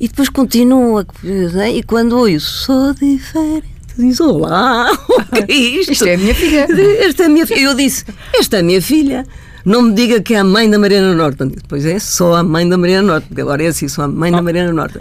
E 0.00 0.08
depois 0.08 0.28
continua, 0.28 1.06
né? 1.22 1.72
e 1.72 1.82
quando 1.82 2.18
ouço, 2.18 2.64
sou 2.64 2.94
diferente. 2.94 3.68
Diz, 3.96 4.20
olá, 4.20 4.90
o 5.08 5.46
que 5.46 5.52
é 5.52 5.54
isto? 5.54 5.92
Isto 5.92 6.06
é 6.06 6.14
a 6.14 6.18
minha 6.18 6.34
filha. 6.34 6.66
Esta 7.06 7.22
é 7.24 7.26
a 7.26 7.28
minha 7.28 7.46
filha. 7.46 7.60
Eu 7.60 7.74
disse, 7.74 8.04
esta 8.34 8.56
é 8.56 8.60
a 8.60 8.62
minha 8.62 8.80
filha. 8.80 9.26
Não 9.64 9.82
me 9.82 9.94
diga 9.94 10.20
que 10.20 10.34
é 10.34 10.38
a 10.38 10.44
mãe 10.44 10.68
da 10.68 10.78
Mariana 10.78 11.14
Norton. 11.14 11.52
Pois 11.68 11.84
é, 11.86 11.98
sou 11.98 12.34
a 12.34 12.42
mãe 12.42 12.68
da 12.68 12.76
Mariana 12.76 13.06
Norton, 13.06 13.28
porque 13.28 13.40
agora 13.40 13.62
é 13.62 13.68
assim, 13.68 13.88
sou 13.88 14.04
a 14.04 14.08
mãe 14.08 14.32
oh. 14.32 14.36
da 14.36 14.42
Mariana 14.42 14.72
Norton. 14.72 15.00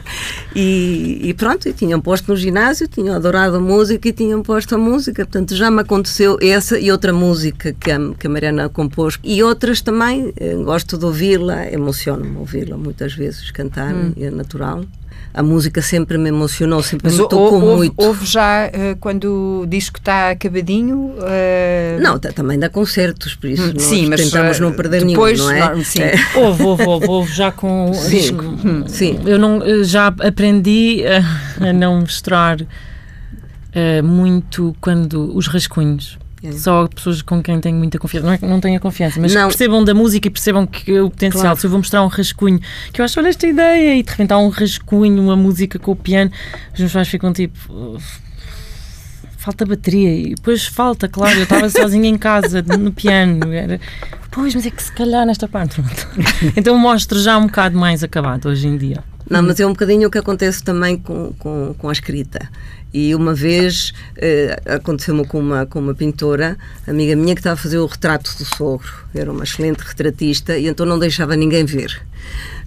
E, 0.55 1.19
e, 1.23 1.33
pronto, 1.33 1.67
e 1.67 1.73
tinham 1.73 1.99
posto 1.99 2.31
no 2.31 2.35
ginásio, 2.35 2.87
tinham 2.87 3.15
adorado 3.15 3.57
a 3.57 3.59
música 3.59 4.07
e 4.07 4.13
tinham 4.13 4.41
posto 4.43 4.75
a 4.75 4.77
música. 4.77 5.25
Portanto, 5.25 5.55
já 5.55 5.71
me 5.71 5.81
aconteceu 5.81 6.37
essa 6.41 6.79
e 6.79 6.91
outra 6.91 7.11
música 7.11 7.73
que 7.73 7.91
a, 7.91 7.99
que 8.17 8.27
a 8.27 8.29
Mariana 8.29 8.69
compôs. 8.69 9.19
E 9.23 9.41
outras 9.43 9.81
também, 9.81 10.31
eh, 10.37 10.55
gosto 10.55 10.97
de 10.97 11.05
ouvi-la, 11.05 11.71
emociono-me 11.71 12.37
ouvi-la 12.37 12.77
muitas 12.77 13.13
vezes 13.13 13.51
cantar, 13.51 13.93
hum. 13.93 14.13
é 14.17 14.29
natural 14.29 14.85
a 15.33 15.41
música 15.41 15.81
sempre 15.81 16.17
me 16.17 16.29
emocionou, 16.29 16.83
sempre 16.83 17.07
Mas 17.07 17.13
me 17.13 17.19
tocou 17.27 17.53
houve, 17.53 17.65
muito. 17.65 17.93
Houve 17.97 18.25
já, 18.25 18.67
uh, 18.67 18.95
quando 18.99 19.65
diz 19.67 19.89
que 19.89 19.99
está 19.99 20.31
acabadinho? 20.31 21.13
Uh... 21.17 22.01
Não, 22.01 22.19
também 22.19 22.59
dá 22.59 22.69
concertos, 22.69 23.35
por 23.35 23.49
isso 23.49 23.63
hum, 23.63 23.79
sim, 23.79 24.07
mas 24.07 24.21
tentamos 24.21 24.59
uh, 24.59 24.61
não 24.61 24.73
perder 24.73 25.05
depois, 25.05 25.39
nenhum, 25.39 25.51
não 25.51 25.55
é? 25.55 25.75
Não, 25.75 25.83
sim. 25.83 26.01
É. 26.01 26.15
Houve, 26.35 26.63
houve, 26.63 26.83
houve, 26.83 27.07
houve, 27.07 27.33
já 27.33 27.51
com... 27.51 27.93
Sim, 27.93 28.33
hum, 28.33 28.83
sim. 28.87 29.19
Eu 29.25 29.39
não, 29.39 29.83
já 29.83 30.07
aprendi 30.07 31.03
a, 31.05 31.67
a 31.69 31.73
não 31.73 32.01
mostrar 32.01 32.57
muito 34.03 34.75
quando 34.81 35.35
os 35.35 35.47
rascunhos. 35.47 36.17
É. 36.43 36.51
Só 36.53 36.87
pessoas 36.87 37.21
com 37.21 37.41
quem 37.41 37.59
tenho 37.59 37.77
muita 37.77 37.99
confiança. 37.99 38.25
Não, 38.25 38.33
é, 38.33 38.39
não 38.41 38.59
tenho 38.59 38.77
a 38.77 38.79
confiança, 38.79 39.19
mas 39.21 39.33
não. 39.33 39.47
percebam 39.47 39.83
da 39.83 39.93
música 39.93 40.27
e 40.27 40.31
percebam 40.31 40.65
que 40.65 40.99
o 40.99 41.09
potencial. 41.09 41.43
Claro. 41.43 41.59
Se 41.59 41.67
eu 41.67 41.69
vou 41.69 41.79
mostrar 41.79 42.03
um 42.03 42.07
rascunho, 42.07 42.59
que 42.91 42.99
eu 42.99 43.05
acho, 43.05 43.19
olha 43.19 43.29
esta 43.29 43.47
ideia, 43.47 43.95
e 43.95 44.01
de 44.01 44.09
repente 44.09 44.33
há 44.33 44.37
um 44.39 44.49
rascunho, 44.49 45.21
uma 45.21 45.35
música 45.35 45.77
com 45.77 45.91
o 45.91 45.95
piano, 45.95 46.31
os 46.73 46.79
meus 46.79 46.91
pais 46.91 47.07
ficam 47.07 47.31
tipo. 47.31 47.99
Falta 49.37 49.65
bateria. 49.65 50.13
E 50.13 50.35
depois 50.35 50.65
falta, 50.65 51.07
claro. 51.07 51.37
Eu 51.37 51.43
estava 51.43 51.69
sozinha 51.69 52.09
em 52.09 52.17
casa, 52.17 52.61
no 52.61 52.91
piano. 52.91 53.51
Era, 53.53 53.79
pois, 54.31 54.55
mas 54.55 54.65
é 54.65 54.71
que 54.71 54.81
se 54.81 54.91
calhar 54.91 55.25
nesta 55.25 55.47
parte. 55.47 55.81
então 56.57 56.75
mostro 56.77 57.19
já 57.19 57.37
um 57.37 57.45
bocado 57.45 57.77
mais 57.77 58.03
acabado 58.03 58.49
hoje 58.49 58.67
em 58.67 58.77
dia. 58.77 59.03
Não, 59.31 59.41
mas 59.41 59.59
é 59.61 59.65
um 59.65 59.69
bocadinho 59.69 60.09
o 60.09 60.11
que 60.11 60.17
acontece 60.17 60.61
também 60.61 60.97
com, 60.97 61.33
com, 61.39 61.73
com 61.77 61.87
a 61.87 61.91
escrita. 61.93 62.49
E 62.93 63.15
uma 63.15 63.33
vez 63.33 63.93
eh, 64.17 64.61
aconteceu-me 64.65 65.25
com 65.25 65.39
uma, 65.39 65.65
com 65.65 65.79
uma 65.79 65.93
pintora, 65.93 66.57
amiga 66.85 67.15
minha, 67.15 67.33
que 67.33 67.39
estava 67.39 67.53
a 67.53 67.57
fazer 67.57 67.77
o 67.77 67.85
retrato 67.85 68.37
do 68.37 68.43
sogro. 68.43 68.91
Era 69.15 69.31
uma 69.31 69.45
excelente 69.45 69.79
retratista 69.79 70.57
e 70.57 70.67
então 70.67 70.85
não 70.85 70.99
deixava 70.99 71.37
ninguém 71.37 71.63
ver, 71.63 72.01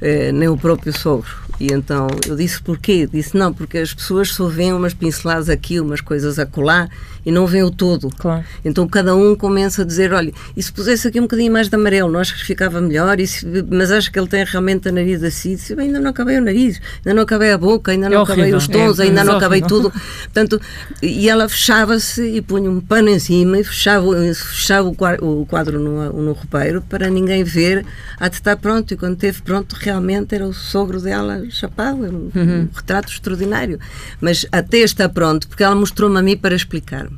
eh, 0.01 0.33
nem 0.33 0.49
o 0.49 0.57
próprio 0.57 0.93
sogro. 0.93 1.45
E 1.61 1.73
então 1.73 2.09
eu 2.27 2.37
disse 2.37 2.61
porquê? 2.61 3.09
Disse 3.11 3.37
não, 3.37 3.53
porque 3.53 3.79
as 3.79 3.95
pessoas 3.95 4.31
só 4.33 4.49
veem 4.49 4.73
umas 4.73 4.93
pinceladas 4.93 5.49
aqui, 5.49 5.79
umas 5.79 6.01
coisas 6.01 6.39
acolá 6.39 6.89
e 7.25 7.33
não 7.33 7.47
veem 7.47 7.63
o 7.63 7.71
todo. 7.71 8.11
Claro. 8.19 8.45
Então 8.65 8.87
cada 8.87 9.15
um 9.15 9.35
começa 9.35 9.83
a 9.83 9.85
dizer: 9.85 10.13
olha, 10.13 10.33
e 10.57 10.63
se 10.63 10.73
pusesse 10.73 11.09
aqui 11.09 11.19
um 11.19 11.23
bocadinho 11.23 11.53
mais 11.53 11.69
de 11.69 11.75
amarelo, 11.75 12.11
não 12.11 12.21
acho 12.21 12.35
que 12.35 12.45
ficava 12.45 12.81
melhor, 12.81 13.17
se, 13.27 13.47
mas 13.71 13.91
acho 13.91 14.11
que 14.11 14.19
ele 14.19 14.29
tem 14.29 14.45
realmente 14.45 14.89
a 14.89 14.93
nariz 14.93 15.23
assim. 15.23 15.55
Disse, 15.55 15.79
ainda 15.79 16.01
não 16.01 16.11
acabei 16.11 16.39
o 16.39 16.43
nariz, 16.43 16.81
ainda 16.99 17.15
não 17.15 17.23
acabei 17.23 17.53
a 17.53 17.59
boca, 17.59 17.93
ainda 17.93 18.09
não 18.09 18.21
é 18.21 18.23
acabei 18.23 18.55
os 18.55 18.67
tons, 18.67 18.99
é, 18.99 19.05
ainda 19.05 19.21
é 19.21 19.25
não 19.25 19.37
acabei 19.37 19.63
tudo. 19.63 19.91
Portanto, 19.91 20.61
e 21.01 21.29
ela 21.29 21.49
fechava-se 21.49 22.23
e 22.23 22.43
punha 22.43 22.71
um 22.71 22.81
pano 22.81 23.09
em 23.09 23.19
cima 23.19 23.59
e 23.59 23.65
fechava, 23.65 24.07
fechava 24.35 24.89
o 24.89 25.47
quadro 25.47 25.79
no, 25.79 26.13
no 26.13 26.33
roupeiro 26.33 26.83
para 26.83 27.09
ninguém 27.09 27.45
ver 27.45 27.87
até 28.19 28.37
estar 28.37 28.57
pronto. 28.57 28.93
E 28.93 28.97
quando 28.97 29.15
esteve 29.15 29.41
pronto, 29.43 29.77
realmente 29.85 30.35
era 30.35 30.47
o 30.47 30.53
sogro 30.53 31.01
dela 31.01 31.45
chapado, 31.51 31.99
um, 31.99 32.31
uhum. 32.35 32.61
um 32.63 32.69
retrato 32.75 33.11
extraordinário. 33.11 33.79
Mas 34.21 34.47
até 34.51 34.79
está 34.79 35.09
pronto, 35.09 35.49
porque 35.49 35.63
ela 35.63 35.75
mostrou-me 35.75 36.19
a 36.19 36.23
mim 36.23 36.37
para 36.37 36.55
explicar. 36.55 37.09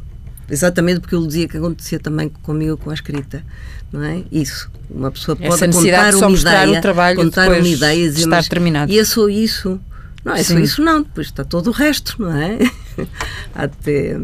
Exatamente 0.48 1.00
porque 1.00 1.14
eu 1.14 1.20
lhe 1.20 1.26
dizia 1.26 1.48
que 1.48 1.56
acontecia 1.56 1.98
também 1.98 2.28
comigo 2.28 2.76
com 2.76 2.90
a 2.90 2.94
escrita, 2.94 3.42
não 3.92 4.02
é? 4.02 4.22
Isso. 4.30 4.70
Uma 4.88 5.10
pessoa 5.10 5.34
pode 5.34 5.48
Essa 5.48 5.66
contar 5.66 6.10
de 6.10 6.16
uma 6.16 6.30
ideia, 6.30 6.78
o 6.78 6.80
trabalho 6.80 7.16
contar 7.16 7.48
uma 7.48 7.68
ideia 7.68 8.06
e 8.06 8.08
dizer, 8.08 8.24
estar 8.24 8.44
terminado. 8.44 8.92
E 8.92 8.98
é 8.98 9.04
só 9.04 9.28
isso. 9.28 9.80
Não 10.24 10.34
é 10.34 10.42
Sim. 10.42 10.54
só 10.54 10.58
isso, 10.60 10.82
não. 10.82 11.02
Depois 11.02 11.26
está 11.26 11.44
todo 11.44 11.68
o 11.68 11.72
resto, 11.72 12.20
não 12.20 12.36
é? 12.36 12.58
até, 13.54 14.16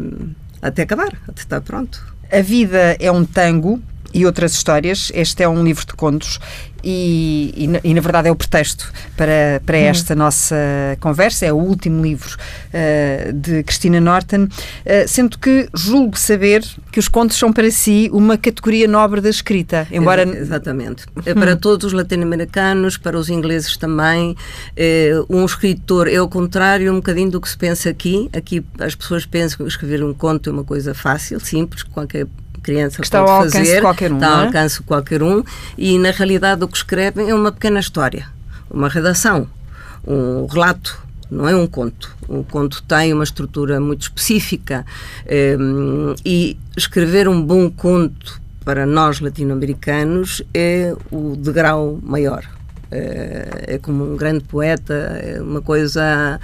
até 0.61 0.83
acabar, 0.83 1.17
até 1.27 1.41
estar 1.41 1.61
pronto. 1.61 2.01
A 2.31 2.41
vida 2.41 2.95
é 2.99 3.11
um 3.11 3.25
tango 3.25 3.81
e 4.13 4.25
outras 4.25 4.53
histórias. 4.53 5.11
Este 5.13 5.43
é 5.43 5.49
um 5.49 5.63
livro 5.63 5.85
de 5.85 5.93
contos 5.93 6.39
e, 6.83 7.53
e, 7.55 7.89
e, 7.89 7.93
na 7.93 8.01
verdade 8.01 8.27
é 8.27 8.31
o 8.31 8.35
pretexto 8.35 8.91
para, 9.15 9.61
para 9.65 9.77
uhum. 9.77 9.83
esta 9.85 10.15
nossa 10.15 10.55
conversa. 10.99 11.45
É 11.45 11.53
o 11.53 11.55
último 11.55 12.03
livro 12.03 12.35
uh, 12.37 13.33
de 13.33 13.63
Cristina 13.63 14.01
Norton, 14.01 14.43
uh, 14.43 15.07
sendo 15.07 15.37
que 15.39 15.69
julgo 15.73 16.17
saber 16.17 16.63
que 16.91 16.99
os 16.99 17.07
contos 17.07 17.37
são 17.37 17.53
para 17.53 17.71
si 17.71 18.09
uma 18.11 18.37
categoria 18.37 18.87
nobre 18.87 19.21
da 19.21 19.29
escrita. 19.29 19.87
Embora... 19.91 20.23
Exatamente. 20.23 21.05
É 21.25 21.33
para 21.33 21.55
todos 21.55 21.87
os 21.87 21.93
latino-americanos, 21.93 22.97
para 22.97 23.17
os 23.17 23.29
ingleses 23.29 23.77
também. 23.77 24.35
É, 24.75 25.11
um 25.29 25.45
escritor 25.45 26.07
é 26.07 26.17
ao 26.17 26.27
contrário 26.27 26.91
um 26.91 26.97
bocadinho 26.97 27.31
do 27.31 27.39
que 27.39 27.47
se 27.47 27.57
pensa 27.57 27.89
aqui. 27.89 28.29
Aqui 28.33 28.63
as 28.79 28.93
pessoas 28.93 29.25
pensam 29.25 29.57
que 29.59 29.63
escrever 29.63 30.03
um 30.03 30.13
conto 30.13 30.49
é 30.49 30.53
uma 30.53 30.63
coisa 30.63 30.93
fácil, 30.93 31.39
simples, 31.39 31.83
qualquer 31.83 32.27
criança 32.63 32.97
que 32.97 33.03
está 33.03 33.19
pode 33.19 33.31
ao 33.31 33.37
alcance 33.37 33.57
fazer, 33.57 33.75
de 33.75 33.81
qualquer 33.81 34.11
um, 34.11 34.15
está 34.15 34.27
ao 34.27 34.41
é? 34.41 34.45
alcance 34.45 34.77
de 34.77 34.83
qualquer 34.83 35.21
um, 35.21 35.43
e 35.77 35.99
na 35.99 36.11
realidade 36.11 36.63
o 36.63 36.67
que 36.67 36.77
escrevem 36.77 37.29
é 37.29 37.35
uma 37.35 37.51
pequena 37.51 37.79
história, 37.79 38.27
uma 38.71 38.89
redação, 38.89 39.47
um 40.07 40.45
relato, 40.45 41.03
não 41.29 41.47
é 41.47 41.55
um 41.55 41.67
conto. 41.67 42.15
Um 42.29 42.43
conto 42.43 42.81
tem 42.83 43.13
uma 43.13 43.23
estrutura 43.23 43.79
muito 43.79 44.03
específica 44.03 44.85
um, 45.59 46.15
e 46.25 46.57
escrever 46.77 47.27
um 47.27 47.41
bom 47.41 47.69
conto 47.69 48.41
para 48.63 48.85
nós 48.85 49.19
latino-americanos 49.19 50.41
é 50.53 50.95
o 51.11 51.35
degrau 51.35 51.99
maior. 52.01 52.45
É, 52.91 53.65
é 53.67 53.77
como 53.77 54.13
um 54.13 54.15
grande 54.15 54.43
poeta, 54.43 54.93
é 54.93 55.41
uma 55.41 55.61
coisa. 55.61 56.39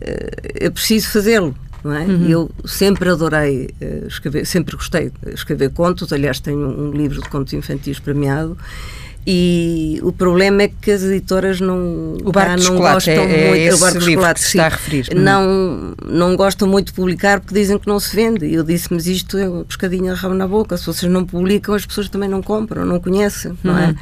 É, 0.00 0.66
é 0.66 0.70
preciso 0.70 1.08
fazê-lo 1.08 1.56
não 1.82 1.94
é? 1.94 2.04
Uhum. 2.04 2.28
Eu 2.28 2.50
sempre 2.64 3.08
adorei 3.10 3.70
uh, 3.80 4.06
escrever, 4.06 4.46
sempre 4.46 4.76
gostei 4.76 5.10
de 5.10 5.34
escrever 5.34 5.70
contos, 5.70 6.12
aliás 6.12 6.40
tenho 6.40 6.58
um, 6.58 6.88
um 6.88 6.90
livro 6.92 7.20
de 7.20 7.28
contos 7.28 7.52
infantis 7.52 7.98
premiado 7.98 8.56
e 9.24 10.00
o 10.02 10.12
problema 10.12 10.62
é 10.62 10.68
que 10.68 10.90
as 10.90 11.02
editoras 11.02 11.60
não, 11.60 12.16
o 12.24 12.32
barco 12.32 12.60
não 12.64 12.76
gostam 12.76 13.14
é, 13.14 13.48
muito. 13.48 13.62
É 13.62 13.74
o 13.74 13.78
barco 13.78 13.98
de 14.00 14.04
chocolate 14.04 14.40
está 14.40 14.66
a 14.66 14.68
referir. 14.68 15.08
Uhum. 15.14 15.22
Não, 15.22 15.94
não 16.04 16.36
gostam 16.36 16.66
muito 16.66 16.86
de 16.86 16.92
publicar 16.92 17.38
porque 17.38 17.54
dizem 17.54 17.78
que 17.78 17.86
não 17.86 18.00
se 18.00 18.16
vende. 18.16 18.46
E 18.46 18.54
eu 18.54 18.64
disse, 18.64 18.88
mas 18.90 19.06
isto 19.06 19.38
é 19.38 19.48
uma 19.48 19.64
pescadinha 19.64 20.12
a 20.12 20.14
rabo 20.16 20.34
na 20.34 20.48
boca. 20.48 20.76
Se 20.76 20.86
vocês 20.86 21.10
não 21.10 21.24
publicam, 21.24 21.72
as 21.72 21.86
pessoas 21.86 22.08
também 22.08 22.28
não 22.28 22.42
compram, 22.42 22.84
não 22.84 22.98
conhecem, 22.98 23.56
não 23.62 23.78
é? 23.78 23.86
Uhum. 23.86 23.94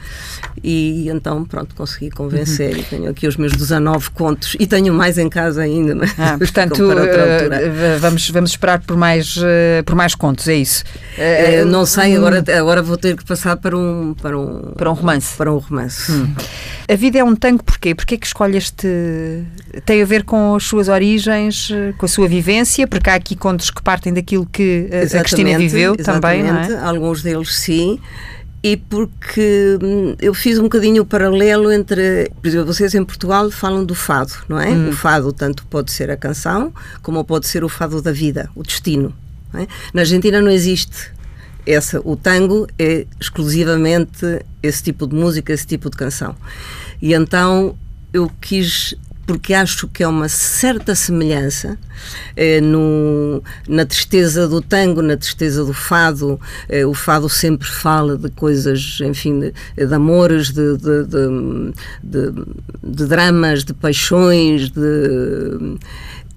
E 0.65 1.11
então, 1.11 1.45
pronto, 1.45 1.75
consegui 1.75 2.11
convencer. 2.11 2.73
Uhum. 2.73 2.81
E 2.81 2.83
tenho 2.85 3.11
aqui 3.11 3.27
os 3.27 3.37
meus 3.37 3.53
19 3.53 4.11
contos 4.13 4.57
e 4.59 4.67
tenho 4.67 4.95
mais 4.95 5.19
em 5.19 5.29
casa 5.29 5.61
ainda. 5.61 5.95
Mas 5.95 6.15
ah, 6.19 6.37
portanto, 6.41 6.83
uh, 6.83 7.99
vamos, 8.01 8.31
vamos 8.31 8.51
esperar 8.53 8.81
por 8.81 8.97
mais, 8.97 9.37
uh, 9.37 9.85
por 9.85 9.95
mais 9.95 10.15
contos, 10.15 10.49
é 10.49 10.55
isso? 10.55 10.83
Uh, 11.19 11.67
não 11.67 11.85
sei, 11.85 12.17
agora, 12.17 12.43
agora 12.59 12.81
vou 12.81 12.97
ter 12.97 13.19
que 13.19 13.25
passar 13.25 13.59
para 13.59 13.77
um, 13.77 14.15
para 14.15 14.39
um, 14.39 14.73
para 14.75 14.91
um 14.91 14.95
romance 14.95 15.10
romance. 15.11 15.37
Para 15.37 15.53
um 15.53 15.59
romance. 15.59 16.13
Hum. 16.13 16.35
A 16.89 16.95
vida 16.95 17.19
é 17.19 17.25
um 17.25 17.35
tango 17.35 17.63
porquê? 17.63 17.95
Porquê 17.95 18.17
que 18.17 18.27
escolheste? 18.27 18.87
Tem 19.85 20.03
a 20.03 20.05
ver 20.05 20.25
com 20.25 20.55
as 20.55 20.65
suas 20.65 20.89
origens, 20.89 21.71
com 21.99 22.07
a 22.07 22.09
sua 22.09 22.29
vivência? 22.29 22.87
Porque 22.87 23.11
há 23.11 23.15
aqui 23.15 23.37
contos 23.37 23.71
que 23.71 23.83
partem 23.83 24.13
daquilo 24.13 24.47
que 24.47 24.89
a 24.93 25.21
Cristina 25.21 25.57
viveu 25.59 25.97
também, 25.97 26.43
não 26.43 26.59
é? 26.59 26.79
Alguns 26.81 27.23
deles 27.23 27.57
sim. 27.57 27.99
e 28.63 28.77
porque 28.77 29.79
hum, 29.83 30.15
eu 30.21 30.35
fiz 30.35 30.59
um 30.59 30.65
bocadinho 30.65 31.03
o 31.03 31.07
paralelo 31.07 31.73
entre, 31.73 32.31
por 32.41 32.47
exemplo, 32.47 32.67
vocês 32.67 32.95
em 32.95 33.05
Portugal 33.05 33.51
falam 33.51 33.85
do 33.85 33.95
fado, 33.95 34.33
não 34.49 34.61
é? 34.61 34.69
Hum. 34.69 34.91
O 34.91 34.93
fado 34.93 35.33
tanto 35.33 35.65
pode 35.67 35.91
ser 35.91 36.11
a 36.11 36.17
canção, 36.17 36.73
como 37.03 37.25
pode 37.25 37.47
ser 37.47 37.65
o 37.65 37.69
fado 37.69 38.03
da 38.03 38.13
vida, 38.13 38.51
o 38.55 38.63
destino. 38.63 39.15
É? 39.55 39.67
Na 39.93 40.03
Argentina 40.03 40.41
não 40.41 40.51
existe 40.51 41.11
essa, 41.73 42.01
o 42.05 42.17
tango 42.17 42.67
é 42.79 43.07
exclusivamente 43.21 44.45
esse 44.63 44.83
tipo 44.83 45.07
de 45.07 45.15
música, 45.15 45.53
esse 45.53 45.67
tipo 45.67 45.91
de 45.91 45.97
canção. 45.97 46.35
E 47.01 47.15
então 47.15 47.77
eu 48.13 48.31
quis 48.41 48.97
porque 49.31 49.55
acho 49.55 49.87
que 49.87 50.03
é 50.03 50.09
uma 50.09 50.29
certa 50.29 50.93
semelhança 50.93 51.79
eh, 52.37 52.61
no, 52.61 53.41
na 53.69 53.87
tristeza 53.87 54.49
do 54.49 54.61
tango, 54.61 55.03
na 55.03 55.17
tristeza 55.17 55.65
do 55.65 55.73
fado. 55.73 56.41
Eh, 56.69 56.85
o 56.85 56.93
fado 56.93 57.29
sempre 57.29 57.69
fala 57.69 58.19
de 58.19 58.29
coisas, 58.31 58.99
enfim, 59.01 59.39
de, 59.39 59.53
de 59.77 59.95
amores, 59.95 60.51
de, 60.51 60.77
de, 60.77 61.05
de, 62.83 63.07
dramas, 63.07 63.63
de 63.63 63.73
paixões, 63.73 64.69
de 64.69 65.79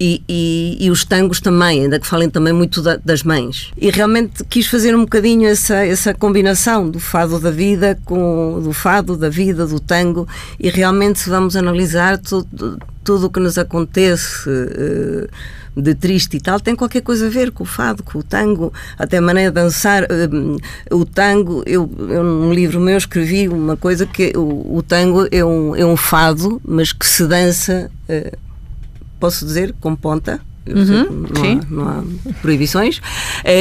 e, 0.04 0.22
e, 0.28 0.76
e, 0.80 0.90
os 0.90 1.02
tangos 1.02 1.40
também, 1.40 1.84
ainda 1.84 1.98
que 1.98 2.06
falem 2.06 2.28
também 2.28 2.52
muito 2.52 2.82
da, 2.82 2.96
das 2.96 3.22
mães. 3.22 3.72
E 3.74 3.90
realmente 3.90 4.44
quis 4.44 4.66
fazer 4.66 4.94
um 4.94 5.00
bocadinho 5.00 5.48
essa, 5.48 5.76
essa 5.76 6.12
combinação 6.12 6.90
do 6.90 7.00
fado 7.00 7.40
da 7.40 7.50
vida 7.50 7.98
com 8.04 8.60
do 8.62 8.72
fado 8.74 9.16
da 9.16 9.30
vida, 9.30 9.66
do 9.66 9.80
tango, 9.80 10.28
e 10.60 10.68
realmente 10.68 11.20
se 11.20 11.30
vamos 11.30 11.56
analisar 11.56 12.18
tudo, 12.18 12.78
tudo 13.02 13.26
o 13.28 13.30
que 13.30 13.40
nos 13.40 13.56
acontece 13.56 14.46
uh, 14.46 15.80
de 15.80 15.94
triste 15.94 16.36
e 16.36 16.40
tal, 16.40 16.60
tem 16.60 16.76
qualquer 16.76 17.00
coisa 17.00 17.26
a 17.26 17.30
ver 17.30 17.50
com 17.50 17.64
o 17.64 17.66
fado, 17.66 18.02
com 18.02 18.18
o 18.18 18.22
tango, 18.22 18.74
até 18.98 19.16
a 19.16 19.22
maneira 19.22 19.50
de 19.50 19.54
dançar. 19.54 20.02
Uh, 20.04 20.58
o 20.94 21.06
tango, 21.06 21.62
eu, 21.64 21.90
eu 21.98 22.22
num 22.22 22.52
livro 22.52 22.78
meu 22.78 22.98
escrevi 22.98 23.48
uma 23.48 23.76
coisa 23.76 24.04
que 24.04 24.34
o, 24.36 24.76
o 24.76 24.82
tango 24.82 25.26
é 25.30 25.42
um, 25.42 25.74
é 25.74 25.86
um 25.86 25.96
fado, 25.96 26.60
mas 26.62 26.92
que 26.92 27.06
se 27.06 27.26
dança. 27.26 27.90
Posso 29.24 29.46
dizer, 29.46 29.74
com 29.80 29.96
ponta. 29.96 30.38
Uhum, 30.66 31.26
não, 31.30 31.42
há, 31.42 31.64
não, 31.70 31.88
há, 31.88 32.34
proibições, 32.42 33.00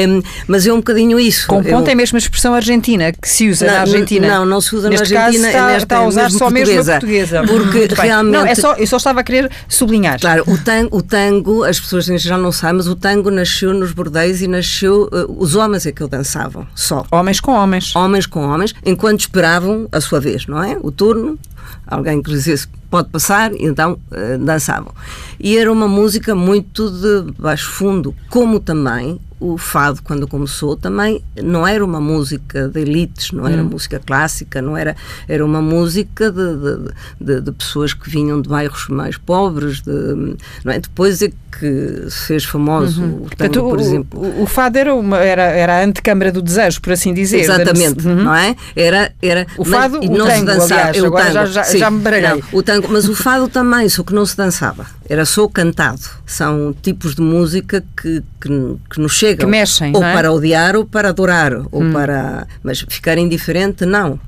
um, 0.09 0.21
mas 0.45 0.67
é 0.67 0.73
um 0.73 0.77
bocadinho 0.77 1.17
isso. 1.17 1.47
Com 1.47 1.63
ponta 1.63 1.89
eu, 1.89 1.93
é 1.93 1.95
mesmo 1.95 2.17
a 2.17 2.19
expressão 2.19 2.53
argentina 2.53 3.13
que 3.13 3.29
se 3.29 3.49
usa 3.49 3.65
na, 3.65 3.71
na 3.71 3.79
Argentina. 3.79 4.27
Não, 4.27 4.45
não 4.45 4.59
se 4.59 4.75
usa 4.75 4.89
Neste 4.89 5.13
na 5.13 5.21
Argentina. 5.21 5.51
Caso 5.51 5.67
está, 5.69 5.77
está 5.77 5.97
a 5.99 6.05
usar 6.05 6.31
só 6.31 6.49
mesmo 6.49 6.81
a 6.81 6.83
portuguesa. 6.83 7.43
Porque 7.45 7.87
realmente. 7.95 8.33
Não, 8.33 8.45
é 8.45 8.55
só, 8.55 8.73
eu 8.75 8.85
só 8.87 8.97
estava 8.97 9.21
a 9.21 9.23
querer 9.23 9.49
sublinhar. 9.69 10.19
Claro, 10.19 10.43
o 10.47 10.57
tango, 10.57 10.97
o 10.97 11.01
tango, 11.01 11.63
as 11.63 11.79
pessoas 11.79 12.09
em 12.09 12.17
geral 12.17 12.41
não 12.41 12.51
sabem, 12.51 12.75
mas 12.75 12.87
o 12.87 12.95
tango 12.95 13.31
nasceu 13.31 13.73
nos 13.73 13.93
bordéis 13.93 14.41
e 14.41 14.47
nasceu. 14.49 15.09
Uh, 15.13 15.41
os 15.41 15.55
homens 15.55 15.85
é 15.85 15.93
que 15.93 16.03
o 16.03 16.09
dançavam, 16.09 16.67
só. 16.75 17.05
Homens 17.09 17.39
com 17.39 17.53
homens. 17.53 17.95
Homens 17.95 18.25
com 18.25 18.45
homens, 18.45 18.75
enquanto 18.85 19.21
esperavam 19.21 19.87
a 19.93 20.01
sua 20.01 20.19
vez, 20.19 20.45
não 20.45 20.61
é? 20.61 20.77
O 20.81 20.91
turno, 20.91 21.39
alguém 21.87 22.21
que 22.21 22.31
dissesse 22.31 22.67
pode 22.93 23.09
passar, 23.09 23.51
então 23.55 23.93
uh, 24.11 24.37
dançavam. 24.37 24.93
E 25.39 25.57
era 25.57 25.71
uma 25.71 25.87
música 25.87 26.35
muito 26.35 26.91
de 26.91 27.31
baixo 27.39 27.71
fundo, 27.71 28.15
como 28.29 28.59
também 28.59 29.19
o 29.43 29.57
fado, 29.57 30.01
quando 30.01 30.25
começou, 30.25 30.77
também 30.77 31.21
não 31.35 31.67
era 31.67 31.83
uma 31.83 31.99
música 31.99 32.69
de 32.69 32.79
elites, 32.79 33.31
não 33.31 33.45
era 33.45 33.61
hum. 33.61 33.69
música 33.71 33.99
clássica, 33.99 34.61
não 34.61 34.77
era, 34.77 34.95
era 35.27 35.43
uma 35.43 35.61
música 35.61 36.31
de, 36.31 36.55
de, 36.55 36.93
de, 37.19 37.41
de, 37.41 37.51
pessoas 37.51 37.93
que 37.93 38.09
vinham 38.09 38.41
de 38.41 38.47
bairros 38.47 38.87
mais 38.87 39.17
pobres. 39.17 39.81
De, 39.81 40.37
não 40.63 40.71
é? 40.71 40.79
Depois 40.79 41.21
é 41.21 41.29
que 41.59 42.09
se 42.09 42.27
fez 42.27 42.45
famoso 42.45 43.01
uhum. 43.01 43.25
o 43.25 43.29
tango, 43.35 43.69
por 43.69 43.79
exemplo. 43.79 44.19
O, 44.19 44.43
o, 44.43 44.45
fado 44.45 44.77
era, 44.77 44.95
uma, 44.95 45.17
era, 45.17 45.43
era 45.43 45.79
a 45.79 45.83
antecâmara 45.83 46.31
do 46.31 46.41
desejo, 46.41 46.81
por 46.81 46.93
assim 46.93 47.13
dizer. 47.13 47.41
Exatamente, 47.41 48.07
uhum. 48.07 48.23
não 48.23 48.35
é? 48.35 48.55
Era, 48.75 49.11
era, 49.21 49.45
o 49.57 49.65
fado, 49.65 49.99
mas, 49.99 50.09
o 50.09 50.17
não 50.17 50.25
tango, 50.25 50.39
se 50.39 50.45
dançava. 50.45 50.81
Aliás, 50.81 51.03
agora 51.03 51.23
tango, 51.25 51.33
já, 51.33 51.45
já, 51.45 51.63
sim, 51.63 51.77
já 51.79 51.91
me 51.91 51.99
baralhei. 51.99 52.43
o 52.51 52.63
tango, 52.63 52.82
mas 52.89 53.07
o 53.07 53.15
fado 53.15 53.47
também, 53.47 53.87
só 53.89 54.03
que 54.03 54.13
não 54.13 54.25
se 54.25 54.35
dançava, 54.35 54.85
era 55.07 55.25
só 55.25 55.47
cantado. 55.47 56.01
São 56.25 56.75
tipos 56.81 57.15
de 57.15 57.21
música 57.21 57.83
que, 57.95 58.23
que, 58.39 58.75
que 58.89 58.99
nos 58.99 59.13
chegam. 59.13 59.45
Que 59.45 59.51
mexem, 59.51 59.91
Ou 59.95 60.03
é? 60.03 60.13
para 60.13 60.31
odiar 60.31 60.75
ou 60.75 60.85
para 60.85 61.09
adorar, 61.09 61.53
ou 61.71 61.83
hum. 61.83 61.91
para... 61.91 62.47
Mas 62.61 62.85
ficar 62.87 63.17
indiferente, 63.17 63.85
não. 63.85 64.19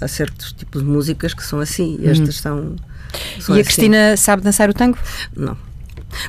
Há 0.00 0.08
certos 0.08 0.52
tipos 0.52 0.82
de 0.82 0.88
músicas 0.88 1.34
que 1.34 1.44
são 1.44 1.60
assim, 1.60 1.98
e 2.00 2.08
estas 2.08 2.38
hum. 2.38 2.42
são... 2.42 2.76
são 3.40 3.56
e 3.56 3.58
a 3.58 3.62
assim. 3.62 3.64
Cristina 3.64 4.16
sabe 4.16 4.42
dançar 4.42 4.70
o 4.70 4.74
tango? 4.74 4.98
Não 5.36 5.56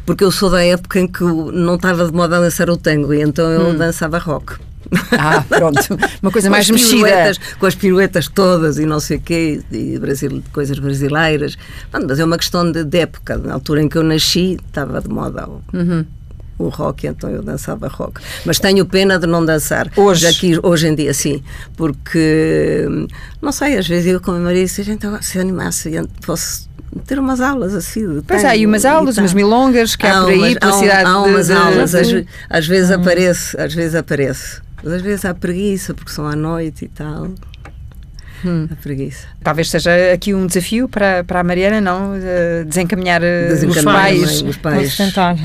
porque 0.05 0.23
eu 0.23 0.31
sou 0.31 0.49
da 0.49 0.63
época 0.63 0.99
em 0.99 1.07
que 1.07 1.23
não 1.23 1.75
estava 1.75 2.05
de 2.05 2.13
moda 2.13 2.37
a 2.37 2.41
dançar 2.41 2.69
o 2.69 2.77
tango 2.77 3.13
e 3.13 3.21
então 3.21 3.49
eu 3.49 3.69
hum. 3.69 3.77
dançava 3.77 4.17
rock. 4.17 4.57
Ah, 5.11 5.43
pronto. 5.47 5.79
Uma 6.21 6.31
coisa 6.31 6.49
mais 6.49 6.69
mexida. 6.69 7.33
Com 7.59 7.65
as 7.65 7.75
piruetas 7.75 8.27
todas 8.27 8.77
e 8.77 8.85
não 8.85 8.99
sei 8.99 9.17
o 9.17 9.21
quê, 9.21 9.61
e 9.71 9.99
Brasil, 9.99 10.41
coisas 10.53 10.79
brasileiras. 10.79 11.57
mas 11.91 12.19
é 12.19 12.25
uma 12.25 12.37
questão 12.37 12.71
de, 12.71 12.83
de, 12.83 12.99
época. 12.99 13.37
Na 13.37 13.53
altura 13.53 13.81
em 13.81 13.89
que 13.89 13.97
eu 13.97 14.03
nasci, 14.03 14.57
estava 14.67 15.01
de 15.01 15.09
moda 15.09 15.47
o, 15.47 15.61
uhum. 15.73 16.05
o 16.57 16.69
rock, 16.69 17.07
então 17.07 17.29
eu 17.29 17.41
dançava 17.43 17.87
rock. 17.87 18.21
Mas 18.45 18.59
tenho 18.59 18.85
pena 18.85 19.19
de 19.19 19.27
não 19.27 19.45
dançar. 19.45 19.91
Hoje? 19.95 20.27
Aqui, 20.27 20.59
hoje 20.61 20.87
em 20.87 20.95
dia, 20.95 21.13
sim. 21.13 21.43
Porque, 21.75 22.87
não 23.41 23.51
sei, 23.51 23.77
às 23.77 23.87
vezes 23.87 24.11
eu 24.11 24.21
com 24.21 24.31
a 24.31 24.33
minha 24.35 24.45
marido, 24.45 24.67
se 24.67 24.81
a 24.81 24.85
gente 24.85 25.05
se 25.21 25.39
animasse, 25.39 25.91
posso 26.25 26.69
ter 27.05 27.19
umas 27.19 27.41
aulas 27.41 27.73
assim. 27.73 28.15
De 28.15 28.21
pois 28.21 28.43
há 28.43 28.49
aí 28.49 28.65
umas 28.65 28.85
aulas, 28.85 29.17
umas 29.17 29.33
milongas 29.33 29.95
que 29.95 30.05
há, 30.05 30.19
há 30.19 30.23
por 30.23 30.31
aí, 30.31 30.39
umas, 30.39 30.53
pela 30.55 30.73
cidade. 30.73 31.05
Há, 31.05 31.09
há 31.09 31.21
umas 31.21 31.47
de, 31.47 31.53
aulas, 31.53 31.95
às, 31.95 32.07
às, 32.49 32.67
vezes 32.67 32.89
hum. 32.89 32.95
aparece, 32.95 33.59
às 33.59 33.73
vezes 33.73 33.95
aparece. 33.95 34.61
Mas 34.83 34.93
às 34.93 35.01
vezes 35.01 35.25
há 35.25 35.33
preguiça, 35.33 35.93
porque 35.93 36.11
são 36.11 36.25
à 36.25 36.35
noite 36.35 36.85
e 36.85 36.87
tal. 36.87 37.29
Hum. 38.45 38.67
A 38.71 38.75
preguiça. 38.75 39.27
Talvez 39.43 39.69
seja 39.69 39.91
aqui 40.13 40.33
um 40.33 40.47
desafio 40.47 40.87
para, 40.87 41.23
para 41.23 41.41
a 41.41 41.43
Mariana, 41.43 41.81
não? 41.81 42.13
Desencaminhar, 42.65 43.21
eh, 43.21 43.49
Desencaminhar 43.49 44.13
os 44.13 44.21
pais. 44.25 44.41
Os 44.41 44.57
pais. 44.57 44.97
tentar. 44.97 45.35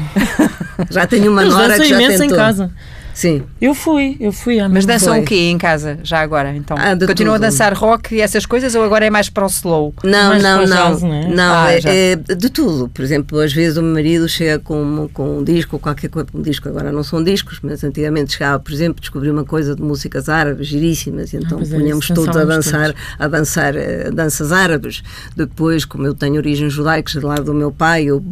Já 0.91 1.07
tenho 1.07 1.33
uma 1.33 1.45
nora 1.45 1.77
que 1.79 1.89
já 1.89 1.99
tentou. 1.99 2.25
em 2.25 2.31
casa. 2.31 2.71
Sim. 3.15 3.45
Eu 3.61 3.75
fui, 3.75 4.17
eu 4.19 4.33
fui. 4.33 4.59
Mas 4.69 4.85
dançam 4.85 5.21
o 5.21 5.25
quê 5.25 5.49
em 5.49 5.57
casa, 5.57 5.99
já 6.03 6.21
agora? 6.21 6.55
Então, 6.55 6.77
ah, 6.79 7.07
Continuam 7.07 7.37
a 7.37 7.39
dançar 7.39 7.73
rock 7.73 8.15
e 8.17 8.21
essas 8.21 8.45
coisas 8.45 8.75
ou 8.75 8.83
agora 8.83 9.07
é 9.07 9.11
mais 9.11 9.31
para 9.31 9.45
o 9.45 9.47
slow? 9.47 9.95
Não, 10.03 10.31
mais 10.31 10.43
não, 10.43 10.67
não. 10.67 10.91
Jazz, 10.91 11.03
né? 11.03 11.29
Não, 11.33 11.55
ah, 11.55 11.73
é, 11.73 12.13
é, 12.13 12.17
de 12.17 12.51
tudo. 12.51 12.89
Por 12.89 13.03
exemplo, 13.03 13.39
às 13.39 13.53
vezes 13.53 13.79
o 13.79 13.83
meu 13.83 13.95
marido 13.95 14.29
chega 14.29 14.59
com, 14.59 15.09
com 15.13 15.39
um 15.39 15.45
disco 15.45 15.77
ou 15.77 15.81
qualquer 15.81 16.09
coisa, 16.09 16.29
um 16.35 16.43
disco 16.43 16.69
agora 16.69 16.91
não 16.91 17.05
são 17.05 17.23
discos, 17.23 17.61
mas 17.63 17.85
antigamente 17.85 18.33
chegava, 18.33 18.59
por 18.59 18.73
exemplo, 18.73 19.01
descobri 19.01 19.31
uma 19.31 19.45
coisa 19.45 19.77
de 19.77 19.83
músicas 19.83 20.29
árabes 20.29 20.67
giríssimas 20.67 21.33
e 21.33 21.37
então 21.37 21.59
ah, 21.61 21.63
é, 21.63 21.79
punhamos 21.79 22.11
é, 22.11 22.15
todos 22.15 22.37
a 22.37 22.45
dançar, 22.45 22.87
todos. 22.87 23.03
a 23.19 23.29
dançar 23.29 23.75
uh, 23.77 24.13
danças 24.13 24.51
árabes. 24.51 25.03
Depois, 25.37 25.85
como 25.85 26.05
eu 26.05 26.15
tenho 26.15 26.35
origens 26.35 26.73
judaicas 26.73 27.15
do 27.15 27.29
lado 27.29 27.45
do 27.45 27.55
meu 27.55 27.71
pai, 27.71 28.05
eu 28.05 28.23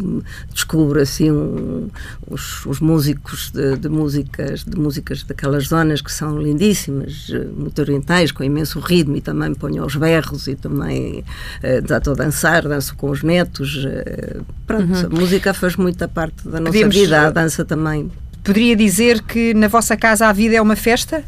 descubro 0.53 1.01
assim 1.01 1.31
um, 1.31 1.89
os, 2.29 2.67
os 2.67 2.81
músicos 2.81 3.53
de, 3.53 3.77
de 3.77 3.89
músicas 3.89 4.65
de 4.75 4.81
músicas 4.81 5.23
daquela 5.23 5.53
aquelas 5.53 5.69
zonas 5.69 6.01
que 6.01 6.11
são 6.11 6.41
lindíssimas, 6.41 7.29
eh, 7.31 7.45
muito 7.57 7.79
orientais, 7.81 8.33
com 8.33 8.43
imenso 8.43 8.81
ritmo 8.81 9.17
e 9.17 9.21
também 9.21 9.55
ponho 9.55 9.83
aos 9.83 9.97
berros 9.97 10.47
e 10.47 10.55
também 10.55 11.25
uh, 11.63 11.95
estou 11.95 12.15
a 12.15 12.17
dançar, 12.17 12.63
danço 12.63 12.97
com 12.97 13.11
os 13.11 13.23
netos. 13.23 13.85
Uh, 13.85 14.45
pronto, 14.67 14.93
uhum. 14.93 15.07
a 15.07 15.09
música 15.09 15.53
faz 15.53 15.77
muita 15.77 16.09
parte 16.09 16.49
da 16.49 16.59
nossa 16.61 16.73
Podemos, 16.73 16.97
vida, 16.97 17.27
a 17.27 17.31
dança 17.31 17.65
também. 17.65 18.11
Poderia 18.43 18.75
dizer 18.75 19.23
que 19.23 19.53
na 19.55 19.69
vossa 19.69 19.97
casa 19.97 20.27
a 20.27 20.33
vida 20.33 20.57
é 20.57 20.63
uma 20.63 20.77
festa? 20.77 21.23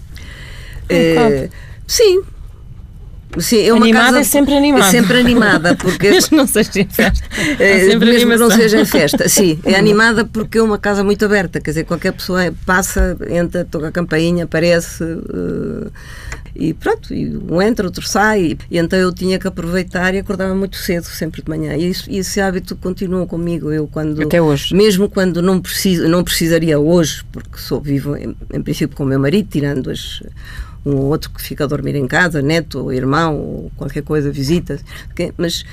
Uh, 0.84 1.50
sim, 1.86 2.22
Sim, 3.38 3.62
é 3.62 3.72
uma 3.72 3.84
animada 3.84 4.06
casa, 4.06 4.20
é 4.20 4.24
sempre 4.24 4.54
animada. 4.54 4.86
É 4.86 4.90
sempre 4.90 5.18
animada, 5.18 5.76
porque. 5.76 6.10
mesmo 6.10 6.36
não 6.36 6.46
seja 6.46 6.80
em 6.80 6.88
festa. 6.88 7.28
É, 7.58 7.78
mesmo 7.96 8.04
animação. 8.04 8.48
não 8.48 8.56
seja 8.56 8.80
em 8.80 8.84
festa. 8.84 9.28
Sim, 9.28 9.58
é 9.64 9.76
animada 9.76 10.24
porque 10.24 10.58
é 10.58 10.62
uma 10.62 10.78
casa 10.78 11.02
muito 11.02 11.24
aberta, 11.24 11.60
quer 11.60 11.70
dizer, 11.70 11.84
qualquer 11.84 12.12
pessoa 12.12 12.54
passa, 12.64 13.16
entra, 13.28 13.64
toca 13.64 13.88
a 13.88 13.92
campainha, 13.92 14.44
aparece. 14.44 15.02
Uh, 15.02 15.90
e 16.54 16.72
pronto, 16.72 17.12
e 17.12 17.36
um 17.36 17.60
entra, 17.60 17.84
outro 17.84 18.06
sai, 18.06 18.56
e 18.70 18.78
então 18.78 18.96
eu 18.96 19.12
tinha 19.12 19.38
que 19.40 19.46
aproveitar 19.46 20.14
e 20.14 20.18
acordava 20.18 20.54
muito 20.54 20.76
cedo, 20.76 21.04
sempre 21.04 21.42
de 21.42 21.48
manhã. 21.48 21.74
E, 21.74 21.90
isso, 21.90 22.08
esse 22.08 22.40
hábito 22.40 22.76
continua 22.76 23.26
comigo. 23.26 23.72
Eu 23.72 23.88
quando 23.88 24.22
até 24.22 24.40
hoje, 24.40 24.74
mesmo 24.74 25.08
quando 25.08 25.42
não 25.42 25.60
preciso, 25.60 26.08
não 26.08 26.22
precisaria 26.22 26.78
hoje, 26.78 27.24
porque 27.32 27.58
sou 27.58 27.80
vivo 27.80 28.16
em, 28.16 28.36
em 28.52 28.62
princípio 28.62 28.96
com 28.96 29.02
o 29.02 29.06
meu 29.06 29.18
marido, 29.18 29.48
tirando 29.50 29.90
as 29.90 30.22
um 30.84 30.96
ou 30.96 31.04
outro 31.04 31.30
que 31.30 31.42
fica 31.42 31.64
a 31.64 31.66
dormir 31.66 31.94
em 31.94 32.06
casa, 32.06 32.42
neto 32.42 32.80
ou 32.80 32.92
irmão 32.92 33.36
ou 33.36 33.72
qualquer 33.76 34.02
coisa, 34.02 34.30
visita, 34.30 34.78
mas 35.36 35.64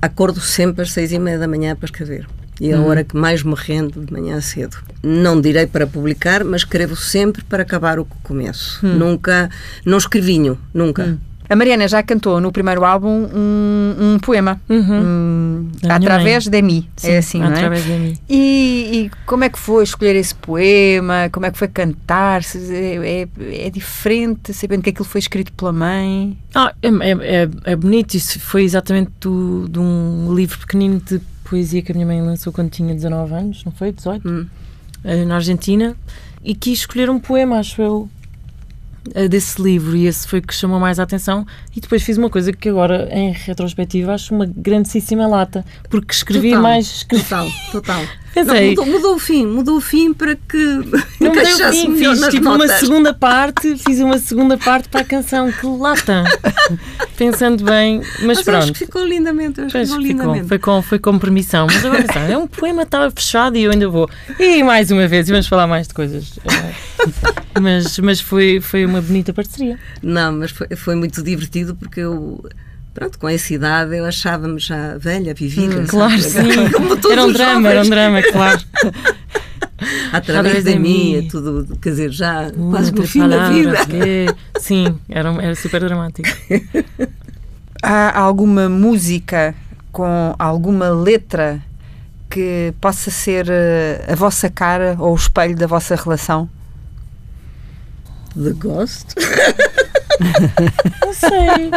acordo 0.00 0.40
sempre 0.40 0.82
às 0.82 0.92
seis 0.92 1.12
e 1.12 1.18
meia 1.18 1.38
da 1.38 1.48
manhã 1.48 1.74
para 1.74 1.86
escrever. 1.86 2.26
E 2.60 2.70
é 2.70 2.74
a 2.74 2.78
hum. 2.78 2.86
hora 2.86 3.02
que 3.02 3.16
mais 3.16 3.42
me 3.42 3.54
rendo 3.56 4.04
de 4.04 4.12
manhã 4.12 4.40
cedo. 4.40 4.76
Não 5.02 5.40
direi 5.40 5.66
para 5.66 5.86
publicar, 5.86 6.44
mas 6.44 6.60
escrevo 6.60 6.94
sempre 6.94 7.42
para 7.42 7.62
acabar 7.62 7.98
o 7.98 8.04
que 8.04 8.14
começo. 8.22 8.84
Hum. 8.86 8.94
Nunca, 8.94 9.50
não 9.84 9.98
escrevinho, 9.98 10.58
nunca. 10.72 11.04
Hum. 11.04 11.18
A 11.48 11.54
Mariana 11.56 11.86
já 11.86 12.02
cantou 12.02 12.40
no 12.40 12.50
primeiro 12.50 12.84
álbum 12.84 13.28
um, 13.34 13.94
um 14.14 14.18
poema, 14.18 14.60
Uhum. 14.68 15.02
um, 15.02 15.70
Através 15.88 16.46
de 16.48 16.62
mim, 16.62 16.88
é 17.02 17.18
assim, 17.18 17.38
não 17.38 17.52
é? 17.52 17.68
De 17.68 17.90
mim. 17.92 18.14
E, 18.28 18.90
e 18.92 19.10
como 19.26 19.44
é 19.44 19.48
que 19.50 19.58
foi 19.58 19.84
escolher 19.84 20.16
esse 20.16 20.34
poema? 20.34 21.28
Como 21.30 21.44
é 21.44 21.50
que 21.50 21.58
foi 21.58 21.68
cantar? 21.68 22.40
É, 22.70 23.22
é, 23.22 23.66
é 23.66 23.70
diferente, 23.70 24.52
sabendo 24.54 24.82
que 24.82 24.90
aquilo 24.90 25.04
foi 25.04 25.18
escrito 25.18 25.52
pela 25.52 25.72
mãe? 25.72 26.36
Ah, 26.54 26.72
é, 26.82 26.88
é, 26.88 27.42
é, 27.44 27.48
é 27.72 27.76
bonito. 27.76 28.14
Isso 28.14 28.40
foi 28.40 28.64
exatamente 28.64 29.10
do, 29.20 29.68
de 29.68 29.78
um 29.78 30.34
livro 30.34 30.58
pequenino 30.58 30.98
de 31.00 31.20
poesia 31.44 31.82
que 31.82 31.92
a 31.92 31.94
minha 31.94 32.06
mãe 32.06 32.22
lançou 32.22 32.52
quando 32.52 32.70
tinha 32.70 32.94
19 32.94 33.34
anos, 33.34 33.64
não 33.64 33.72
foi? 33.72 33.92
18? 33.92 34.26
Hum. 34.26 34.46
Eh, 35.04 35.24
Na 35.26 35.34
Argentina. 35.36 35.94
E 36.42 36.54
quis 36.54 36.80
escolher 36.80 37.08
um 37.10 37.18
poema, 37.18 37.58
acho 37.58 37.80
eu, 37.82 38.08
desse 39.28 39.60
livro. 39.60 39.96
E 39.96 40.06
esse 40.06 40.26
foi 40.26 40.38
o 40.38 40.42
que 40.42 40.54
chamou 40.54 40.78
mais 40.80 40.98
a 40.98 41.02
atenção. 41.02 41.46
E 41.76 41.80
depois 41.80 42.02
fiz 42.02 42.16
uma 42.18 42.30
coisa 42.30 42.52
que 42.52 42.68
agora, 42.68 43.08
em 43.10 43.32
retrospectiva, 43.32 44.12
acho 44.14 44.34
uma 44.34 44.46
grandíssima 44.46 45.26
lata. 45.26 45.64
Porque 45.90 46.12
escrevi 46.12 46.48
Total, 46.50 46.62
mais. 46.62 46.86
Escrevi, 46.86 47.24
Total, 47.24 47.48
total. 47.72 48.02
Pensei. 48.34 48.74
Não, 48.74 48.84
mudou, 48.84 48.86
mudou 48.86 49.14
o 49.14 49.18
fim, 49.20 49.46
mudou 49.46 49.76
o 49.76 49.80
fim 49.80 50.12
para 50.12 50.34
que 50.34 50.56
Não 51.20 51.30
deu 51.30 51.32
encaixasse 51.34 51.82
fim, 51.82 51.96
fiz 51.96 52.20
tipo 52.30 52.48
uma 52.48 52.58
notas. 52.58 52.80
segunda 52.80 53.14
parte, 53.14 53.76
fiz 53.78 54.00
uma 54.00 54.18
segunda 54.18 54.58
parte 54.58 54.88
para 54.88 55.02
a 55.02 55.04
canção, 55.04 55.52
que 55.52 55.64
lata! 55.64 56.24
Pensando 57.16 57.62
bem, 57.62 57.98
mas, 58.18 58.38
Mas 58.38 58.42
pronto. 58.42 58.58
acho 58.64 58.72
que 58.72 58.78
ficou 58.80 59.04
lindamente, 59.04 59.60
acho 59.60 59.68
que 59.68 59.72
Pois, 59.78 59.88
ficou 59.88 60.02
ficou, 60.04 60.24
lindamente. 60.24 60.48
foi, 60.48 60.58
com, 60.58 60.82
foi 60.82 60.98
com 60.98 61.16
permissão, 61.16 61.68
mas 61.68 61.84
agora 61.84 62.04
sabe, 62.12 62.32
é 62.32 62.36
um 62.36 62.48
poema 62.48 62.82
estava 62.82 63.08
fechado 63.12 63.56
e 63.56 63.62
eu 63.62 63.70
ainda 63.70 63.88
vou. 63.88 64.10
E 64.36 64.64
mais 64.64 64.90
uma 64.90 65.06
vez, 65.06 65.28
e 65.28 65.30
vamos 65.30 65.46
falar 65.46 65.68
mais 65.68 65.86
de 65.86 65.94
coisas. 65.94 66.32
Mas 67.60 67.98
mas 67.98 68.20
foi, 68.20 68.60
foi 68.60 68.84
uma 68.84 69.00
bonita 69.00 69.32
parceria. 69.32 69.78
Não, 70.02 70.32
mas 70.32 70.50
foi, 70.50 70.66
foi 70.76 70.94
muito 70.94 71.22
divertido 71.22 71.74
porque 71.74 72.00
eu, 72.00 72.44
pronto, 72.92 73.18
com 73.18 73.28
essa 73.28 73.54
idade 73.54 73.96
eu 73.96 74.04
achava-me 74.04 74.58
já 74.58 74.96
velha, 74.98 75.32
vivida. 75.34 75.80
Hum, 75.80 75.86
Claro, 75.86 76.20
sabe? 76.20 76.52
sim. 76.52 76.70
Como 76.72 76.96
todos 76.96 77.10
Era 77.12 77.24
um 77.24 77.32
drama, 77.32 77.68
era 77.70 77.82
um 77.82 77.88
drama, 77.88 78.22
claro. 78.22 78.60
Através 80.12 80.64
de 80.64 80.72
de 80.72 80.78
mim, 80.78 81.16
mim. 81.20 81.28
tudo, 81.28 81.76
quer 81.80 81.90
dizer, 81.90 82.10
já 82.10 82.48
Uh, 82.56 82.70
quase 82.70 82.92
no 82.92 83.06
fim 83.06 83.28
da 83.28 83.50
vida. 83.50 83.86
que- 83.86 84.34
Sim, 84.60 84.98
era, 85.08 85.30
era 85.42 85.54
super 85.56 85.80
dramático. 85.80 86.28
Há 87.82 88.18
alguma 88.18 88.68
música 88.68 89.54
com 89.92 90.34
alguma 90.38 90.88
letra 90.90 91.60
que 92.30 92.72
possa 92.80 93.10
ser 93.10 93.46
eh, 93.50 94.04
a 94.08 94.14
vossa 94.14 94.48
cara 94.48 94.96
ou 94.98 95.12
o 95.12 95.16
espelho 95.16 95.54
da 95.56 95.66
vossa 95.66 95.94
relação? 95.94 96.48
The 98.36 98.50
Ghost. 98.58 99.06
Não 101.04 101.12
sei. 101.12 101.70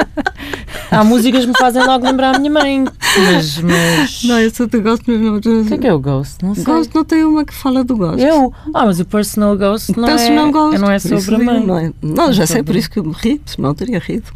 Há 0.91 1.03
músicas 1.03 1.41
que 1.41 1.47
me 1.47 1.57
fazem 1.57 1.83
logo 1.85 2.05
lembrar 2.05 2.35
a 2.35 2.39
minha 2.39 2.51
mãe, 2.51 2.83
mas. 2.85 3.57
mas... 3.61 4.23
Não, 4.23 4.39
eu 4.39 4.49
sou 4.51 4.67
The 4.67 4.79
Ghost, 4.79 5.03
mas 5.07 5.19
não. 5.19 5.35
O 5.37 5.65
que 5.65 5.73
é 5.73 5.77
que 5.77 5.87
é 5.87 5.93
o 5.93 5.99
Ghost? 5.99 6.43
Não 6.43 6.53
sei. 6.55 6.63
Ghost 6.63 6.95
não 6.95 7.03
tem 7.03 7.23
uma 7.23 7.43
que 7.45 7.53
fala 7.53 7.83
do 7.83 7.97
Ghost. 7.97 8.21
Eu? 8.23 8.53
Ah, 8.73 8.85
mas 8.85 8.99
o 8.99 9.05
Personal 9.05 9.57
Ghost 9.57 9.97
não 9.97 10.05
Personal 10.07 10.47
é, 10.47 10.51
Ghost. 10.51 10.77
não 10.79 10.91
é 10.91 10.99
sobre 10.99 11.35
a 11.35 11.39
mãe. 11.39 11.65
Não, 11.65 11.77
é. 11.79 11.91
não 12.01 12.31
já 12.33 12.45
sei, 12.45 12.63
por 12.63 12.75
isso 12.75 12.89
que 12.89 12.99
eu 12.99 13.03
me 13.03 13.13
ri, 13.13 13.41
senão 13.45 13.73
teria 13.73 13.99
rido. 13.99 14.31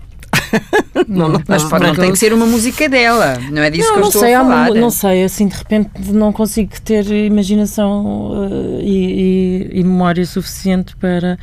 não, 1.07 1.29
não, 1.29 1.41
Mas 1.47 1.63
pode, 1.63 1.85
não 1.85 1.95
tem 1.95 2.11
que 2.11 2.17
ser 2.19 2.33
uma 2.33 2.45
música 2.45 2.87
dela, 2.89 3.37
não 3.51 3.61
é 3.61 3.69
disso 3.69 3.87
Não, 3.89 3.95
que 3.95 4.01
eu 4.03 4.07
estou 4.07 4.21
sei, 4.21 4.33
a 4.33 4.39
falar. 4.41 4.69
não 4.73 4.89
sei, 4.89 5.23
assim 5.23 5.47
de 5.47 5.55
repente 5.55 5.89
não 6.11 6.31
consigo 6.33 6.71
ter 6.83 7.05
imaginação 7.09 8.31
eh, 8.49 8.81
e, 8.83 9.69
e- 9.75 9.79
e 9.79 9.83
memória 9.83 10.25
suficiente 10.25 10.95
para. 10.97 11.37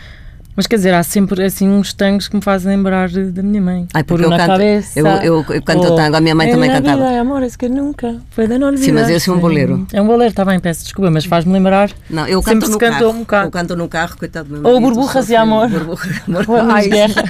Mas 0.59 0.67
quer 0.67 0.75
dizer, 0.75 0.93
há 0.93 1.05
sempre 1.05 1.45
assim 1.45 1.69
uns 1.69 1.93
tangos 1.93 2.27
que 2.27 2.35
me 2.35 2.43
fazem 2.43 2.75
lembrar 2.75 3.09
da 3.11 3.43
minha 3.45 3.63
mãe. 3.63 3.87
Ai, 3.95 4.03
porque 4.03 4.25
Pôr 4.25 4.25
eu 4.25 4.29
na 4.31 4.39
canto- 4.39 4.49
cabeça. 4.51 4.99
eu- 4.99 5.07
eu- 5.07 5.45
eu 5.51 5.63
canto 5.63 5.87
ou, 5.87 5.95
tango, 5.95 6.17
a 6.17 6.21
minha 6.21 6.35
mãe 6.35 6.49
"En 6.49 6.51
também 6.51 6.69
cantava." 6.69 6.97
vida 6.97 7.09
hay 7.11 7.19
amores 7.19 7.55
que 7.55 7.69
nunca 7.69 8.17
pueden 8.35 8.65
olvidar. 8.65 8.85
Sim, 8.85 8.91
mas 8.91 9.09
esse 9.09 9.31
é 9.31 9.33
um 9.33 9.39
bolero. 9.39 9.87
É 9.93 10.03
um 10.03 10.07
bolero, 10.09 10.31
está 10.31 10.45
bem, 10.45 10.59
peço 10.59 10.83
desculpa, 10.83 11.13
mas 11.13 11.25
faz-me 11.27 11.53
lembrar. 11.53 11.93
Não, 12.11 12.27
eu 12.27 12.43
Sempre 12.43 12.55
canto 12.55 12.67
se 12.67 12.73
no 12.73 12.79
cantou 12.81 13.25
carro. 13.25 13.43
um. 13.43 13.47
Eu 13.47 13.51
canto 13.53 13.77
no 13.77 13.89
carro, 13.89 14.17
coitado 14.19 14.49
do 14.49 14.61
meu 14.61 14.69
Ou 14.73 14.81
Burburras 14.81 15.13
sofre 15.13 15.29
de 15.29 15.37
Amor. 15.37 15.69
Burburras 15.69 16.15
de 16.17 16.23
Amor. 16.29 16.59
Amor 16.61 16.71
Ai, 16.75 16.89
Guerra. 16.89 17.25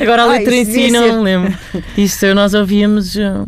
Agora 0.00 0.22
a 0.22 0.30
Ai, 0.30 0.38
letra 0.38 0.54
em 0.54 0.62
isso 0.62 0.70
si 0.72 0.90
não 0.92 1.16
me 1.18 1.22
lembro. 1.24 1.54
Isto 1.98 2.32
nós 2.32 2.54
ouvíamos 2.54 3.16
eh, 3.16 3.42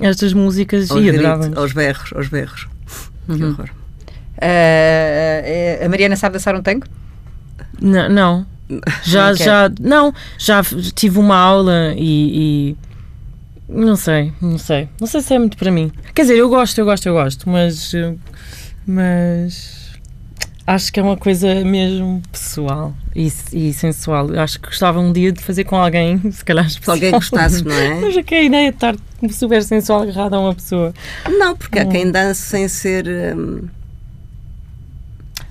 estas 0.00 0.32
músicas 0.32 0.90
Aos 0.90 1.00
e 1.04 1.08
adorávamos. 1.10 1.56
aos 1.56 1.72
berros, 1.72 2.12
aos 2.16 2.26
berros. 2.26 2.66
Que 3.26 3.32
Uhum. 3.44 3.50
horror. 3.50 3.68
Eh, 4.40 5.78
eh, 5.80 5.86
a 5.86 5.88
Mariana 5.88 6.16
sabe 6.16 6.32
dançar 6.32 6.56
um 6.56 6.62
tango? 6.62 6.84
Não, 7.80 8.08
não. 8.08 8.46
Já, 9.02 9.34
quer. 9.34 9.44
já, 9.44 9.72
não, 9.80 10.14
já 10.38 10.62
tive 10.94 11.18
uma 11.18 11.36
aula 11.36 11.92
e, 11.96 12.76
e 12.76 12.76
não 13.68 13.96
sei, 13.96 14.32
não 14.40 14.58
sei. 14.58 14.88
Não 15.00 15.06
sei 15.06 15.20
se 15.20 15.34
é 15.34 15.38
muito 15.38 15.56
para 15.56 15.70
mim. 15.70 15.90
Quer 16.14 16.22
dizer, 16.22 16.36
eu 16.36 16.48
gosto, 16.48 16.78
eu 16.78 16.84
gosto, 16.84 17.06
eu 17.06 17.14
gosto, 17.14 17.48
mas 17.48 17.92
mas 18.86 19.80
acho 20.66 20.92
que 20.92 21.00
é 21.00 21.02
uma 21.02 21.16
coisa 21.16 21.64
mesmo 21.64 22.22
pessoal 22.30 22.94
e, 23.14 23.32
e 23.52 23.72
sensual. 23.72 24.32
Acho 24.38 24.60
que 24.60 24.68
gostava 24.68 25.00
um 25.00 25.12
dia 25.12 25.32
de 25.32 25.42
fazer 25.42 25.64
com 25.64 25.76
alguém, 25.76 26.20
se 26.30 26.44
calhar 26.44 26.68
Se 26.68 26.78
alguém 26.88 27.12
gostasse, 27.12 27.64
não 27.64 27.74
é? 27.74 27.94
Mas 28.00 28.24
que 28.24 28.34
a 28.34 28.42
ideia 28.42 28.70
de 28.70 28.76
estar 28.76 28.96
super 29.30 29.62
sensual 29.62 30.02
agarrada 30.02 30.36
a 30.36 30.40
uma 30.40 30.54
pessoa. 30.54 30.94
Não, 31.28 31.56
porque 31.56 31.78
há 31.78 31.86
quem 31.86 32.10
dance 32.10 32.42
sem 32.42 32.68
ser. 32.68 33.06
hum, 33.36 33.68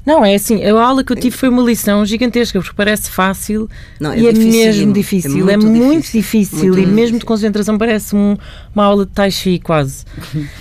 Não, 0.10 0.26
é 0.26 0.34
assim, 0.36 0.64
a 0.64 0.82
aula 0.82 1.04
que 1.04 1.12
eu 1.12 1.16
tive 1.16 1.36
foi 1.38 1.50
uma 1.50 1.62
lição 1.62 2.04
gigantesca, 2.06 2.60
porque 2.60 2.74
parece 2.76 3.12
fácil 3.12 3.70
Não, 4.00 4.14
e 4.16 4.28
é 4.28 4.32
mesmo 4.32 4.44
dificílimo, 4.52 4.94
difícil, 4.94 5.50
é 5.50 5.56
muito 5.58 5.84
muito 5.84 6.12
difícil, 6.12 6.58
muito 6.58 6.78
e 6.80 6.82
mesmo 6.82 6.96
difícil. 6.96 7.20
de 7.20 7.26
concentração 7.26 7.78
parece 7.78 8.16
um- 8.16 8.36
uma 8.74 8.86
aula 8.86 9.06
de 9.06 9.12
tai 9.12 9.30
chi 9.30 9.60
quase. 9.60 10.06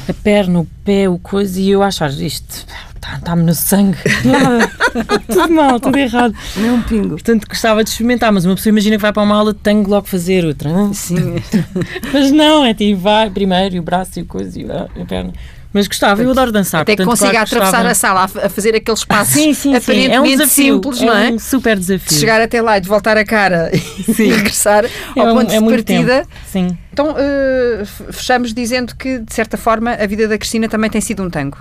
A 0.09 0.13
perna, 0.13 0.61
o 0.61 0.67
pé, 0.85 1.09
o 1.09 1.19
coisa, 1.19 1.59
e 1.61 1.71
eu 1.71 1.83
achar 1.83 2.11
isto 2.11 2.67
está-me 3.19 3.43
no 3.43 3.55
sangue, 3.55 3.97
tudo 5.33 5.53
mal, 5.55 5.81
tudo 5.81 5.97
errado. 5.97 6.35
Nem 6.57 6.71
um 6.71 6.83
pingo. 6.83 7.11
Portanto, 7.11 7.47
gostava 7.49 7.83
de 7.83 7.91
experimentar, 7.91 8.31
mas 8.33 8.45
uma 8.45 8.55
pessoa 8.55 8.71
imagina 8.71 8.97
que 8.97 9.03
vai 9.03 9.13
para 9.13 9.23
uma 9.23 9.35
aula 9.35 9.53
de 9.55 9.61
tango 9.61 9.89
logo 9.89 10.07
fazer 10.07 10.45
outra. 10.45 10.69
hã? 10.71 10.93
Sim. 10.93 11.37
Mas 12.13 12.31
não, 12.33 12.65
é 12.65 12.75
tipo, 12.75 13.01
vai 13.01 13.31
primeiro 13.31 13.77
e 13.77 13.79
o 13.79 13.83
braço 13.83 14.19
e 14.19 14.23
o 14.23 14.27
coisa 14.27 14.59
e 14.61 14.67
a 14.71 15.05
perna. 15.07 15.33
Mas 15.73 15.87
gostava, 15.87 16.23
eu 16.23 16.31
adoro 16.31 16.51
dançar. 16.51 16.81
Até 16.81 16.97
que 16.97 17.05
portanto, 17.05 17.19
consiga 17.21 17.31
claro 17.33 17.47
que 17.49 17.55
atravessar 17.55 17.85
gostava. 17.85 18.23
a 18.25 18.29
sala 18.31 18.47
a 18.47 18.49
fazer 18.49 18.75
aqueles 18.75 19.05
passos 19.05 19.35
Sim, 19.35 19.53
sim, 19.53 19.71
sim. 19.71 19.77
aparentemente 19.77 20.15
É 20.15 20.21
um 20.21 20.25
desafio. 20.25 20.75
simples, 20.75 21.01
não 21.03 21.17
é? 21.17 21.31
um 21.31 21.39
super 21.39 21.77
De 21.79 21.81
desafio. 21.87 22.19
chegar 22.19 22.41
até 22.41 22.63
lá 22.63 22.79
e 22.79 22.81
de 22.81 22.89
voltar 22.89 23.17
a 23.19 23.25
cara 23.25 23.71
e 23.75 24.13
regressar 24.13 24.87
ao 25.17 25.27
É 25.29 25.33
um- 25.33 25.37
ponto 25.37 25.51
é 25.53 25.55
de 25.59 25.61
muito 25.61 25.85
partida. 25.85 26.17
tempo. 26.23 26.29
Sim. 26.51 26.79
Então, 26.93 27.15
f- 27.83 28.05
fechamos 28.13 28.55
dizendo 28.55 28.97
que, 28.97 29.19
de 29.19 29.33
certa 29.35 29.57
forma, 29.59 29.93
a 29.93 30.07
vida 30.07 30.27
da 30.27 30.39
Cristina 30.39 30.69
também 30.69 30.89
tem 30.91 31.01
sido 31.03 31.23
um 31.23 31.29
tango. 31.31 31.59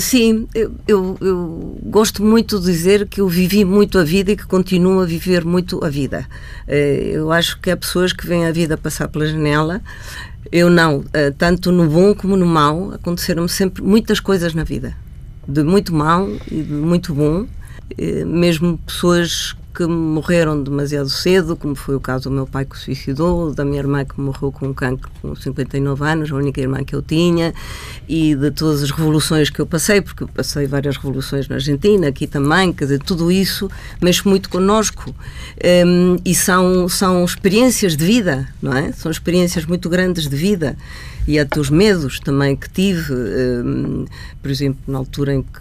Sim, 0.00 0.48
eu, 0.54 0.72
eu, 0.88 1.16
eu 1.20 1.78
gosto 1.84 2.20
muito 2.24 2.58
de 2.58 2.66
dizer 2.66 3.06
que 3.08 3.20
eu 3.20 3.28
vivi 3.28 3.64
muito 3.64 3.98
a 4.00 4.04
vida 4.04 4.32
e 4.32 4.36
que 4.36 4.44
continuo 4.46 5.00
a 5.00 5.06
viver 5.06 5.44
muito 5.44 5.84
a 5.84 5.88
vida. 5.88 6.26
Eh, 6.66 7.10
Eu 7.12 7.30
acho 7.30 7.60
que 7.60 7.70
há 7.70 7.76
pessoas 7.76 8.12
que 8.12 8.26
veem 8.26 8.46
a 8.46 8.50
vida 8.52 8.76
passar 8.76 9.06
pela 9.06 9.26
janela. 9.26 9.80
Eu 10.52 10.70
não, 10.70 11.04
Eh, 11.12 11.30
tanto 11.30 11.72
no 11.72 11.88
bom 11.88 12.14
como 12.14 12.36
no 12.36 12.46
mau, 12.46 12.92
aconteceram-me 12.92 13.48
sempre 13.48 13.82
muitas 13.82 14.20
coisas 14.20 14.54
na 14.54 14.64
vida, 14.64 14.94
de 15.46 15.62
muito 15.62 15.94
mau 15.94 16.28
e 16.50 16.62
de 16.62 16.72
muito 16.72 17.14
bom, 17.14 17.46
Eh, 17.96 18.24
mesmo 18.24 18.78
pessoas 18.78 19.54
que 19.76 19.84
morreram 19.84 20.62
demasiado 20.62 21.10
cedo, 21.10 21.54
como 21.54 21.74
foi 21.74 21.94
o 21.94 22.00
caso 22.00 22.30
do 22.30 22.30
meu 22.30 22.46
pai 22.46 22.64
que 22.64 22.78
se 22.78 22.84
suicidou, 22.86 23.52
da 23.52 23.62
minha 23.62 23.78
irmã 23.78 24.06
que 24.06 24.18
morreu 24.18 24.50
com 24.50 24.68
um 24.68 24.72
cancro 24.72 25.10
com 25.20 25.36
59 25.36 26.02
anos, 26.02 26.32
a 26.32 26.34
única 26.34 26.58
irmã 26.58 26.82
que 26.82 26.94
eu 26.94 27.02
tinha, 27.02 27.52
e 28.08 28.34
de 28.34 28.50
todas 28.50 28.82
as 28.82 28.90
revoluções 28.90 29.50
que 29.50 29.60
eu 29.60 29.66
passei, 29.66 30.00
porque 30.00 30.22
eu 30.22 30.28
passei 30.28 30.66
várias 30.66 30.96
revoluções 30.96 31.46
na 31.46 31.56
Argentina, 31.56 32.08
aqui 32.08 32.26
também, 32.26 32.72
quer 32.72 32.84
dizer, 32.84 33.00
tudo 33.00 33.30
isso 33.30 33.70
mexe 34.00 34.26
muito 34.26 34.48
connosco. 34.48 35.14
Hum, 35.86 36.16
e 36.24 36.34
são, 36.34 36.88
são 36.88 37.22
experiências 37.22 37.94
de 37.94 38.04
vida, 38.04 38.48
não 38.62 38.74
é? 38.74 38.92
São 38.92 39.10
experiências 39.10 39.66
muito 39.66 39.90
grandes 39.90 40.26
de 40.26 40.36
vida. 40.36 40.74
E 41.26 41.38
até 41.38 41.58
os 41.58 41.70
medos 41.70 42.20
também 42.20 42.54
que 42.54 42.70
tive, 42.70 43.12
hum, 43.12 44.04
por 44.40 44.50
exemplo, 44.50 44.80
na 44.86 44.98
altura 44.98 45.34
em 45.34 45.42
que 45.42 45.60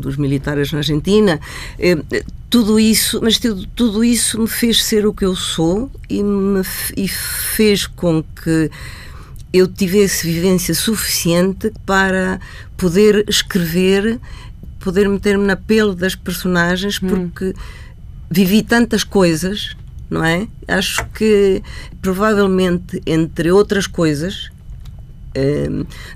dos 0.00 0.16
militares 0.16 0.72
na 0.72 0.78
Argentina, 0.78 1.40
hum, 1.78 2.02
tudo 2.50 2.78
isso, 2.78 3.20
mas 3.22 3.38
tudo, 3.38 3.66
tudo 3.74 4.04
isso 4.04 4.40
me 4.40 4.48
fez 4.48 4.84
ser 4.84 5.06
o 5.06 5.14
que 5.14 5.24
eu 5.24 5.34
sou 5.34 5.90
e, 6.08 6.22
me, 6.22 6.62
e 6.96 7.08
fez 7.08 7.86
com 7.86 8.22
que 8.22 8.70
eu 9.52 9.66
tivesse 9.66 10.26
vivência 10.26 10.74
suficiente 10.74 11.72
para 11.86 12.38
poder 12.76 13.24
escrever, 13.28 14.20
poder 14.78 15.08
meter-me 15.08 15.46
na 15.46 15.56
pele 15.56 15.94
das 15.94 16.14
personagens, 16.14 16.98
porque 16.98 17.54
vivi 18.30 18.62
tantas 18.62 19.02
coisas, 19.02 19.74
não 20.10 20.22
é? 20.22 20.46
Acho 20.68 21.04
que 21.14 21.62
provavelmente, 22.02 23.00
entre 23.06 23.50
outras 23.50 23.86
coisas, 23.86 24.50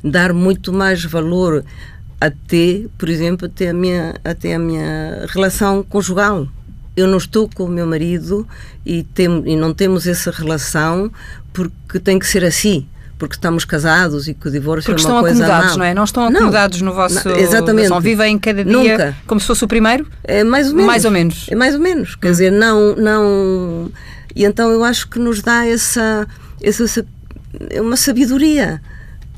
dar 0.02 0.32
muito 0.32 0.72
mais 0.72 1.04
valor 1.04 1.64
até, 2.20 2.82
por 2.98 3.08
exemplo, 3.08 3.46
até 3.46 3.70
a 3.70 3.74
minha, 3.74 4.14
até 4.24 4.54
a 4.54 4.58
minha 4.58 5.26
relação 5.28 5.82
conjugal. 5.82 6.46
eu 6.96 7.06
não 7.06 7.16
estou 7.16 7.48
com 7.48 7.64
o 7.64 7.68
meu 7.68 7.86
marido 7.86 8.46
e, 8.84 9.02
tem, 9.02 9.26
e 9.46 9.56
não 9.56 9.72
temos 9.72 10.06
essa 10.06 10.30
relação 10.30 11.10
porque 11.52 11.98
tem 11.98 12.18
que 12.18 12.26
ser 12.26 12.44
assim 12.44 12.86
porque 13.20 13.34
estamos 13.34 13.66
casados 13.66 14.28
e 14.28 14.34
que 14.34 14.48
o 14.48 14.50
divórcio 14.50 14.94
porque 14.94 15.06
é 15.06 15.12
uma 15.12 15.20
coisa 15.20 15.44
acomodados, 15.44 15.76
não 15.76 15.84
é? 15.84 15.92
Não 15.92 16.04
estão 16.04 16.24
acomodados 16.24 16.80
não, 16.80 16.88
no 16.88 16.94
vosso 16.94 17.28
não, 17.28 17.36
exatamente. 17.36 17.90
Não 17.90 18.00
vivem 18.00 18.38
cada 18.38 18.64
dia 18.64 18.72
Nunca. 18.72 19.16
como 19.26 19.38
se 19.38 19.46
fosse 19.46 19.62
o 19.62 19.68
primeiro? 19.68 20.06
É 20.24 20.42
mais 20.42 20.68
ou 20.68 20.74
menos. 20.74 20.86
Mais 20.86 21.04
ou 21.04 21.10
menos. 21.10 21.46
É 21.50 21.54
mais 21.54 21.74
ou 21.74 21.80
menos. 21.80 22.14
Quer 22.16 22.28
hum. 22.28 22.30
dizer, 22.30 22.50
não, 22.50 22.96
não. 22.96 23.92
E 24.34 24.42
então 24.42 24.70
eu 24.70 24.82
acho 24.82 25.06
que 25.06 25.18
nos 25.18 25.42
dá 25.42 25.66
essa, 25.66 26.26
essa 26.62 27.04
uma 27.78 27.96
sabedoria 27.96 28.80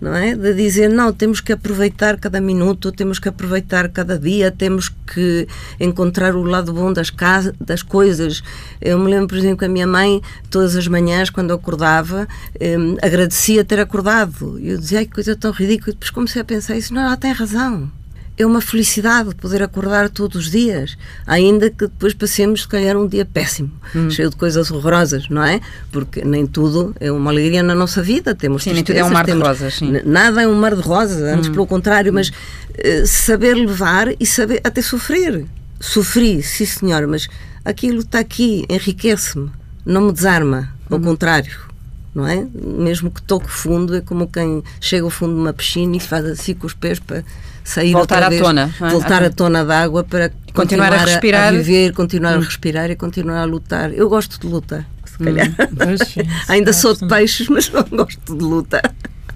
não 0.03 0.17
é? 0.17 0.35
De 0.35 0.53
dizer, 0.53 0.91
não, 0.91 1.13
temos 1.13 1.41
que 1.41 1.53
aproveitar 1.53 2.19
cada 2.19 2.41
minuto, 2.41 2.91
temos 2.91 3.21
que 3.21 3.29
aproveitar 3.29 3.89
cada 3.89 4.19
dia, 4.19 4.51
temos 4.51 4.89
que 4.89 5.47
encontrar 5.79 6.35
o 6.35 6.43
lado 6.43 6.73
bom 6.73 6.93
das, 6.93 7.13
das 7.61 7.85
coisas. 7.85 8.43
Eu 8.81 8.99
me 8.99 9.09
lembro, 9.09 9.29
por 9.29 9.39
exemplo, 9.39 9.59
que 9.59 9.65
a 9.65 9.69
minha 9.69 9.87
mãe, 9.87 10.21
todas 10.51 10.75
as 10.75 10.89
manhãs, 10.89 11.31
quando 11.31 11.51
eu 11.51 11.57
acordava, 11.57 12.27
eh, 12.59 12.77
agradecia 13.01 13.65
ter 13.65 13.79
acordado. 13.79 14.59
E 14.59 14.71
eu 14.71 14.79
dizia, 14.79 14.99
ai, 14.99 15.07
que 15.07 15.13
coisa 15.13 15.37
tão 15.37 15.53
ridícula. 15.53 15.93
Depois 15.93 16.11
comecei 16.11 16.43
a 16.43 16.45
pensar 16.45 16.77
isso, 16.77 16.93
não, 16.93 17.03
ela 17.03 17.17
tem 17.17 17.31
razão 17.31 18.02
é 18.37 18.47
uma 18.47 18.61
felicidade 18.61 19.35
poder 19.35 19.63
acordar 19.63 20.09
todos 20.09 20.47
os 20.47 20.51
dias, 20.51 20.97
ainda 21.27 21.69
que 21.69 21.87
depois 21.87 22.15
passemos, 22.15 22.63
se 22.63 22.69
calhar, 22.69 22.97
um 22.97 23.07
dia 23.07 23.25
péssimo, 23.25 23.71
hum. 23.95 24.11
cheio 24.11 24.31
de 24.31 24.37
coisas 24.37 24.71
horrorosas, 24.71 25.29
não 25.29 25.45
é? 25.45 25.61
Porque 25.91 26.25
nem 26.25 26.47
tudo 26.47 26.95
é 26.99 27.13
uma 27.13 27.31
alegria 27.31 27.63
na 27.63 27.75
nossa 27.75 28.03
vida. 28.03 28.35
Temos 28.35 28.63
sim, 28.63 28.73
nem 28.73 28.83
tudo 28.83 28.97
é 28.97 29.05
um 29.05 29.11
mar 29.11 29.27
de 29.27 29.33
rosas. 29.33 29.75
Sim. 29.75 29.93
Nada 30.05 30.43
é 30.43 30.49
um 30.49 30.55
mar 30.55 30.75
de 30.75 30.81
rosas, 30.81 31.23
antes 31.23 31.49
hum. 31.49 31.53
pelo 31.53 31.67
contrário, 31.67 32.13
mas 32.13 32.29
uh, 32.29 33.07
saber 33.07 33.55
levar 33.55 34.09
e 34.19 34.27
saber 34.27 34.61
até 34.65 34.81
sofrer. 34.81 35.45
Sofri, 35.79 36.43
sim 36.43 36.65
senhora, 36.65 37.07
mas 37.07 37.29
aquilo 37.65 38.01
está 38.01 38.21
aqui, 38.21 38.65
enriquece-me, 38.69 39.51
não 39.85 40.03
me 40.03 40.13
desarma, 40.13 40.73
ao 40.91 40.99
hum. 40.99 41.03
contrário 41.03 41.73
não 42.15 42.27
é? 42.27 42.47
Mesmo 42.55 43.11
que 43.11 43.23
toque 43.23 43.51
fundo, 43.51 43.97
é 43.97 44.01
como 44.01 44.29
quem 44.29 44.63
chega 44.81 45.05
ao 45.05 45.11
fundo 45.11 45.35
de 45.35 45.41
uma 45.41 45.53
piscina 45.53 45.97
e 45.97 46.01
faz 46.01 46.25
assim 46.27 46.55
com 46.55 46.67
os 46.67 46.75
pés 46.75 46.99
para 46.99 47.25
sair 47.65 47.93
voltar 47.93 48.23
à 48.23 48.31
tona, 48.31 48.75
é? 48.81 48.89
voltar 48.91 49.23
à 49.23 49.31
tona 49.31 49.65
da 49.65 49.83
água 49.83 50.05
para 50.05 50.31
continuar, 50.53 50.91
continuar 50.91 50.93
a 50.93 51.05
respirar, 51.05 51.49
a 51.49 51.51
viver, 51.53 51.93
continuar 51.93 52.35
hum. 52.35 52.41
a 52.41 52.45
respirar 52.45 52.91
e 52.91 52.97
continuar 52.97 53.43
a 53.43 53.45
lutar. 53.45 53.93
Eu 53.93 54.09
gosto 54.09 54.41
de 54.41 54.47
luta, 54.47 54.87
se 55.05 55.19
calhar. 55.19 55.49
Hum. 55.49 56.33
Ainda 56.49 56.73
sou 56.73 56.95
de 56.95 57.07
peixes, 57.07 57.49
mas 57.49 57.71
não 57.71 57.85
gosto 57.85 58.37
de 58.37 58.45
luta. 58.45 58.83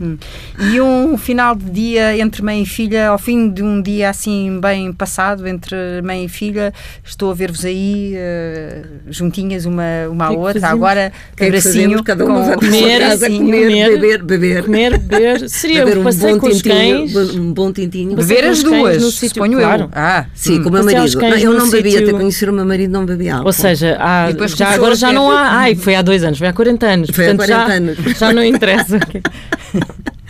Hum. 0.01 0.17
E 0.59 0.81
um 0.81 1.17
final 1.17 1.55
de 1.55 1.71
dia 1.71 2.19
entre 2.19 2.43
mãe 2.43 2.63
e 2.63 2.67
filha, 2.67 3.09
ao 3.09 3.19
fim 3.19 3.49
de 3.49 3.63
um 3.63 3.81
dia 3.81 4.11
assim 4.11 4.59
bem 4.61 4.93
passado 4.93 5.47
entre 5.47 5.77
mãe 6.03 6.25
e 6.25 6.29
filha, 6.29 6.73
estou 7.05 7.31
a 7.31 7.35
ver-vos 7.35 7.65
aí 7.65 8.15
uh, 8.15 8.87
juntinhas 9.09 9.65
uma, 9.65 10.09
uma 10.11 10.29
à 10.29 10.33
é 10.33 10.37
outra, 10.37 10.69
agora 10.69 11.13
que 11.37 11.45
abracinho, 11.45 12.03
cada 12.03 12.25
uma 12.25 12.43
vai 12.43 12.57
comer, 12.57 13.01
casa, 13.01 13.27
comer, 13.27 13.67
comer, 13.67 13.91
beber, 13.91 14.23
beber. 14.23 14.65
Comer, 14.65 14.99
beber, 14.99 15.49
seria 15.51 15.85
beber 15.85 15.99
um 15.99 16.05
bom 16.05 16.39
com 16.39 16.51
tintinho, 16.51 17.41
um 17.41 17.53
bom 17.53 17.73
tintinho. 17.73 18.17
Beber 18.17 18.45
as 18.45 18.63
duas, 18.63 19.15
suponho 19.15 19.59
claro. 19.59 19.83
eu. 19.85 19.91
Ah, 19.93 20.27
sim, 20.35 20.59
hum. 20.59 20.63
com 20.63 20.69
o 20.69 20.73
meu 20.73 20.85
marido. 20.85 21.19
Não, 21.19 21.37
eu 21.37 21.53
não 21.55 21.71
bebia, 21.71 22.01
até 22.01 22.13
conhecer 22.13 22.49
o 22.49 22.53
meu 22.53 22.65
marido 22.65 22.91
não 22.91 23.07
bebia 23.07 23.35
álcool. 23.35 23.47
Ou 23.47 23.53
seja, 23.53 23.97
há, 23.99 24.29
já 24.47 24.71
agora 24.71 24.95
já 24.95 25.13
não 25.13 25.31
há, 25.31 25.49
ai, 25.49 25.75
foi 25.75 25.95
há 25.95 26.03
dois 26.03 26.23
anos, 26.23 26.39
foi 26.39 26.49
há 26.49 26.53
40 26.53 26.87
anos. 26.87 27.11
Foi 27.11 27.29
há 27.29 27.35
40 27.35 27.73
anos. 27.73 27.99
Já 28.19 28.33
não 28.33 28.45
interessa. 28.45 28.99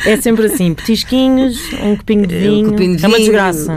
É 0.05 0.17
sempre 0.19 0.47
assim, 0.47 0.75
petisquinhos, 0.75 1.59
um 1.83 1.97
copinho 1.97 2.27
de 2.27 2.37
é, 2.37 2.41
vinho. 2.41 2.69
Um 2.69 2.71
copinho 2.71 2.97
de 2.97 3.05
é 3.05 3.09
uma 3.09 3.19
desgraça. 3.19 3.77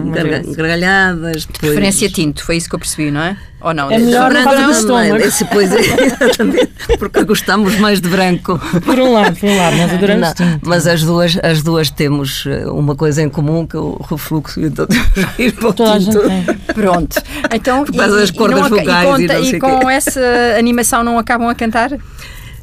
gargalhadas. 0.55 1.45
Depois... 1.45 1.59
Preferência 1.59 2.09
tinto, 2.09 2.43
foi 2.43 2.57
isso 2.57 2.67
que 2.67 2.75
eu 2.75 2.79
percebi, 2.79 3.09
não 3.09 3.21
é? 3.21 3.37
Ou 3.61 3.73
não? 3.73 3.89
É 3.89 3.97
melhor 3.97 4.31
por 4.31 4.43
causa 4.43 4.63
do 4.63 4.71
estômago. 4.71 5.15
Esse, 5.17 5.45
pois 5.45 5.71
é, 5.73 5.79
exatamente, 5.79 6.71
porque 6.97 7.23
gostamos 7.23 7.77
mais 7.79 7.99
de 7.99 8.09
branco. 8.09 8.59
Por 8.85 8.99
um 8.99 9.13
lado, 9.13 9.35
por 9.37 9.49
um 9.49 9.57
lado, 9.57 9.77
nós 9.77 9.93
adoramos 9.93 10.33
tinto. 10.33 10.59
Mas 10.69 10.87
as 10.87 11.03
duas, 11.03 11.37
as 11.41 11.63
duas 11.63 11.89
temos 11.89 12.45
eh, 12.45 12.67
uma 12.67 12.95
coisa 12.95 13.21
em 13.21 13.29
comum, 13.29 13.65
que 13.65 13.75
é 13.75 13.79
o 13.79 13.97
refluxo, 14.09 14.61
então 14.61 14.87
ir 15.37 15.53
para 15.53 15.69
o 15.69 15.73
tinto. 15.73 16.21
Pronto. 16.73 17.21
Então, 17.53 17.85
e, 17.91 18.01
as 18.21 18.31
cordas 18.31 18.59
e, 18.59 18.61
não, 18.61 18.69
vocais 18.69 19.03
e, 19.03 19.27
conta, 19.27 19.39
e, 19.39 19.49
e 19.51 19.59
com 19.59 19.89
essa 19.89 20.21
animação 20.57 21.03
não 21.03 21.17
acabam 21.17 21.49
a 21.49 21.55
cantar? 21.55 21.91
Não. 21.91 21.97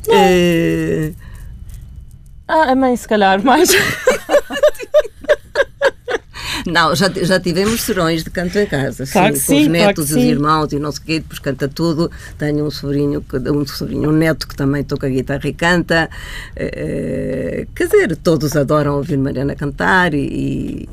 É... 0.09 1.13
Ah, 2.49 2.73
a 2.73 2.75
mãe, 2.75 2.97
se 2.97 3.09
calhar, 3.09 3.43
mais. 3.43 3.71
Não, 6.67 6.95
já, 6.95 7.09
já 7.09 7.39
tivemos 7.39 7.83
serões 7.83 8.25
de 8.25 8.31
canto 8.31 8.59
em 8.59 8.67
casa, 8.67 9.07
claro 9.07 9.37
sim, 9.37 9.41
com 9.41 9.47
sim, 9.47 9.63
os 9.63 9.69
netos 9.69 10.07
claro 10.07 10.21
e 10.21 10.25
os 10.25 10.31
irmãos 10.31 10.73
e 10.73 10.79
não 10.79 10.91
sei 10.91 11.01
o 11.01 11.07
quê, 11.07 11.21
depois 11.21 11.39
canta 11.39 11.69
tudo. 11.69 12.11
Tenho 12.39 12.67
um 12.67 12.71
sobrinho, 12.71 13.25
um 13.53 13.67
sobrinho, 13.67 14.11
um 14.11 14.13
neto 14.13 14.49
que 14.49 14.57
também 14.57 14.83
toca 14.83 15.09
guitarra 15.09 15.49
e 15.49 15.53
canta. 15.53 16.11
É, 16.57 17.67
quer 17.75 17.87
dizer, 17.87 18.17
todos 18.17 18.57
adoram 18.57 18.97
ouvir 18.97 19.17
Mariana 19.17 19.55
cantar 19.55 20.13
e, 20.15 20.89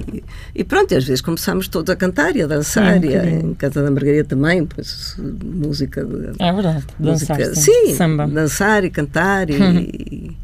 e, 0.53 0.63
pronto, 0.63 0.91
e 0.91 0.97
às 0.97 1.05
vezes 1.05 1.21
começamos 1.21 1.67
todos 1.67 1.89
a 1.89 1.95
cantar 1.95 2.35
e 2.35 2.43
a 2.43 2.47
dançar. 2.47 2.99
Sim, 2.99 3.09
e 3.09 3.15
a, 3.15 3.25
em 3.25 3.53
casa 3.55 3.81
da 3.81 3.89
Margarida 3.89 4.25
também, 4.25 4.65
pois 4.65 5.17
música. 5.43 6.07
É 6.39 6.53
verdade, 6.53 6.85
música, 6.99 7.35
dançar. 7.35 7.55
Sim, 7.55 7.95
samba. 7.95 8.27
dançar 8.27 8.83
e 8.83 8.89
cantar 8.91 9.49
e, 9.49 9.55
e 10.11 10.43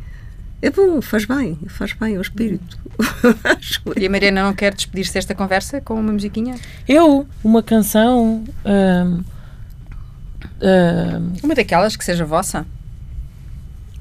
é 0.61 0.69
bom, 0.69 1.01
faz 1.01 1.25
bem, 1.25 1.57
faz 1.67 1.93
bem 1.93 2.15
ao 2.15 2.21
espírito. 2.21 2.77
e 3.97 4.05
a 4.05 4.09
Mariana 4.09 4.43
não 4.43 4.53
quer 4.53 4.73
despedir-se 4.73 5.13
desta 5.13 5.33
conversa 5.33 5.79
com 5.79 5.93
uma 5.93 6.11
musiquinha? 6.11 6.55
Eu, 6.87 7.25
uma 7.43 7.63
canção. 7.63 8.43
Hum, 8.65 9.23
hum, 10.61 11.33
uma 11.41 11.55
daquelas 11.55 11.95
que 11.95 12.03
seja 12.03 12.25
vossa? 12.25 12.65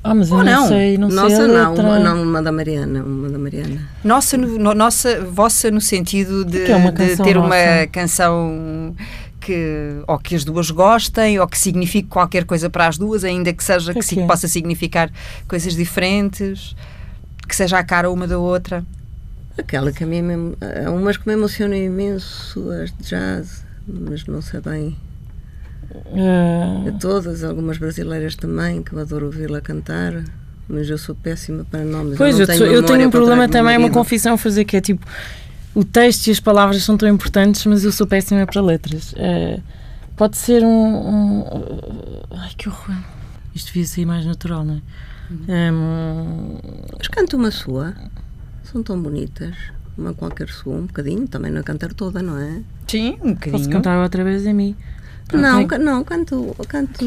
Ah, 0.03 0.15
mas 0.15 0.31
eu 0.31 0.37
Ou 0.37 0.45
não, 0.45 0.61
não 0.61 0.69
sei, 0.69 0.99
não 0.99 1.09
nossa, 1.09 1.37
sei 1.37 1.47
não, 1.49 1.75
uma, 1.75 1.99
não, 1.99 2.23
uma 2.23 2.43
da 2.43 2.51
Mariana, 2.51 3.03
uma 3.03 3.29
da 3.29 3.39
Mariana. 3.39 3.89
Nossa, 4.03 4.37
no, 4.37 4.75
nossa, 4.75 5.25
vossa 5.25 5.71
no 5.71 5.81
sentido 5.81 6.45
de, 6.45 6.63
é 6.63 6.91
de 6.91 7.17
ter 7.17 7.35
nossa? 7.35 7.47
uma 7.47 7.87
canção 7.93 8.95
que 9.49 10.03
ou 10.07 10.19
que 10.19 10.35
as 10.35 10.45
duas 10.45 10.71
gostem 10.71 11.41
ou 11.41 11.49
que 11.49 11.57
signifique 11.57 12.09
qualquer 12.09 12.45
coisa 12.45 12.69
para 12.69 12.87
as 12.87 12.99
duas, 12.99 13.25
ainda 13.25 13.51
que 13.51 13.65
seja 13.65 13.95
que, 13.95 14.01
que, 14.01 14.27
possa 14.27 14.47
significar 14.47 15.11
coisas 15.49 15.75
diferentes, 15.75 16.77
que 17.49 17.57
seja 17.57 17.79
a 17.79 17.83
cara 17.83 18.11
uma 18.11 18.27
da 18.27 18.39
outra. 18.39 18.85
Aquela 19.57 19.91
que 19.91 20.05
a 20.05 20.07
mim 20.07 20.55
há 20.87 20.91
umas 20.91 21.17
que 21.17 21.27
me 21.27 21.33
emocionam 21.33 21.75
imenso, 21.75 22.71
as 22.71 22.93
de 22.93 23.05
jazz, 23.05 23.65
mas 23.87 24.27
não 24.27 24.43
sei 24.43 24.61
bem. 24.61 24.97
Uh... 25.91 26.89
A 26.89 26.93
todas, 26.99 27.43
algumas 27.43 27.79
brasileiras 27.79 28.37
também, 28.37 28.83
que 28.83 28.93
eu 28.93 28.99
adoro 29.01 29.27
ouvi-la 29.27 29.63
cantar 29.63 30.23
mas 30.71 30.91
eu 30.91 30.99
sou 30.99 31.15
péssima 31.15 31.65
para 31.65 31.83
nomes. 31.83 32.19
Pois, 32.19 32.39
eu, 32.39 32.43
eu, 32.43 32.47
tenho, 32.47 32.65
eu 32.67 32.83
tenho 32.83 33.09
um 33.09 33.11
problema 33.11 33.49
também, 33.49 33.79
uma 33.79 33.89
confissão 33.89 34.35
a 34.35 34.37
fazer, 34.37 34.67
que 34.67 34.77
é 34.77 34.83
tipo, 34.83 35.07
o 35.79 35.85
texto 35.85 36.27
e 36.27 36.33
as 36.33 36.41
palavras 36.41 36.83
são 36.83 36.97
tão 36.97 37.09
importantes, 37.09 37.65
mas 37.65 37.85
eu 37.85 37.93
sou 37.93 38.05
péssima 38.05 38.45
para 38.45 38.61
letras. 38.61 39.13
Uh, 39.13 39.63
pode 40.17 40.37
ser 40.37 40.65
um, 40.65 40.69
um, 40.69 41.45
Ai, 42.33 42.51
que 42.59 42.69
horror. 42.69 42.97
Isto 43.55 43.69
devia 43.69 43.87
ser 43.87 44.05
mais 44.05 44.27
natural, 44.27 44.65
não 44.65 44.75
é? 44.75 45.71
Um, 45.71 46.59
mas 46.99 47.07
canta 47.07 47.37
uma 47.37 47.53
sua. 47.53 47.95
São 48.65 48.83
tão 48.83 49.01
bonitas. 49.01 49.55
Uma 49.97 50.13
qualquer 50.15 50.49
sua, 50.49 50.75
um 50.75 50.87
bocadinho. 50.87 51.29
Também 51.29 51.53
não 51.53 51.63
cantar 51.63 51.93
toda, 51.93 52.21
não 52.21 52.37
é? 52.37 52.61
Sim, 52.89 53.17
um 53.23 53.35
bocadinho. 53.35 53.53
Posso 53.53 53.71
cantar 53.71 54.03
outra 54.03 54.25
vez 54.25 54.45
a 54.49 54.53
mim? 54.53 54.75
Não, 55.33 55.63
okay. 55.63 55.79
não, 55.79 56.03
canto. 56.03 56.57
canto. 56.67 57.07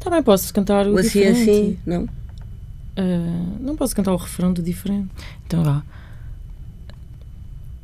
Também 0.00 0.22
posso 0.22 0.54
cantar 0.54 0.86
o, 0.86 0.94
o 0.94 0.98
assim, 0.98 1.18
diferente. 1.18 1.50
assim, 1.50 1.78
não? 1.84 2.04
Uh, 2.04 3.58
não 3.60 3.76
posso 3.76 3.94
cantar 3.94 4.12
o 4.12 4.16
refrão 4.16 4.54
do 4.54 4.62
diferente. 4.62 5.10
Então 5.44 5.62
vá. 5.62 5.82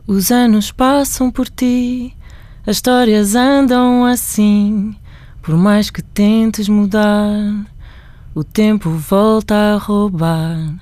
Os 0.07 0.31
anos 0.31 0.71
passam 0.71 1.31
por 1.31 1.49
ti, 1.49 2.15
as 2.67 2.77
histórias 2.77 3.35
andam 3.35 4.05
assim. 4.05 4.95
Por 5.41 5.57
mais 5.57 5.89
que 5.89 6.03
tentes 6.03 6.69
mudar, 6.69 7.65
o 8.35 8.45
tempo 8.45 8.91
volta 8.91 9.55
a 9.55 9.79
roubar. 9.79 10.75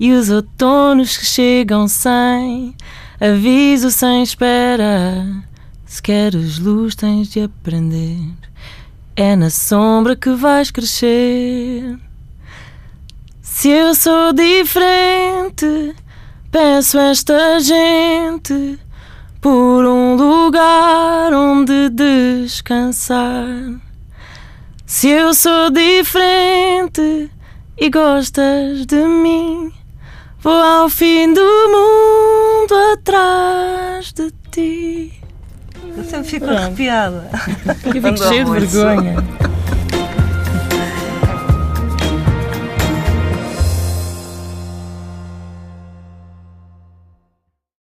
E 0.00 0.12
os 0.12 0.30
outonos 0.30 1.14
que 1.14 1.26
chegam 1.26 1.86
sem 1.86 2.74
aviso, 3.20 3.90
sem 3.90 4.22
espera. 4.22 5.26
Se 5.84 6.02
queres 6.02 6.58
luz, 6.58 6.94
tens 6.94 7.28
de 7.28 7.42
aprender. 7.42 8.18
É 9.14 9.36
na 9.36 9.50
sombra 9.50 10.16
que 10.16 10.30
vais 10.30 10.70
crescer. 10.70 11.98
Se 13.42 13.68
eu 13.68 13.94
sou 13.94 14.32
diferente 14.32 15.94
Peço 16.54 17.00
esta 17.00 17.58
gente 17.58 18.78
por 19.40 19.84
um 19.84 20.14
lugar 20.14 21.32
onde 21.32 21.88
descansar. 21.88 23.44
Se 24.86 25.08
eu 25.08 25.34
sou 25.34 25.68
diferente 25.72 27.28
e 27.76 27.90
gostas 27.90 28.86
de 28.86 29.04
mim, 29.04 29.72
vou 30.38 30.52
ao 30.52 30.88
fim 30.88 31.34
do 31.34 31.40
mundo 31.40 32.72
atrás 32.92 34.12
de 34.12 34.30
ti. 34.52 35.12
Sempre 36.08 36.30
fico 36.30 36.46
arrepiada. 36.46 37.30
Eu 37.66 37.74
fico 37.74 38.16
cheio 38.16 38.44
de 38.44 38.66
vergonha. 38.66 39.16